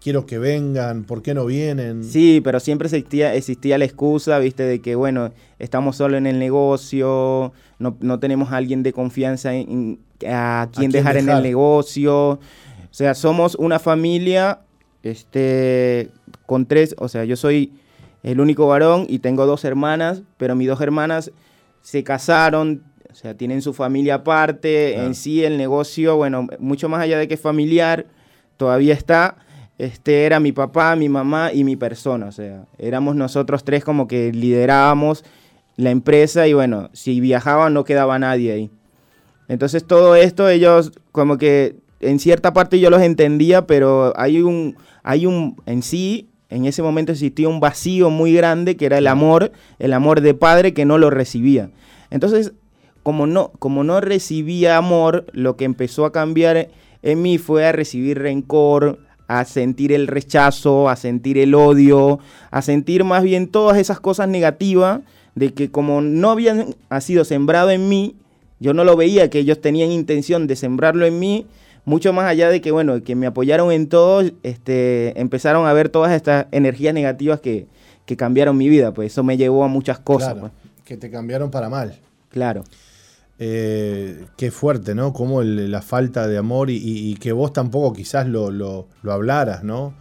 Quiero 0.02 0.26
que 0.26 0.40
vengan, 0.40 1.04
¿por 1.04 1.22
qué 1.22 1.34
no 1.34 1.46
vienen? 1.46 2.04
Sí, 2.04 2.42
pero 2.44 2.60
siempre 2.60 2.88
existía, 2.88 3.34
existía 3.36 3.78
la 3.78 3.86
excusa, 3.86 4.40
viste, 4.40 4.64
de 4.64 4.82
que, 4.82 4.96
bueno, 4.96 5.32
estamos 5.60 5.98
solo 5.98 6.18
en 6.18 6.28
el 6.28 6.40
negocio, 6.40 7.54
no, 7.80 8.20
tenemos 8.20 8.52
a 8.52 8.58
alguien 8.58 8.84
de 8.84 8.94
confianza 8.94 9.54
en, 9.54 10.00
a, 10.28 10.70
quien 10.74 10.92
dejar, 10.92 11.18
en 11.18 11.30
el 11.30 11.44
negocio. 11.44 12.32
O 12.32 12.40
sea, 12.92 13.14
somos 13.14 13.56
una 13.56 13.80
familia 13.80 14.62
este, 15.04 16.10
con 16.46 16.66
tres, 16.66 16.96
o 16.98 17.08
sea, 17.08 17.26
yo 17.26 17.36
soy 17.36 17.74
el 18.24 18.40
único 18.40 18.68
varón 18.68 19.06
y 19.08 19.20
tengo 19.20 19.46
dos 19.46 19.64
hermanas, 19.64 20.24
pero 20.38 20.56
mis 20.56 20.68
dos 20.68 20.82
hermanas 20.82 21.32
se 21.82 22.04
casaron, 22.04 22.84
o 23.10 23.16
sea, 23.16 23.34
tienen 23.36 23.62
su 23.62 23.74
familia 23.74 24.16
aparte, 24.16 24.98
en 24.98 25.16
sí 25.16 25.44
el 25.44 25.58
negocio, 25.58 26.18
bueno, 26.18 26.48
mucho 26.60 26.90
más 26.90 27.02
allá 27.02 27.18
de 27.18 27.28
que 27.28 27.38
familiar, 27.38 28.06
todavía 28.58 28.94
está 28.94 29.38
este, 29.80 30.26
era 30.26 30.40
mi 30.42 30.52
papá, 30.52 30.96
mi 30.96 31.10
mamá 31.10 31.52
y 31.54 31.64
mi 31.64 31.76
persona. 31.76 32.28
O 32.28 32.32
sea, 32.32 32.66
éramos 32.78 33.16
nosotros 33.16 33.64
tres 33.64 33.84
como 33.84 34.08
que 34.08 34.32
liderábamos 34.32 35.24
la 35.78 35.90
empresa 35.90 36.46
y 36.48 36.54
bueno, 36.54 36.90
si 36.92 37.22
viajaban 37.22 37.74
no 37.74 37.86
quedaba 37.86 38.20
nadie 38.20 38.52
ahí. 38.52 38.70
Entonces 39.48 39.88
todo 39.88 40.16
esto 40.16 40.50
ellos 40.50 40.92
como 41.14 41.38
que 41.38 41.78
en 42.02 42.20
cierta 42.20 42.54
parte 42.54 42.80
yo 42.80 42.90
los 42.90 43.02
entendía, 43.02 43.66
pero 43.66 44.14
hay 44.18 44.42
un, 44.42 44.76
hay 45.02 45.26
un, 45.26 45.56
en 45.66 45.82
sí, 45.82 46.28
en 46.50 46.66
ese 46.66 46.84
momento 46.84 47.14
existía 47.14 47.48
un 47.48 47.62
vacío 47.62 48.10
muy 48.10 48.34
grande 48.34 48.76
que 48.76 48.86
era 48.86 48.98
el 48.98 49.08
amor, 49.08 49.54
el 49.80 49.94
amor 49.94 50.20
de 50.20 50.34
padre 50.34 50.74
que 50.74 50.84
no 50.84 50.98
lo 50.98 51.10
recibía. 51.10 51.72
Entonces, 52.10 52.52
como 53.02 53.28
no, 53.28 53.54
como 53.60 53.86
no 53.86 54.02
recibía 54.02 54.76
amor, 54.76 55.26
lo 55.32 55.56
que 55.56 55.64
empezó 55.64 56.06
a 56.06 56.12
cambiar 56.12 56.68
en 57.02 57.22
mí 57.22 57.38
fue 57.38 57.66
a 57.66 57.72
recibir 57.72 58.20
rencor, 58.20 59.00
a 59.30 59.46
sentir 59.46 59.94
el 59.94 60.08
rechazo, 60.08 60.90
a 60.90 60.96
sentir 60.96 61.38
el 61.38 61.54
odio, 61.54 62.20
a 62.50 62.64
sentir 62.64 63.04
más 63.04 63.22
bien 63.22 63.48
todas 63.48 63.78
esas 63.78 64.00
cosas 64.00 64.28
negativas 64.28 65.02
de 65.36 65.54
que 65.54 65.70
como 65.70 66.02
no 66.02 66.32
habían 66.32 66.76
sido 67.00 67.24
sembrado 67.24 67.70
en 67.70 67.88
mí, 67.88 68.16
yo 68.60 68.74
no 68.74 68.84
lo 68.84 68.98
veía 68.98 69.30
que 69.30 69.38
ellos 69.38 69.62
tenían 69.62 69.92
intención 69.92 70.48
de 70.48 70.56
sembrarlo 70.56 71.06
en 71.06 71.20
mí, 71.20 71.46
mucho 71.86 72.12
más 72.12 72.26
allá 72.26 72.50
de 72.50 72.60
que, 72.60 72.72
bueno, 72.72 73.04
que 73.04 73.14
me 73.16 73.28
apoyaron 73.28 73.72
en 73.72 73.88
todo, 73.88 74.24
este, 74.42 75.20
empezaron 75.22 75.68
a 75.68 75.74
ver 75.74 75.90
todas 75.90 76.12
estas 76.12 76.48
energías 76.52 76.96
negativas 76.96 77.40
que, 77.40 77.68
que 78.08 78.18
cambiaron 78.18 78.58
mi 78.58 78.68
vida, 78.68 78.96
pues 78.96 79.12
eso 79.12 79.24
me 79.24 79.38
llevó 79.38 79.64
a 79.64 79.68
muchas 79.68 80.00
cosas. 80.00 80.34
Pues. 80.40 80.52
Que 80.86 80.98
te 80.98 81.12
cambiaron 81.12 81.52
para 81.52 81.70
mal. 81.70 82.00
Claro. 82.30 82.64
Eh, 83.42 84.26
qué 84.36 84.52
fuerte, 84.52 84.94
¿no? 84.94 85.14
Como 85.14 85.42
la 85.42 85.82
falta 85.82 86.28
de 86.28 86.38
amor 86.38 86.70
y, 86.70 87.16
que 87.16 87.32
vos 87.32 87.54
tampoco 87.54 87.94
quizás 87.94 88.28
lo, 88.28 88.52
lo, 88.52 88.88
hablaras, 89.08 89.64
¿no? 89.64 89.94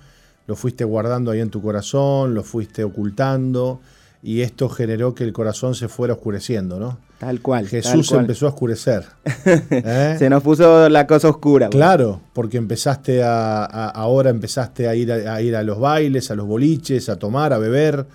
Lo 0.49 0.57
fuiste 0.57 0.83
guardando 0.83 1.31
ahí 1.31 1.41
en 1.41 1.51
tu 1.51 1.63
corazón, 1.63 2.35
lo 2.35 2.43
fuiste 2.43 2.83
ocultando 2.83 3.81
y 4.25 4.41
esto 4.41 4.69
generó 4.69 5.15
que 5.15 5.23
el 5.23 5.33
corazón 5.33 5.77
se 5.77 5.87
fuera 5.87 6.15
oscureciendo, 6.15 6.81
¿no? 6.81 6.99
Tal 7.19 7.41
cual. 7.41 7.69
Jesús 7.69 8.11
empezó 8.11 8.47
a 8.47 8.49
oscurecer. 8.51 9.05
¿eh? 9.45 10.17
se 10.19 10.29
nos 10.29 10.43
puso 10.43 10.89
la 10.89 11.07
cosa 11.07 11.29
oscura. 11.29 11.69
Claro, 11.69 12.21
porque 12.33 12.57
empezaste 12.57 13.23
a, 13.23 13.65
ahora 13.65 14.31
empezaste 14.31 14.89
a 14.89 14.97
ir 14.97 15.13
a, 15.13 15.41
ir 15.43 15.55
a 15.55 15.63
los 15.63 15.79
bailes, 15.79 16.33
a 16.33 16.35
los 16.35 16.47
boliches, 16.47 17.09
a 17.09 17.17
tomar, 17.17 17.53
a 17.53 17.59
beber. 17.59 18.07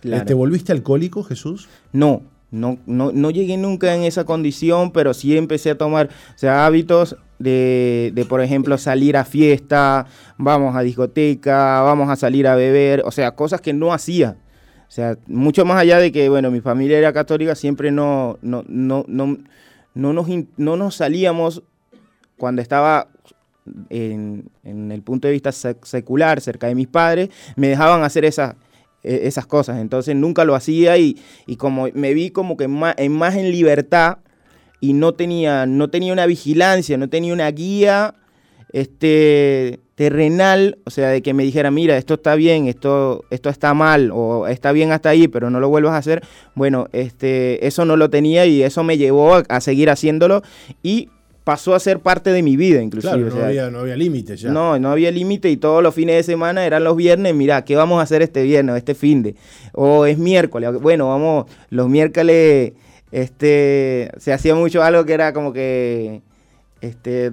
¿Te 0.00 0.34
volviste 0.34 0.72
alcohólico, 0.72 1.22
Jesús? 1.22 1.68
No, 1.92 2.22
no, 2.52 2.78
no, 2.86 3.12
no 3.12 3.30
llegué 3.30 3.56
nunca 3.56 3.94
en 3.94 4.02
esa 4.02 4.24
condición, 4.24 4.92
pero 4.92 5.14
sí 5.14 5.36
empecé 5.36 5.70
a 5.70 5.78
tomar 5.78 6.10
sea, 6.36 6.66
hábitos 6.66 7.16
de, 7.38 8.12
de, 8.14 8.24
por 8.26 8.42
ejemplo, 8.42 8.76
salir 8.76 9.16
a 9.16 9.24
fiesta, 9.24 10.06
vamos 10.36 10.76
a 10.76 10.82
discoteca, 10.82 11.80
vamos 11.80 12.10
a 12.10 12.16
salir 12.16 12.46
a 12.46 12.54
beber, 12.54 13.02
o 13.06 13.10
sea, 13.10 13.34
cosas 13.34 13.60
que 13.62 13.72
no 13.72 13.92
hacía. 13.92 14.36
O 14.86 14.90
sea, 14.94 15.16
mucho 15.26 15.64
más 15.64 15.78
allá 15.78 15.98
de 15.98 16.12
que, 16.12 16.28
bueno, 16.28 16.50
mi 16.50 16.60
familia 16.60 16.98
era 16.98 17.14
católica, 17.14 17.54
siempre 17.54 17.90
no, 17.90 18.38
no, 18.42 18.62
no, 18.68 19.06
no, 19.08 19.38
no, 19.94 20.12
nos, 20.12 20.26
no 20.58 20.76
nos 20.76 20.94
salíamos 20.94 21.62
cuando 22.36 22.60
estaba 22.60 23.08
en, 23.88 24.50
en, 24.62 24.92
el 24.92 25.00
punto 25.00 25.26
de 25.26 25.32
vista 25.32 25.52
secular, 25.52 26.42
cerca 26.42 26.66
de 26.66 26.74
mis 26.74 26.88
padres, 26.88 27.30
me 27.56 27.68
dejaban 27.68 28.02
hacer 28.02 28.26
esas 28.26 28.56
esas 29.02 29.46
cosas. 29.46 29.80
Entonces 29.80 30.16
nunca 30.16 30.44
lo 30.44 30.54
hacía 30.54 30.96
y, 30.98 31.16
como 31.56 31.88
me 31.94 32.14
vi 32.14 32.30
como 32.30 32.56
que 32.56 32.68
más, 32.68 32.94
en 32.98 33.12
más 33.12 33.34
en 33.36 33.50
libertad 33.50 34.18
y 34.80 34.94
no 34.94 35.12
tenía, 35.14 35.66
no 35.66 35.90
tenía 35.90 36.12
una 36.12 36.26
vigilancia, 36.26 36.96
no 36.96 37.08
tenía 37.08 37.32
una 37.32 37.50
guía 37.50 38.14
este, 38.72 39.80
terrenal, 39.94 40.78
o 40.84 40.90
sea, 40.90 41.08
de 41.08 41.22
que 41.22 41.34
me 41.34 41.44
dijera, 41.44 41.70
mira, 41.70 41.96
esto 41.96 42.14
está 42.14 42.34
bien, 42.34 42.66
esto, 42.66 43.24
esto 43.30 43.50
está 43.50 43.74
mal, 43.74 44.10
o 44.12 44.46
está 44.48 44.72
bien 44.72 44.90
hasta 44.90 45.10
ahí, 45.10 45.28
pero 45.28 45.50
no 45.50 45.60
lo 45.60 45.68
vuelvas 45.68 45.92
a 45.92 45.98
hacer. 45.98 46.22
Bueno, 46.54 46.88
este, 46.92 47.66
eso 47.66 47.84
no 47.84 47.96
lo 47.96 48.10
tenía 48.10 48.46
y 48.46 48.62
eso 48.62 48.82
me 48.82 48.98
llevó 48.98 49.34
a, 49.34 49.44
a 49.48 49.60
seguir 49.60 49.90
haciéndolo 49.90 50.42
y 50.82 51.10
pasó 51.44 51.74
a 51.74 51.80
ser 51.80 52.00
parte 52.00 52.30
de 52.30 52.42
mi 52.42 52.56
vida, 52.56 52.80
inclusive. 52.80 53.14
Claro, 53.14 53.36
no, 53.36 53.44
había, 53.44 53.70
no 53.70 53.80
había 53.80 53.96
límite 53.96 54.36
ya. 54.36 54.50
No, 54.50 54.78
no 54.78 54.90
había 54.90 55.10
límite 55.10 55.50
y 55.50 55.56
todos 55.56 55.82
los 55.82 55.94
fines 55.94 56.16
de 56.16 56.22
semana 56.22 56.64
eran 56.64 56.84
los 56.84 56.96
viernes, 56.96 57.34
mira, 57.34 57.64
¿qué 57.64 57.76
vamos 57.76 58.00
a 58.00 58.02
hacer 58.02 58.22
este 58.22 58.42
viernes, 58.42 58.76
este 58.76 58.94
fin 58.94 59.22
de? 59.22 59.34
O 59.72 60.06
es 60.06 60.18
miércoles, 60.18 60.70
bueno, 60.80 61.08
vamos, 61.08 61.46
los 61.70 61.88
miércoles, 61.88 62.72
este, 63.10 64.10
se 64.18 64.32
hacía 64.32 64.54
mucho 64.54 64.82
algo 64.82 65.04
que 65.04 65.12
era 65.14 65.32
como 65.32 65.52
que, 65.52 66.22
este, 66.82 67.30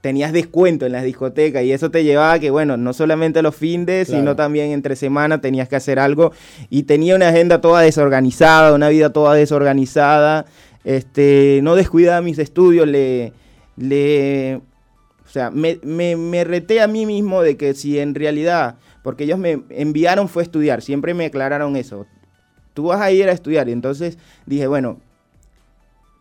tenías 0.00 0.32
descuento 0.32 0.86
en 0.86 0.92
las 0.92 1.02
discotecas 1.02 1.64
y 1.64 1.72
eso 1.72 1.90
te 1.90 2.04
llevaba 2.04 2.34
a 2.34 2.38
que, 2.38 2.50
bueno, 2.50 2.76
no 2.76 2.92
solamente 2.92 3.42
los 3.42 3.56
fines, 3.56 4.06
sino 4.06 4.36
también 4.36 4.70
entre 4.70 4.94
semana 4.94 5.40
tenías 5.40 5.68
que 5.68 5.74
hacer 5.74 5.98
algo 5.98 6.32
y 6.70 6.84
tenía 6.84 7.16
una 7.16 7.28
agenda 7.28 7.60
toda 7.60 7.80
desorganizada, 7.80 8.72
una 8.72 8.88
vida 8.88 9.10
toda 9.10 9.34
desorganizada 9.34 10.46
este, 10.86 11.58
no 11.64 11.74
descuidaba 11.74 12.22
mis 12.22 12.38
estudios, 12.38 12.86
le, 12.86 13.32
le 13.76 14.60
o 15.24 15.28
sea, 15.28 15.50
me, 15.50 15.80
me, 15.82 16.44
reté 16.44 16.80
a 16.80 16.86
mí 16.86 17.04
mismo 17.04 17.42
de 17.42 17.56
que 17.56 17.74
si 17.74 17.98
en 17.98 18.14
realidad, 18.14 18.76
porque 19.02 19.24
ellos 19.24 19.36
me 19.36 19.64
enviaron 19.70 20.28
fue 20.28 20.44
estudiar, 20.44 20.82
siempre 20.82 21.12
me 21.12 21.26
aclararon 21.26 21.74
eso, 21.74 22.06
tú 22.72 22.84
vas 22.84 23.00
a 23.00 23.10
ir 23.10 23.28
a 23.28 23.32
estudiar, 23.32 23.68
y 23.68 23.72
entonces 23.72 24.16
dije, 24.46 24.68
bueno, 24.68 25.00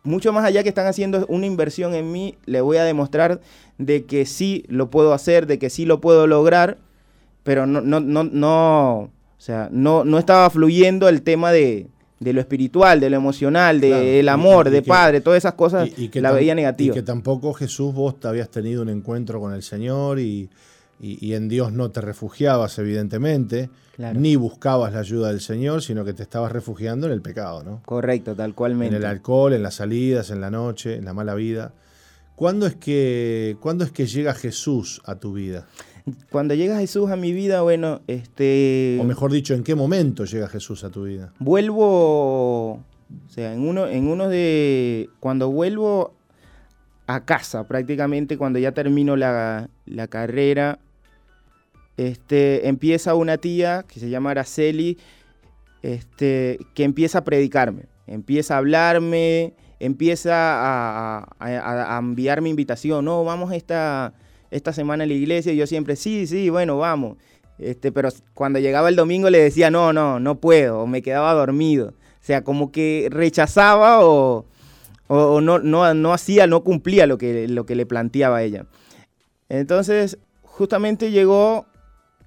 mucho 0.04 0.34
más 0.34 0.44
allá 0.44 0.64
que 0.64 0.70
están 0.70 0.88
haciendo 0.88 1.28
una 1.28 1.46
inversión 1.46 1.94
en 1.94 2.12
mí, 2.12 2.36
le 2.48 2.62
voy 2.62 2.78
a 2.78 2.84
demostrar 2.86 3.42
de 3.78 4.06
que 4.06 4.26
sí 4.26 4.66
lo 4.68 4.90
puedo 4.90 5.14
hacer, 5.14 5.46
de 5.46 5.60
que 5.60 5.70
sí 5.70 5.86
lo 5.86 6.02
puedo 6.02 6.26
lograr, 6.26 6.80
pero 7.44 7.68
no, 7.68 7.82
no, 7.82 8.00
no, 8.00 8.24
no 8.24 8.96
o 8.98 9.12
sea, 9.38 9.70
no, 9.72 10.06
no 10.06 10.18
estaba 10.18 10.50
fluyendo 10.50 11.08
el 11.08 11.22
tema 11.22 11.52
de, 11.52 11.86
de 12.20 12.34
lo 12.34 12.40
espiritual, 12.40 13.00
de 13.00 13.10
lo 13.10 13.18
emocional, 13.18 13.82
del 13.82 14.30
amor, 14.30 14.70
de 14.70 14.82
padre, 14.82 15.22
todas 15.22 15.38
esas 15.38 15.54
cosas 15.54 15.90
y, 15.98 16.10
que 16.10 16.22
la 16.22 16.32
veía 16.32 16.56
negativa. 16.56 16.94
Y 16.94 16.96
que 16.96 17.04
tampoco 17.04 17.54
Jesús 17.54 17.94
vos 17.94 18.20
te 18.20 18.28
habías 18.28 18.50
tenido 18.50 18.82
un 18.82 18.90
encuentro 18.90 19.40
con 19.40 19.54
el 19.54 19.64
Señor 19.64 20.20
y, 20.20 20.50
en 21.02 21.50
Dios 21.50 21.74
no 21.74 21.92
te 21.92 22.02
refugiabas, 22.02 22.80
evidentemente, 22.80 23.70
ni 24.14 24.36
buscabas 24.36 24.94
la 24.94 25.00
ayuda 25.00 25.30
del 25.30 25.42
Señor, 25.42 25.82
sino 25.82 26.06
que 26.06 26.14
te 26.14 26.24
estabas 26.24 26.52
refugiando 26.52 27.08
en 27.08 27.14
el 27.14 27.22
pecado, 27.22 27.64
¿no? 27.64 27.82
Correcto, 27.86 28.34
tal 28.34 28.54
cualmente. 28.56 28.96
En 28.96 29.02
el 29.02 29.08
alcohol, 29.08 29.54
en 29.54 29.64
las 29.64 29.76
salidas, 29.76 30.32
en 30.32 30.42
la 30.42 30.50
noche, 30.50 30.96
en 30.96 31.06
la 31.06 31.14
mala 31.14 31.36
vida. 31.36 31.74
¿Cuándo 32.36 32.66
es 32.66 32.76
que, 32.76 33.58
¿cuándo 33.62 33.84
es 33.86 33.92
que 33.92 34.08
llega 34.08 34.34
Jesús 34.34 35.02
a 35.06 35.16
tu 35.16 35.34
vida? 35.34 35.68
Cuando 36.30 36.54
llega 36.54 36.78
Jesús 36.78 37.10
a 37.10 37.16
mi 37.16 37.32
vida, 37.32 37.62
bueno, 37.62 38.02
este... 38.08 38.98
O 39.02 39.04
mejor 39.04 39.32
dicho, 39.32 39.56
¿en 39.56 39.64
qué 39.64 39.74
momento 39.74 40.26
llega 40.26 40.48
Jesús 40.48 40.84
a 40.84 40.92
tu 40.92 41.06
vida? 41.06 41.34
Vuelvo, 41.40 42.74
o 42.74 42.84
sea, 43.30 43.54
en 43.54 43.68
uno, 43.68 43.88
en 43.88 44.08
uno 44.08 44.30
de... 44.30 45.10
Cuando 45.20 45.50
vuelvo 45.50 46.14
a 47.08 47.26
casa, 47.26 47.68
prácticamente 47.68 48.38
cuando 48.38 48.60
ya 48.60 48.72
termino 48.72 49.16
la, 49.16 49.68
carrera, 50.10 50.78
este, 51.98 52.68
empieza 52.68 53.16
una 53.16 53.38
tía 53.38 53.84
que 53.88 54.00
se 54.00 54.10
llama 54.10 54.32
Araceli, 54.32 55.00
este, 55.82 56.60
que 56.76 56.84
empieza 56.84 57.20
a 57.20 57.24
predicarme, 57.24 57.86
empieza 58.06 58.56
a 58.56 58.58
hablarme, 58.60 59.56
empieza 59.80 60.34
a, 60.36 61.36
a, 61.40 61.96
a 61.96 62.00
enviarme 62.00 62.50
invitación, 62.50 63.06
no, 63.06 63.24
vamos 63.24 63.52
a 63.52 63.56
esta 63.56 64.14
esta 64.56 64.72
semana 64.74 65.04
en 65.04 65.10
la 65.10 65.16
iglesia 65.16 65.52
y 65.52 65.58
yo 65.58 65.68
siempre, 65.68 65.96
sí, 65.96 66.28
sí, 66.28 66.50
bueno, 66.50 66.78
vamos. 66.78 67.18
Este, 67.58 67.92
pero 67.92 68.10
cuando 68.34 68.60
llegaba 68.60 68.90
el 68.90 68.96
domingo 68.96 69.30
le 69.30 69.40
decía, 69.40 69.70
no, 69.70 69.94
no, 69.94 70.20
no 70.20 70.40
puedo, 70.40 70.82
o 70.82 70.88
me 70.88 71.02
quedaba 71.02 71.34
dormido. 71.34 71.90
O 71.90 72.26
sea, 72.26 72.44
como 72.44 72.72
que 72.72 73.08
rechazaba 73.12 74.06
o, 74.06 74.46
o, 75.08 75.42
no, 75.42 75.60
no, 75.60 75.94
no, 75.94 76.14
hacía, 76.14 76.48
no 76.48 76.64
cumplía 76.64 77.06
lo 77.06 77.18
que, 77.18 77.48
lo 77.48 77.66
que 77.66 77.76
le 77.76 77.86
planteaba 77.86 78.44
ella. 78.44 78.66
Entonces, 79.50 80.18
justamente 80.42 81.12
llegó, 81.12 81.66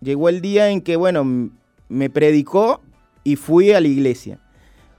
llegó 0.01 0.29
el 0.29 0.41
día 0.41 0.71
en 0.71 0.83
que, 0.83 0.97
bueno, 0.97 1.51
me 1.89 2.11
predicó 2.11 2.83
y 3.25 3.37
fui 3.37 3.73
a 3.73 3.81
la 3.81 3.89
iglesia. 3.89 4.39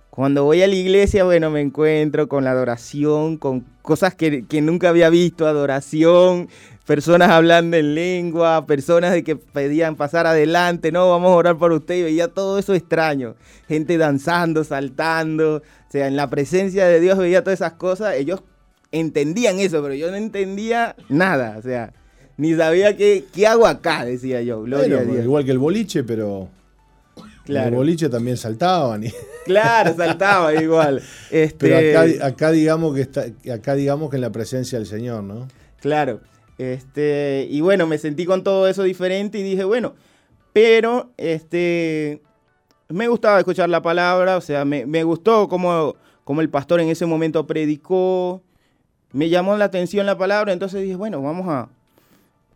Cuando 0.09 0.43
voy 0.43 0.63
a 0.63 0.67
la 0.67 0.75
iglesia, 0.75 1.23
bueno, 1.23 1.49
me 1.49 1.61
encuentro 1.61 2.27
con 2.27 2.43
la 2.43 2.51
adoración, 2.51 3.38
con 3.38 3.61
cosas 3.82 4.15
que, 4.15 4.45
que 4.45 4.61
nunca 4.61 4.89
había 4.89 5.09
visto, 5.09 5.47
adoración, 5.47 6.49
personas 6.90 7.30
hablando 7.30 7.78
en 7.78 7.94
lengua, 7.94 8.66
personas 8.66 9.12
de 9.12 9.24
que 9.24 9.36
pedían 9.36 9.96
pasar 9.96 10.26
adelante, 10.26 10.92
no, 10.92 11.08
vamos 11.08 11.30
a 11.30 11.36
orar 11.36 11.56
por 11.56 11.72
usted 11.72 11.98
y 11.98 12.02
veía 12.02 12.30
todo 12.30 12.58
eso 12.58 12.74
extraño, 12.74 13.36
gente 13.68 14.00
danzando, 14.00 14.64
saltando, 14.64 15.58
o 15.58 15.92
sea, 15.92 16.08
en 16.08 16.16
la 16.16 16.32
presencia 16.32 16.88
de 16.88 17.00
Dios 17.00 17.20
veía 17.20 17.44
todas 17.44 17.60
esas 17.60 17.74
cosas, 17.74 18.16
ellos 18.16 18.42
entendían 18.92 19.60
eso, 19.60 19.84
pero 19.84 19.94
yo 19.94 20.10
no 20.10 20.18
entendía 20.18 20.96
nada, 21.10 21.58
o 21.60 21.62
sea, 21.62 21.94
ni 22.38 22.56
sabía 22.56 22.98
qué, 22.98 23.24
qué 23.32 23.46
hago 23.46 23.68
acá, 23.68 24.04
decía 24.04 24.42
yo, 24.42 24.64
gloria 24.64 25.04
Igual 25.04 25.46
que 25.46 25.52
el 25.52 25.60
boliche, 25.60 26.04
pero... 26.04 26.50
Claro. 27.46 27.70
el 27.70 27.76
boliche 27.76 28.10
también 28.10 28.36
saltaban. 28.36 29.04
Y... 29.04 29.14
Claro, 29.46 29.96
saltaba 29.96 30.56
igual. 30.56 31.04
Este... 31.30 31.56
Pero 31.68 32.26
acá, 32.26 32.50
digamos 32.50 32.96
que 32.96 33.02
está, 33.02 33.26
acá 33.54 33.76
digamos 33.76 34.10
que 34.10 34.16
en 34.16 34.22
la 34.22 34.32
presencia 34.32 34.80
del 34.80 34.88
Señor, 34.88 35.24
¿no? 35.24 35.48
Claro. 35.82 36.22
Este, 36.60 37.47
y 37.49 37.62
bueno, 37.62 37.88
me 37.88 37.97
sentí 37.97 38.26
con 38.26 38.43
todo 38.43 38.68
eso 38.68 38.84
diferente 38.84 39.39
y 39.39 39.43
dije, 39.43 39.64
bueno, 39.64 39.95
pero 40.51 41.10
este, 41.16 42.22
me 42.89 43.07
gustaba 43.07 43.39
escuchar 43.39 43.70
la 43.70 43.82
palabra, 43.82 44.36
o 44.36 44.41
sea, 44.41 44.66
me, 44.66 45.03
gustó 45.05 45.47
como, 45.47 45.95
como 46.26 46.41
el 46.41 46.49
pastor 46.49 46.82
en 46.82 46.89
ese 46.89 47.05
momento 47.05 47.47
predicó, 47.47 48.43
me 49.14 49.30
llamó 49.30 49.55
la 49.55 49.66
atención 49.66 50.05
la 50.05 50.18
palabra, 50.18 50.51
entonces 50.51 50.82
dije, 50.82 50.97
bueno, 50.97 51.22
vamos 51.22 51.47
a, 51.47 51.70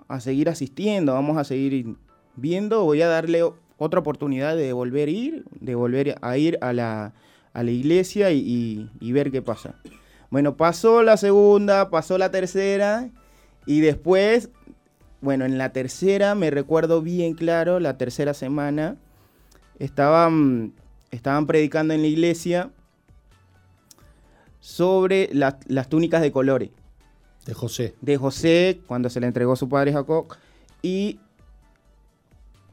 a 0.10 0.20
seguir 0.20 0.50
asistiendo, 0.50 1.14
vamos 1.14 1.38
a 1.38 1.46
seguir 1.46 1.96
viendo, 2.36 2.84
voy 2.84 3.02
a 3.02 3.08
darle 3.08 3.42
otra 3.78 4.02
oportunidad 4.02 4.58
de 4.58 4.74
volver 4.74 5.08
a 5.08 5.12
ir, 5.12 5.46
de 5.62 5.76
volver 5.76 6.18
a 6.22 6.38
ir 6.38 6.58
a 6.60 6.74
la, 6.74 7.14
a 7.54 7.64
la 7.64 7.72
iglesia 7.72 8.32
y 8.32 9.12
ver 9.14 9.32
qué 9.32 9.42
pasa. 9.42 9.76
Bueno, 10.30 10.58
pasó 10.58 11.04
la 11.04 11.16
segunda, 11.16 11.90
pasó 11.90 12.18
la 12.18 12.32
tercera 12.32 13.10
y 13.66 13.82
después, 13.82 14.50
bueno, 15.22 15.46
en 15.46 15.58
la 15.58 15.72
tercera, 15.72 16.36
me 16.36 16.50
recuerdo 16.50 17.02
bien 17.02 17.34
claro, 17.34 17.80
la 17.80 17.98
tercera 17.98 18.34
semana, 18.34 18.98
estaban, 19.80 20.74
estaban 21.12 21.48
predicando 21.48 21.94
en 21.94 22.02
la 22.02 22.08
iglesia 22.08 22.72
sobre 24.60 25.30
las 25.34 25.90
túnicas 25.90 26.22
de 26.22 26.32
colores. 26.32 26.70
De 27.46 27.54
José. 27.54 27.96
De 28.02 28.18
José, 28.18 28.82
cuando 28.88 29.10
se 29.10 29.20
le 29.20 29.28
entregó 29.28 29.56
su 29.56 29.68
padre 29.68 29.92
Jacob. 29.92 30.28
Y 30.82 31.20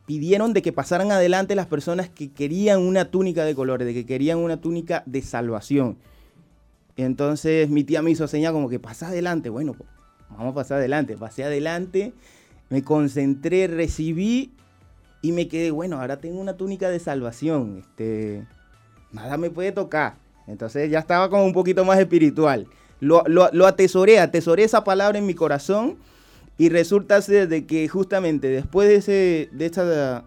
pidieron 0.06 0.52
de 0.52 0.62
que 0.62 0.72
pasaran 0.72 1.12
adelante 1.12 1.54
las 1.54 1.66
personas 1.66 2.08
que 2.08 2.32
querían 2.32 2.80
una 2.80 3.10
túnica 3.10 3.44
de 3.44 3.54
colores, 3.54 3.86
de 3.86 3.94
que 3.94 4.06
querían 4.06 4.38
una 4.38 4.60
túnica 4.60 5.02
de 5.06 5.22
salvación. 5.22 5.98
Entonces 6.96 7.70
mi 7.70 7.84
tía 7.84 8.02
me 8.02 8.10
hizo 8.10 8.26
señal 8.28 8.52
como 8.52 8.68
que 8.68 8.78
pasa 8.78 9.08
adelante. 9.08 9.50
Bueno, 9.50 9.76
vamos 10.36 10.52
a 10.52 10.54
pasar 10.54 10.78
adelante. 10.78 11.16
Pasé 11.16 11.44
adelante, 11.44 12.12
me 12.68 12.82
concentré, 12.82 13.66
recibí 13.66 14.52
y 15.22 15.32
me 15.32 15.48
quedé, 15.48 15.70
bueno, 15.70 16.00
ahora 16.00 16.18
tengo 16.18 16.40
una 16.40 16.56
túnica 16.56 16.88
de 16.88 16.98
salvación. 16.98 17.78
Este, 17.78 18.46
nada 19.12 19.36
me 19.36 19.50
puede 19.50 19.72
tocar. 19.72 20.16
Entonces 20.46 20.90
ya 20.90 20.98
estaba 20.98 21.28
como 21.30 21.44
un 21.44 21.52
poquito 21.52 21.84
más 21.84 21.98
espiritual. 21.98 22.66
Lo, 23.00 23.24
lo, 23.28 23.66
atesoré, 23.66 24.18
atesoré 24.18 24.64
esa 24.64 24.84
palabra 24.84 25.18
en 25.18 25.26
mi 25.26 25.34
corazón 25.34 25.96
y 26.58 26.68
resulta 26.68 27.22
ser 27.22 27.48
de 27.48 27.64
que 27.64 27.88
justamente 27.88 28.48
después 28.48 28.88
de, 28.88 28.96
ese, 28.96 29.48
de, 29.52 29.70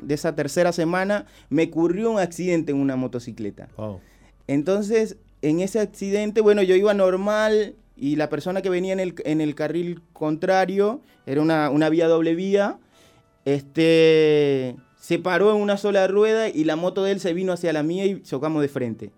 de 0.01 0.13
esa 0.13 0.35
tercera 0.35 0.71
semana 0.71 1.27
me 1.49 1.65
ocurrió 1.65 2.09
un 2.09 2.19
accidente 2.19 2.71
en 2.71 2.79
una 2.79 2.95
motocicleta. 2.95 3.67
Entonces, 4.47 5.17
en 5.43 5.59
ese 5.59 5.79
accidente, 5.79 6.41
bueno, 6.41 6.63
yo 6.63 6.75
iba 6.75 6.93
normal, 6.95 7.75
y 7.95 8.15
la 8.15 8.29
persona 8.29 8.61
que 8.61 8.69
venía 8.69 8.93
en 8.93 8.99
el, 8.99 9.15
en 9.25 9.41
el 9.41 9.55
carril 9.55 10.01
contrario, 10.13 11.01
era 11.25 11.41
una, 11.41 11.69
una, 11.69 11.89
vía 11.89 12.07
doble 12.07 12.35
vía, 12.35 12.79
este, 13.45 14.75
se 14.99 15.19
paró 15.19 15.55
en 15.55 15.61
una 15.61 15.77
sola 15.77 16.07
rueda 16.07 16.49
y 16.49 16.63
la 16.63 16.75
moto 16.75 17.03
de 17.03 17.11
él 17.11 17.19
se 17.19 17.33
vino 17.33 17.53
hacia 17.53 17.73
la 17.73 17.83
mía 17.83 18.05
y 18.05 18.21
chocamos 18.21 18.61
de 18.61 18.67
frente. 18.67 19.11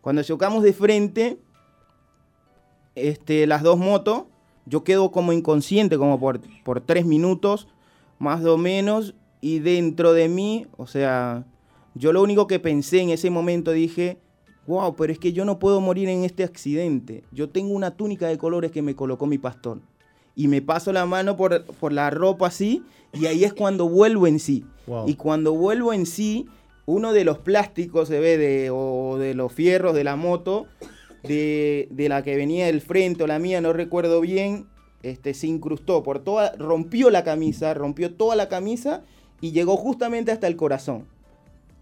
Cuando 0.00 0.22
chocamos 0.22 0.62
de 0.62 0.72
frente, 0.72 1.38
este, 2.94 3.46
las 3.46 3.62
dos 3.62 3.78
motos, 3.78 4.24
yo 4.66 4.84
quedo 4.84 5.10
como 5.10 5.32
inconsciente, 5.32 5.98
como 5.98 6.18
por, 6.18 6.40
por 6.62 6.80
tres 6.80 7.04
minutos, 7.04 7.68
más 8.18 8.44
o 8.44 8.56
menos, 8.56 9.14
y 9.40 9.58
dentro 9.58 10.12
de 10.12 10.28
mí, 10.28 10.66
o 10.76 10.86
sea, 10.86 11.44
yo 11.94 12.12
lo 12.12 12.22
único 12.22 12.46
que 12.46 12.60
pensé 12.60 13.00
en 13.00 13.10
ese 13.10 13.28
momento 13.28 13.72
dije, 13.72 14.18
wow, 14.66 14.94
pero 14.96 15.12
es 15.12 15.18
que 15.18 15.32
yo 15.32 15.44
no 15.44 15.58
puedo 15.58 15.80
morir 15.80 16.08
en 16.08 16.24
este 16.24 16.44
accidente. 16.44 17.24
Yo 17.32 17.48
tengo 17.48 17.74
una 17.74 17.92
túnica 17.92 18.28
de 18.28 18.38
colores 18.38 18.70
que 18.70 18.82
me 18.82 18.94
colocó 18.94 19.26
mi 19.26 19.38
pastor. 19.38 19.80
Y 20.36 20.48
me 20.48 20.62
paso 20.62 20.92
la 20.92 21.06
mano 21.06 21.36
por, 21.36 21.64
por 21.64 21.92
la 21.92 22.10
ropa 22.10 22.48
así, 22.48 22.82
y 23.12 23.26
ahí 23.26 23.44
es 23.44 23.52
cuando 23.52 23.88
vuelvo 23.88 24.26
en 24.26 24.40
sí. 24.40 24.64
Y 25.06 25.14
cuando 25.14 25.54
vuelvo 25.54 25.92
en 25.92 26.06
sí, 26.06 26.46
uno 26.86 27.12
de 27.12 27.24
los 27.24 27.38
plásticos 27.38 28.08
se 28.08 28.20
ve 28.20 28.36
de, 28.36 28.70
o 28.70 29.16
de 29.18 29.34
los 29.34 29.52
fierros 29.52 29.94
de 29.94 30.04
la 30.04 30.16
moto, 30.16 30.66
de, 31.22 31.88
de, 31.90 32.08
la 32.08 32.22
que 32.22 32.36
venía 32.36 32.66
del 32.66 32.80
frente 32.80 33.24
o 33.24 33.26
la 33.26 33.38
mía, 33.38 33.60
no 33.60 33.72
recuerdo 33.72 34.20
bien, 34.20 34.66
este, 35.02 35.34
se 35.34 35.46
incrustó 35.46 36.02
por 36.02 36.18
toda, 36.18 36.54
rompió 36.56 37.10
la 37.10 37.24
camisa, 37.24 37.72
rompió 37.74 38.14
toda 38.14 38.36
la 38.36 38.48
camisa 38.48 39.02
y 39.40 39.52
llegó 39.52 39.76
justamente 39.76 40.32
hasta 40.32 40.46
el 40.46 40.56
corazón. 40.56 41.06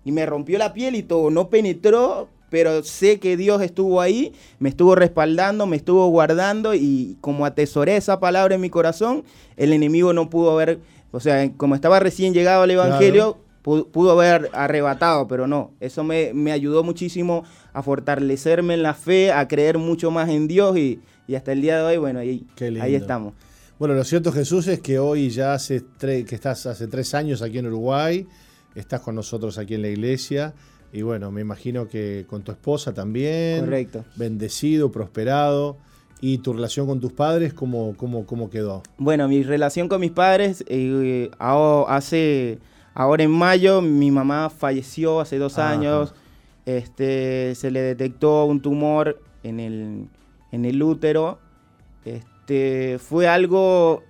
Y 0.05 0.13
me 0.13 0.27
rompió 0.27 0.59
la 0.59 0.73
piel 0.73 0.97
y 0.97 1.03
todo, 1.03 1.31
no 1.31 1.49
penetró, 1.49 2.29
pero 2.53 2.83
sé 2.83 3.19
que 3.19 3.39
Dios 3.39 3.63
estuvo 3.63 4.03
ahí, 4.03 4.35
me 4.59 4.69
estuvo 4.69 4.95
respaldando, 4.95 5.67
me 5.67 5.77
estuvo 5.77 6.07
guardando 6.09 6.75
y 6.75 7.17
como 7.23 7.47
atesoré 7.47 7.97
esa 7.97 8.21
palabra 8.21 8.57
en 8.57 8.61
mi 8.61 8.69
corazón, 8.69 9.25
el 9.57 9.73
enemigo 9.73 10.13
no 10.13 10.29
pudo 10.29 10.51
haber, 10.51 10.79
o 11.13 11.19
sea, 11.19 11.51
como 11.57 11.75
estaba 11.75 11.99
recién 11.99 12.35
llegado 12.35 12.65
al 12.65 12.71
Evangelio, 12.71 13.39
pudo, 13.63 14.11
haber 14.11 14.51
arrebatado, 14.53 15.27
pero 15.29 15.47
no, 15.47 15.71
eso 15.81 16.05
me, 16.05 16.53
ayudó 16.53 16.85
muchísimo 16.85 17.43
a 17.73 17.83
fortalecerme 17.83 18.75
en 18.75 18.83
la 18.83 18.93
fe, 18.93 19.33
a 19.33 19.49
creer 19.49 19.79
mucho 19.79 20.11
más 20.11 20.29
en 20.29 20.47
Dios 20.47 20.77
y, 20.77 21.01
hasta 21.35 21.53
el 21.53 21.63
día 21.63 21.79
de 21.79 21.85
hoy, 21.85 21.97
bueno, 21.97 22.19
ahí, 22.19 22.47
ahí 22.83 22.95
estamos. 22.95 23.33
Bueno, 23.79 23.95
lo 23.95 24.05
cierto 24.05 24.31
Jesús 24.31 24.69
es 24.69 24.81
que 24.81 24.99
hoy 24.99 25.31
ya 25.31 25.55
hace 25.55 25.83
que 25.99 26.35
estás 26.35 26.67
hace 26.67 26.87
tres 26.87 27.15
años 27.15 27.41
aquí 27.41 27.57
en 27.57 27.69
Uruguay, 27.69 28.27
estás 28.75 29.01
con 29.01 29.15
nosotros 29.15 29.57
aquí 29.57 29.75
en 29.75 29.81
la 29.81 29.89
iglesia 29.89 30.53
y 30.93 31.03
bueno, 31.03 31.31
me 31.31 31.41
imagino 31.41 31.89
que 31.89 32.27
con 32.29 32.43
tu 32.43 32.53
esposa 32.53 32.93
también. 32.93 33.61
Correcto. 33.61 34.05
Bendecido, 34.17 34.93
prosperado. 34.93 35.79
¿Y 36.21 36.39
tu 36.39 36.53
relación 36.53 36.87
con 36.87 37.01
tus 37.01 37.13
padres 37.13 37.53
cómo, 37.53 37.95
cómo, 37.97 38.27
cómo 38.27 38.49
quedó? 38.49 38.83
Bueno, 38.97 39.27
mi 39.27 39.43
relación 39.43 39.89
con 39.89 40.01
mis 40.01 40.13
padres, 40.13 40.65
eh, 40.69 41.31
hace, 41.39 42.61
ahora 42.95 43.25
en 43.25 43.31
mayo, 43.33 43.81
mi 43.83 44.13
mamá 44.13 44.49
falleció 44.49 45.21
hace 45.21 45.39
dos 45.39 45.59
años. 45.59 46.15
este, 46.65 47.55
se 47.57 47.73
le 47.73 47.81
detectó 47.81 48.45
un 48.45 48.61
tumor 48.63 49.21
en 49.43 49.59
el, 49.59 50.07
en 50.53 50.65
el 50.65 50.81
útero. 50.83 51.41
Este, 52.05 52.99
fue 53.01 53.27
algo 53.27 54.05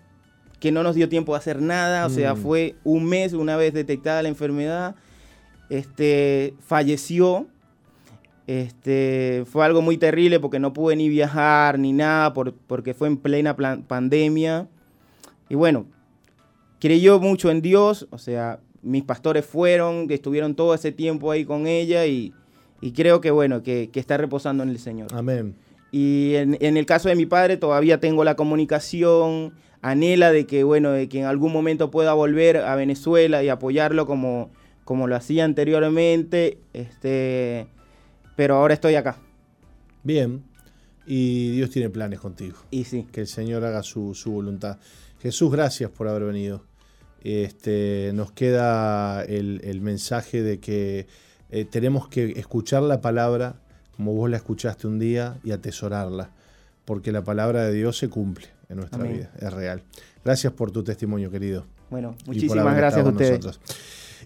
que 0.61 0.70
no 0.70 0.83
nos 0.83 0.95
dio 0.95 1.09
tiempo 1.09 1.33
de 1.33 1.39
hacer 1.39 1.61
nada, 1.61 2.07
o 2.07 2.11
sea, 2.11 2.35
mm. 2.35 2.37
fue 2.37 2.76
un 2.85 3.05
mes 3.05 3.33
una 3.33 3.57
vez 3.57 3.72
detectada 3.74 4.22
la 4.22 4.28
enfermedad, 4.28 4.95
este, 5.68 6.54
falleció, 6.60 7.46
este, 8.46 9.44
fue 9.46 9.64
algo 9.64 9.82
muy 9.82 9.96
terrible 9.96 10.40
porque 10.40 10.58
no 10.58 10.72
pude 10.72 10.96
ni 10.96 11.08
viajar 11.08 11.78
ni 11.78 11.92
nada 11.92 12.34
porque 12.34 12.94
fue 12.94 13.08
en 13.08 13.16
plena 13.16 13.56
pandemia. 13.56 14.68
Y 15.48 15.54
bueno, 15.54 15.86
creyó 16.80 17.20
mucho 17.20 17.50
en 17.50 17.62
Dios, 17.62 18.06
o 18.10 18.18
sea, 18.18 18.60
mis 18.82 19.04
pastores 19.04 19.46
fueron, 19.46 20.08
que 20.08 20.14
estuvieron 20.14 20.54
todo 20.54 20.74
ese 20.74 20.92
tiempo 20.92 21.30
ahí 21.30 21.44
con 21.44 21.66
ella 21.66 22.06
y, 22.06 22.34
creo 22.94 23.20
que 23.20 23.30
bueno, 23.30 23.62
que, 23.62 23.88
está 23.94 24.16
reposando 24.16 24.62
en 24.62 24.70
el 24.70 24.78
Señor. 24.78 25.08
Amén. 25.14 25.54
Y 25.92 26.34
en, 26.34 26.56
en, 26.60 26.76
el 26.76 26.86
caso 26.86 27.08
de 27.08 27.14
mi 27.14 27.26
padre 27.26 27.58
todavía 27.58 28.00
tengo 28.00 28.24
la 28.24 28.34
comunicación, 28.34 29.52
anhela 29.82 30.32
de 30.32 30.46
que, 30.46 30.64
bueno, 30.64 30.90
de 30.90 31.08
que 31.08 31.20
en 31.20 31.26
algún 31.26 31.52
momento 31.52 31.90
pueda 31.90 32.14
volver 32.14 32.56
a 32.56 32.74
Venezuela 32.76 33.42
y 33.44 33.48
apoyarlo 33.48 34.06
como, 34.06 34.50
como 34.85 35.07
lo 35.07 35.16
hacía 35.16 35.45
anteriormente, 35.45 36.59
este, 36.72 37.66
pero 38.37 38.57
ahora 38.57 38.74
estoy 38.74 38.95
acá. 38.95 39.16
Bien, 40.03 40.43
y 41.07 41.51
Dios 41.53 41.70
tiene 41.70 41.91
planes 41.91 42.20
contigo. 42.20 42.57
Y 42.70 42.85
sí. 42.85 43.07
Que 43.12 43.22
el 43.22 43.26
Señor 43.26 43.64
haga 43.64 43.83
su, 43.83 44.14
voluntad. 44.26 44.78
Jesús, 45.20 45.51
gracias 45.51 45.91
por 45.91 46.09
haber 46.09 46.24
venido. 46.24 46.64
Este, 47.22 48.11
nos 48.14 48.33
queda 48.33 49.22
el, 49.24 49.80
mensaje 49.80 50.43
de 50.43 50.59
que 50.59 51.07
eh, 51.51 51.64
tenemos 51.64 52.09
que 52.09 52.33
escuchar 52.33 52.83
la 52.83 53.01
palabra 53.01 53.57
como 53.97 54.14
vos 54.14 54.28
la 54.28 54.37
escuchaste 54.37 54.87
un 54.87 54.99
día 54.99 55.39
y 55.45 55.53
atesorarla, 55.53 56.30
porque 56.85 57.12
la 57.12 57.22
palabra 57.22 57.64
de 57.64 57.72
Dios 57.72 57.99
se 57.99 58.09
cumple 58.09 58.49
en 58.68 58.78
nuestra 58.78 59.05
vida, 59.05 59.30
es 59.39 59.53
real. 59.53 59.83
Gracias 60.24 60.53
por 60.55 60.72
tu 60.72 60.83
testimonio, 60.83 61.30
querido. 61.30 61.66
Bueno, 61.91 62.16
muchísimas 62.26 62.74
gracias 62.74 63.07
a 63.07 63.09
ustedes. 63.09 63.61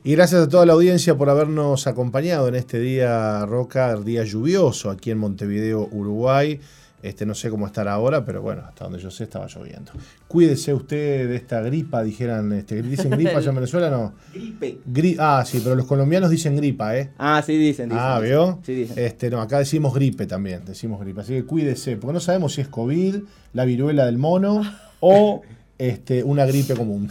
Y 0.06 0.12
gracias 0.12 0.42
a 0.42 0.48
toda 0.48 0.64
la 0.64 0.74
audiencia 0.74 1.16
por 1.16 1.28
habernos 1.28 1.88
acompañado 1.88 2.46
en 2.46 2.54
este 2.54 2.78
día, 2.78 3.44
Roca, 3.44 3.96
día 3.96 4.22
lluvioso 4.22 4.88
aquí 4.88 5.10
en 5.10 5.18
Montevideo, 5.18 5.88
Uruguay. 5.90 6.60
Este, 7.02 7.26
no 7.26 7.34
sé 7.34 7.50
cómo 7.50 7.66
estará 7.66 7.94
ahora, 7.94 8.24
pero 8.24 8.40
bueno, 8.40 8.62
hasta 8.68 8.84
donde 8.84 9.00
yo 9.00 9.10
sé 9.10 9.24
estaba 9.24 9.48
lloviendo. 9.48 9.90
Cuídese 10.28 10.72
usted 10.72 11.28
de 11.28 11.34
esta 11.34 11.60
gripa, 11.60 12.04
dijeran, 12.04 12.52
este, 12.52 12.82
¿dicen 12.82 13.10
gripa 13.18 13.38
allá 13.38 13.48
en 13.48 13.54
Venezuela? 13.56 13.90
No. 13.90 14.12
Gripe. 14.32 15.16
ah, 15.18 15.42
sí, 15.44 15.60
pero 15.60 15.74
los 15.74 15.86
colombianos 15.86 16.30
dicen 16.30 16.54
gripa, 16.54 16.96
¿eh? 16.96 17.10
Ah, 17.18 17.42
sí 17.44 17.56
dicen, 17.56 17.88
dicen 17.88 18.00
Ah, 18.00 18.20
¿vio? 18.20 18.60
Sí 18.64 18.74
dicen. 18.74 19.04
Este, 19.04 19.28
no, 19.28 19.40
acá 19.40 19.58
decimos 19.58 19.92
gripe 19.92 20.26
también, 20.26 20.64
decimos 20.64 21.00
gripe. 21.00 21.22
Así 21.22 21.32
que 21.32 21.44
cuídese, 21.44 21.96
porque 21.96 22.12
no 22.14 22.20
sabemos 22.20 22.54
si 22.54 22.60
es 22.60 22.68
COVID, 22.68 23.16
la 23.54 23.64
viruela 23.64 24.06
del 24.06 24.18
mono 24.18 24.62
o 25.00 25.42
este, 25.78 26.22
una 26.22 26.46
gripe 26.46 26.74
común. 26.74 27.10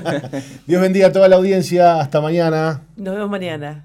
Dios 0.66 0.82
bendiga 0.82 1.08
a 1.08 1.12
toda 1.12 1.28
la 1.28 1.36
audiencia. 1.36 2.00
Hasta 2.00 2.20
mañana. 2.20 2.82
Nos 2.96 3.14
vemos 3.14 3.30
mañana. 3.30 3.84